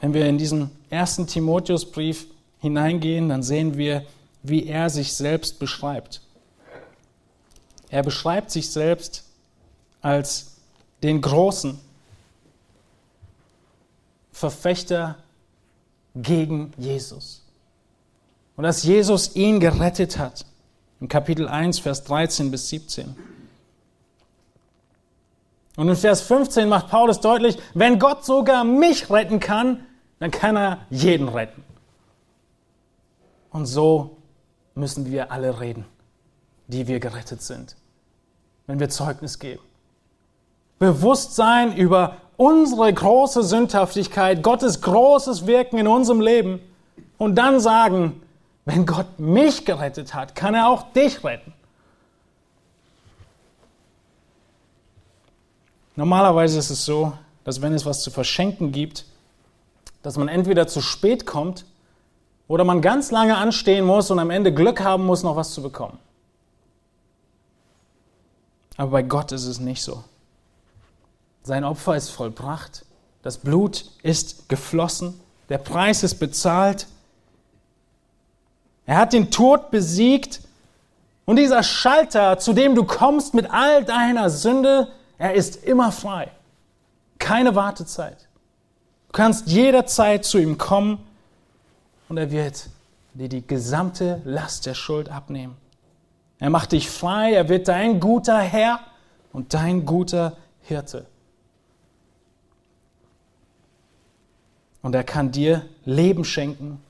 wenn 0.00 0.14
wir 0.14 0.26
in 0.26 0.38
diesen 0.38 0.70
ersten 0.90 1.26
Timotheusbrief 1.26 2.26
hineingehen, 2.60 3.28
dann 3.28 3.42
sehen 3.42 3.76
wir, 3.76 4.04
wie 4.42 4.66
er 4.66 4.90
sich 4.90 5.12
selbst 5.12 5.58
beschreibt. 5.58 6.20
Er 7.88 8.02
beschreibt 8.02 8.50
sich 8.50 8.70
selbst 8.70 9.24
als 10.02 10.56
den 11.02 11.20
großen 11.20 11.78
Verfechter 14.32 15.16
gegen 16.14 16.72
Jesus. 16.76 17.42
Und 18.56 18.64
dass 18.64 18.82
Jesus 18.82 19.36
ihn 19.36 19.60
gerettet 19.60 20.18
hat. 20.18 20.46
In 21.00 21.08
Kapitel 21.08 21.46
1, 21.46 21.78
Vers 21.78 22.04
13 22.04 22.50
bis 22.50 22.68
17. 22.70 23.16
Und 25.76 25.88
in 25.88 25.96
Vers 25.96 26.22
15 26.22 26.68
macht 26.68 26.88
Paulus 26.88 27.20
deutlich, 27.20 27.58
wenn 27.74 27.98
Gott 27.98 28.24
sogar 28.24 28.64
mich 28.64 29.10
retten 29.10 29.40
kann, 29.40 29.86
dann 30.18 30.30
kann 30.30 30.56
er 30.56 30.78
jeden 30.90 31.28
retten. 31.28 31.62
Und 33.50 33.66
so 33.66 34.16
müssen 34.74 35.10
wir 35.10 35.32
alle 35.32 35.60
reden, 35.60 35.84
die 36.66 36.86
wir 36.86 37.00
gerettet 37.00 37.42
sind, 37.42 37.76
wenn 38.66 38.80
wir 38.80 38.88
Zeugnis 38.88 39.38
geben. 39.38 39.62
Bewusstsein 40.78 41.74
über 41.76 42.16
unsere 42.36 42.92
große 42.92 43.42
Sündhaftigkeit, 43.42 44.42
Gottes 44.42 44.82
großes 44.82 45.46
Wirken 45.46 45.78
in 45.78 45.88
unserem 45.88 46.20
Leben 46.20 46.60
und 47.18 47.36
dann 47.36 47.60
sagen, 47.60 48.20
wenn 48.66 48.84
Gott 48.84 49.18
mich 49.18 49.64
gerettet 49.64 50.12
hat, 50.12 50.34
kann 50.34 50.54
er 50.54 50.68
auch 50.68 50.92
dich 50.92 51.24
retten. 51.24 51.52
Normalerweise 55.94 56.58
ist 56.58 56.68
es 56.68 56.84
so, 56.84 57.14
dass 57.44 57.62
wenn 57.62 57.72
es 57.72 57.86
was 57.86 58.02
zu 58.02 58.10
verschenken 58.10 58.70
gibt, 58.70 59.06
dass 60.06 60.16
man 60.16 60.28
entweder 60.28 60.68
zu 60.68 60.82
spät 60.82 61.26
kommt 61.26 61.64
oder 62.46 62.62
man 62.62 62.80
ganz 62.80 63.10
lange 63.10 63.36
anstehen 63.36 63.84
muss 63.84 64.08
und 64.12 64.20
am 64.20 64.30
Ende 64.30 64.54
Glück 64.54 64.80
haben 64.80 65.04
muss, 65.04 65.24
noch 65.24 65.34
was 65.34 65.52
zu 65.52 65.62
bekommen. 65.62 65.98
Aber 68.76 68.92
bei 68.92 69.02
Gott 69.02 69.32
ist 69.32 69.46
es 69.46 69.58
nicht 69.58 69.82
so. 69.82 70.04
Sein 71.42 71.64
Opfer 71.64 71.96
ist 71.96 72.10
vollbracht, 72.10 72.84
das 73.22 73.38
Blut 73.38 73.90
ist 74.04 74.48
geflossen, 74.48 75.20
der 75.48 75.58
Preis 75.58 76.04
ist 76.04 76.20
bezahlt. 76.20 76.86
Er 78.84 78.98
hat 78.98 79.12
den 79.12 79.32
Tod 79.32 79.72
besiegt 79.72 80.40
und 81.24 81.34
dieser 81.34 81.64
Schalter, 81.64 82.38
zu 82.38 82.52
dem 82.52 82.76
du 82.76 82.84
kommst 82.84 83.34
mit 83.34 83.50
all 83.50 83.84
deiner 83.84 84.30
Sünde, 84.30 84.86
er 85.18 85.34
ist 85.34 85.64
immer 85.64 85.90
frei. 85.90 86.30
Keine 87.18 87.56
Wartezeit. 87.56 88.26
Du 89.16 89.22
kannst 89.22 89.46
jederzeit 89.46 90.26
zu 90.26 90.36
ihm 90.36 90.58
kommen 90.58 90.98
und 92.10 92.18
er 92.18 92.30
wird 92.30 92.68
dir 93.14 93.30
die 93.30 93.46
gesamte 93.46 94.20
Last 94.26 94.66
der 94.66 94.74
Schuld 94.74 95.08
abnehmen. 95.08 95.56
Er 96.38 96.50
macht 96.50 96.72
dich 96.72 96.90
frei, 96.90 97.32
er 97.32 97.48
wird 97.48 97.66
dein 97.66 97.98
guter 97.98 98.38
Herr 98.38 98.78
und 99.32 99.54
dein 99.54 99.86
guter 99.86 100.36
Hirte. 100.60 101.06
Und 104.82 104.94
er 104.94 105.02
kann 105.02 105.32
dir 105.32 105.64
Leben 105.86 106.26
schenken, 106.26 106.82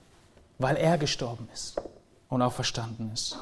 weil 0.58 0.74
er 0.74 0.98
gestorben 0.98 1.48
ist 1.54 1.80
und 2.28 2.42
auch 2.42 2.52
verstanden 2.52 3.08
ist. 3.14 3.38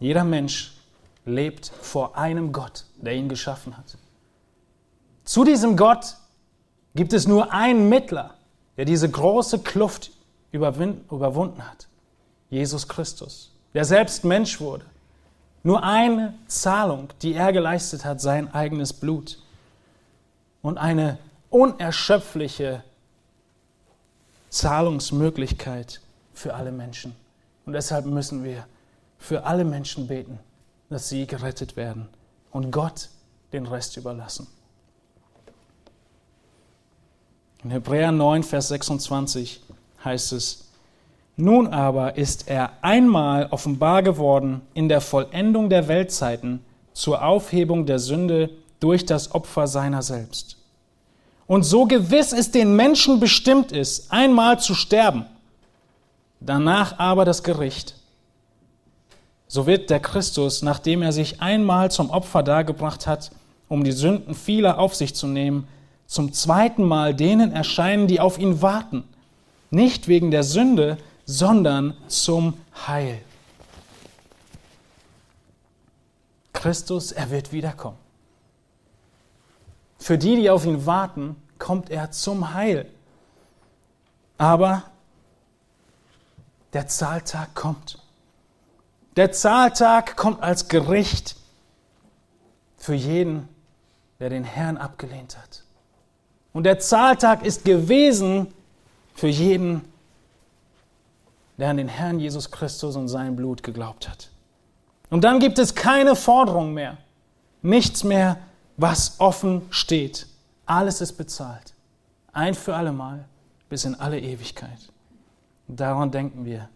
Jeder 0.00 0.24
Mensch 0.24 0.76
lebt 1.24 1.68
vor 1.80 2.18
einem 2.18 2.52
Gott, 2.52 2.86
der 2.96 3.14
ihn 3.14 3.28
geschaffen 3.28 3.76
hat. 3.76 3.96
Zu 5.22 5.44
diesem 5.44 5.76
Gott 5.76 6.16
gibt 6.94 7.12
es 7.12 7.26
nur 7.26 7.52
einen 7.52 7.88
Mittler, 7.88 8.34
der 8.76 8.84
diese 8.84 9.10
große 9.10 9.60
Kluft 9.60 10.10
überwunden 10.52 11.66
hat. 11.66 11.88
Jesus 12.50 12.88
Christus, 12.88 13.52
der 13.72 13.84
selbst 13.84 14.24
Mensch 14.24 14.60
wurde. 14.60 14.84
Nur 15.62 15.82
eine 15.82 16.34
Zahlung, 16.46 17.08
die 17.22 17.34
er 17.34 17.52
geleistet 17.52 18.04
hat, 18.04 18.20
sein 18.20 18.52
eigenes 18.52 18.92
Blut. 18.92 19.38
Und 20.62 20.78
eine 20.78 21.18
unerschöpfliche 21.50 22.84
Zahlungsmöglichkeit 24.50 26.00
für 26.32 26.54
alle 26.54 26.70
Menschen. 26.70 27.16
Und 27.66 27.72
deshalb 27.72 28.06
müssen 28.06 28.44
wir 28.44 28.66
für 29.18 29.44
alle 29.44 29.64
Menschen 29.64 30.06
beten 30.06 30.38
dass 30.94 31.08
sie 31.08 31.26
gerettet 31.26 31.76
werden 31.76 32.08
und 32.52 32.70
Gott 32.70 33.08
den 33.52 33.66
Rest 33.66 33.96
überlassen. 33.96 34.46
In 37.64 37.70
Hebräer 37.70 38.12
9, 38.12 38.42
Vers 38.42 38.68
26 38.68 39.62
heißt 40.04 40.34
es, 40.34 40.68
nun 41.36 41.68
aber 41.68 42.16
ist 42.18 42.46
er 42.46 42.72
einmal 42.82 43.48
offenbar 43.50 44.02
geworden 44.02 44.60
in 44.74 44.90
der 44.90 45.00
Vollendung 45.00 45.70
der 45.70 45.88
Weltzeiten 45.88 46.62
zur 46.92 47.24
Aufhebung 47.24 47.86
der 47.86 47.98
Sünde 47.98 48.50
durch 48.80 49.06
das 49.06 49.34
Opfer 49.34 49.66
seiner 49.66 50.02
selbst. 50.02 50.58
Und 51.46 51.62
so 51.62 51.86
gewiss 51.86 52.34
es 52.34 52.50
den 52.50 52.76
Menschen 52.76 53.18
bestimmt 53.18 53.72
ist, 53.72 54.12
einmal 54.12 54.60
zu 54.60 54.74
sterben, 54.74 55.24
danach 56.40 56.98
aber 56.98 57.24
das 57.24 57.42
Gericht, 57.42 57.94
so 59.48 59.66
wird 59.66 59.88
der 59.88 60.00
Christus, 60.00 60.60
nachdem 60.60 61.00
er 61.00 61.12
sich 61.12 61.40
einmal 61.40 61.90
zum 61.90 62.10
Opfer 62.10 62.42
dargebracht 62.42 63.06
hat, 63.06 63.30
um 63.68 63.84
die 63.84 63.92
Sünden 63.92 64.34
vieler 64.34 64.78
auf 64.78 64.94
sich 64.94 65.14
zu 65.14 65.26
nehmen, 65.26 65.66
zum 66.14 66.32
zweiten 66.32 66.84
Mal 66.84 67.12
denen 67.12 67.50
erscheinen, 67.50 68.06
die 68.06 68.20
auf 68.20 68.38
ihn 68.38 68.62
warten, 68.62 69.02
nicht 69.70 70.06
wegen 70.06 70.30
der 70.30 70.44
Sünde, 70.44 70.96
sondern 71.26 71.96
zum 72.06 72.54
Heil. 72.86 73.20
Christus, 76.52 77.10
er 77.10 77.30
wird 77.30 77.50
wiederkommen. 77.50 77.98
Für 79.98 80.16
die, 80.16 80.36
die 80.36 80.50
auf 80.50 80.64
ihn 80.64 80.86
warten, 80.86 81.34
kommt 81.58 81.90
er 81.90 82.12
zum 82.12 82.54
Heil. 82.54 82.88
Aber 84.38 84.84
der 86.74 86.86
Zahltag 86.86 87.56
kommt. 87.56 87.98
Der 89.16 89.32
Zahltag 89.32 90.16
kommt 90.16 90.42
als 90.42 90.68
Gericht 90.68 91.34
für 92.76 92.94
jeden, 92.94 93.48
der 94.20 94.30
den 94.30 94.44
Herrn 94.44 94.76
abgelehnt 94.76 95.36
hat. 95.36 95.63
Und 96.54 96.62
der 96.62 96.78
Zahltag 96.78 97.44
ist 97.44 97.64
gewesen 97.64 98.46
für 99.14 99.26
jeden, 99.26 99.82
der 101.58 101.70
an 101.70 101.76
den 101.76 101.88
Herrn 101.88 102.20
Jesus 102.20 102.50
Christus 102.50 102.96
und 102.96 103.08
sein 103.08 103.36
Blut 103.36 103.62
geglaubt 103.62 104.08
hat. 104.08 104.30
Und 105.10 105.24
dann 105.24 105.40
gibt 105.40 105.58
es 105.58 105.74
keine 105.74 106.16
Forderung 106.16 106.72
mehr, 106.72 106.96
nichts 107.60 108.04
mehr, 108.04 108.38
was 108.76 109.20
offen 109.20 109.62
steht. 109.70 110.26
Alles 110.64 111.00
ist 111.00 111.14
bezahlt, 111.14 111.74
ein 112.32 112.54
für 112.54 112.74
alle 112.74 112.92
Mal, 112.92 113.24
bis 113.68 113.84
in 113.84 113.96
alle 113.96 114.18
Ewigkeit. 114.18 114.78
Und 115.66 115.80
daran 115.80 116.10
denken 116.10 116.44
wir, 116.44 116.68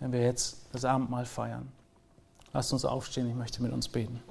wenn 0.00 0.12
wir 0.12 0.20
jetzt 0.20 0.66
das 0.72 0.84
Abendmahl 0.84 1.24
feiern. 1.24 1.72
Lasst 2.52 2.72
uns 2.72 2.84
aufstehen, 2.84 3.28
ich 3.28 3.34
möchte 3.34 3.62
mit 3.62 3.72
uns 3.72 3.88
beten. 3.88 4.22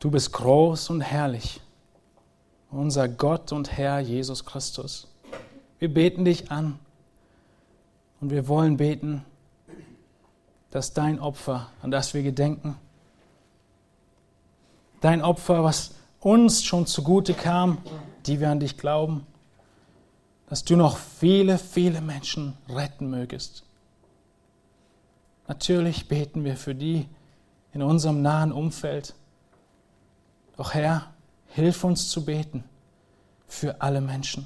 Du 0.00 0.10
bist 0.10 0.32
groß 0.32 0.88
und 0.88 1.02
herrlich, 1.02 1.60
unser 2.70 3.06
Gott 3.06 3.52
und 3.52 3.76
Herr 3.76 4.00
Jesus 4.00 4.46
Christus. 4.46 5.06
Wir 5.78 5.92
beten 5.92 6.24
dich 6.24 6.50
an 6.50 6.78
und 8.18 8.30
wir 8.30 8.48
wollen 8.48 8.78
beten, 8.78 9.26
dass 10.70 10.94
dein 10.94 11.20
Opfer, 11.20 11.70
an 11.82 11.90
das 11.90 12.14
wir 12.14 12.22
gedenken, 12.22 12.78
dein 15.02 15.20
Opfer, 15.20 15.64
was 15.64 15.96
uns 16.20 16.64
schon 16.64 16.86
zugute 16.86 17.34
kam, 17.34 17.76
die 18.24 18.40
wir 18.40 18.48
an 18.48 18.60
dich 18.60 18.78
glauben, 18.78 19.26
dass 20.48 20.64
du 20.64 20.76
noch 20.76 20.96
viele, 20.96 21.58
viele 21.58 22.00
Menschen 22.00 22.56
retten 22.70 23.10
mögest. 23.10 23.64
Natürlich 25.46 26.08
beten 26.08 26.42
wir 26.42 26.56
für 26.56 26.74
die 26.74 27.06
in 27.74 27.82
unserem 27.82 28.22
nahen 28.22 28.50
Umfeld, 28.50 29.14
doch 30.60 30.74
Herr, 30.74 31.06
hilf 31.46 31.84
uns 31.84 32.10
zu 32.10 32.22
beten 32.22 32.64
für 33.48 33.80
alle 33.80 34.02
Menschen. 34.02 34.44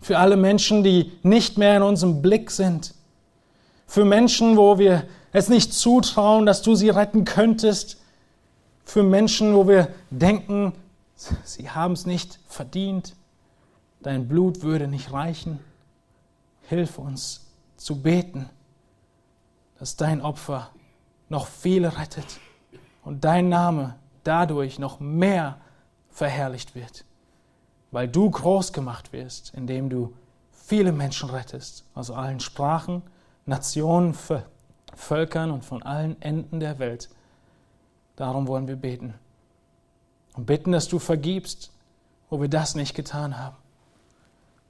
Für 0.00 0.18
alle 0.18 0.36
Menschen, 0.36 0.84
die 0.84 1.10
nicht 1.24 1.58
mehr 1.58 1.76
in 1.76 1.82
unserem 1.82 2.22
Blick 2.22 2.52
sind. 2.52 2.94
Für 3.88 4.04
Menschen, 4.04 4.56
wo 4.56 4.78
wir 4.78 5.08
es 5.32 5.48
nicht 5.48 5.74
zutrauen, 5.74 6.46
dass 6.46 6.62
du 6.62 6.76
sie 6.76 6.88
retten 6.88 7.24
könntest. 7.24 8.00
Für 8.84 9.02
Menschen, 9.02 9.56
wo 9.56 9.66
wir 9.66 9.88
denken, 10.10 10.72
sie 11.42 11.68
haben 11.68 11.94
es 11.94 12.06
nicht 12.06 12.38
verdient. 12.46 13.16
Dein 14.02 14.28
Blut 14.28 14.62
würde 14.62 14.86
nicht 14.86 15.12
reichen. 15.12 15.58
Hilf 16.68 16.96
uns 16.96 17.46
zu 17.76 18.00
beten, 18.00 18.48
dass 19.80 19.96
dein 19.96 20.20
Opfer 20.20 20.70
noch 21.28 21.48
viele 21.48 21.98
rettet 21.98 22.38
und 23.02 23.24
dein 23.24 23.48
Name 23.48 23.96
dadurch 24.24 24.78
noch 24.78 25.00
mehr 25.00 25.58
verherrlicht 26.10 26.74
wird, 26.74 27.04
weil 27.90 28.08
du 28.08 28.30
groß 28.30 28.72
gemacht 28.72 29.12
wirst, 29.12 29.54
indem 29.54 29.90
du 29.90 30.14
viele 30.50 30.92
Menschen 30.92 31.30
rettest. 31.30 31.84
Aus 31.94 32.10
allen 32.10 32.40
Sprachen, 32.40 33.02
Nationen, 33.46 34.16
Völkern 34.94 35.50
und 35.50 35.64
von 35.64 35.82
allen 35.82 36.20
Enden 36.22 36.60
der 36.60 36.78
Welt. 36.78 37.10
Darum 38.16 38.46
wollen 38.46 38.68
wir 38.68 38.76
beten. 38.76 39.14
Und 40.34 40.46
bitten, 40.46 40.72
dass 40.72 40.88
du 40.88 40.98
vergibst, 40.98 41.72
wo 42.30 42.40
wir 42.40 42.48
das 42.48 42.74
nicht 42.74 42.94
getan 42.94 43.38
haben, 43.38 43.56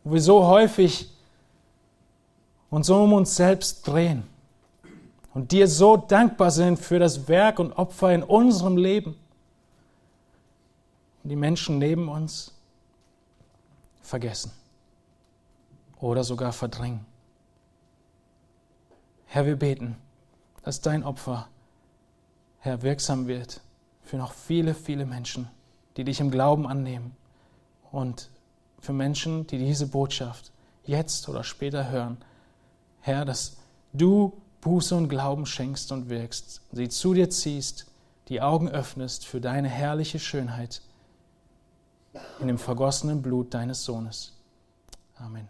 wo 0.02 0.12
wir 0.12 0.20
so 0.20 0.46
häufig 0.46 1.11
uns 2.70 2.88
so 2.88 3.02
um 3.02 3.12
uns 3.12 3.36
selbst 3.36 3.86
drehen 3.86 4.24
und 5.32 5.52
dir 5.52 5.68
so 5.68 5.96
dankbar 5.96 6.50
sind 6.50 6.78
für 6.78 6.98
das 6.98 7.28
Werk 7.28 7.59
und 7.59 7.72
Opfer 7.72 8.12
in 8.12 8.22
unserem 8.22 8.76
Leben 8.76 9.16
die 11.24 11.36
Menschen 11.36 11.78
neben 11.78 12.08
uns 12.08 12.52
vergessen 14.02 14.52
oder 15.98 16.22
sogar 16.22 16.52
verdrängen. 16.52 17.06
Herr, 19.26 19.46
wir 19.46 19.56
beten, 19.56 19.96
dass 20.62 20.82
dein 20.82 21.02
Opfer, 21.02 21.48
Herr, 22.60 22.82
wirksam 22.82 23.26
wird 23.26 23.62
für 24.02 24.16
noch 24.16 24.32
viele, 24.32 24.74
viele 24.74 25.06
Menschen, 25.06 25.48
die 25.96 26.04
dich 26.04 26.20
im 26.20 26.30
Glauben 26.30 26.66
annehmen 26.66 27.16
und 27.90 28.30
für 28.78 28.92
Menschen, 28.92 29.46
die 29.46 29.58
diese 29.58 29.86
Botschaft 29.86 30.52
jetzt 30.84 31.28
oder 31.28 31.42
später 31.42 31.90
hören. 31.90 32.18
Herr, 33.00 33.24
dass 33.24 33.56
du 33.94 34.34
Buße 34.60 34.94
und 34.94 35.08
Glauben 35.08 35.46
schenkst 35.46 35.90
und 35.90 36.10
wirkst, 36.10 36.60
sie 36.72 36.88
zu 36.90 37.14
dir 37.14 37.30
ziehst, 37.30 37.86
die 38.28 38.42
Augen 38.42 38.68
öffnest 38.68 39.26
für 39.26 39.40
deine 39.40 39.68
herrliche 39.68 40.18
Schönheit 40.18 40.82
in 42.40 42.48
dem 42.48 42.58
vergossenen 42.58 43.22
Blut 43.22 43.54
deines 43.54 43.84
Sohnes. 43.84 44.32
Amen. 45.16 45.48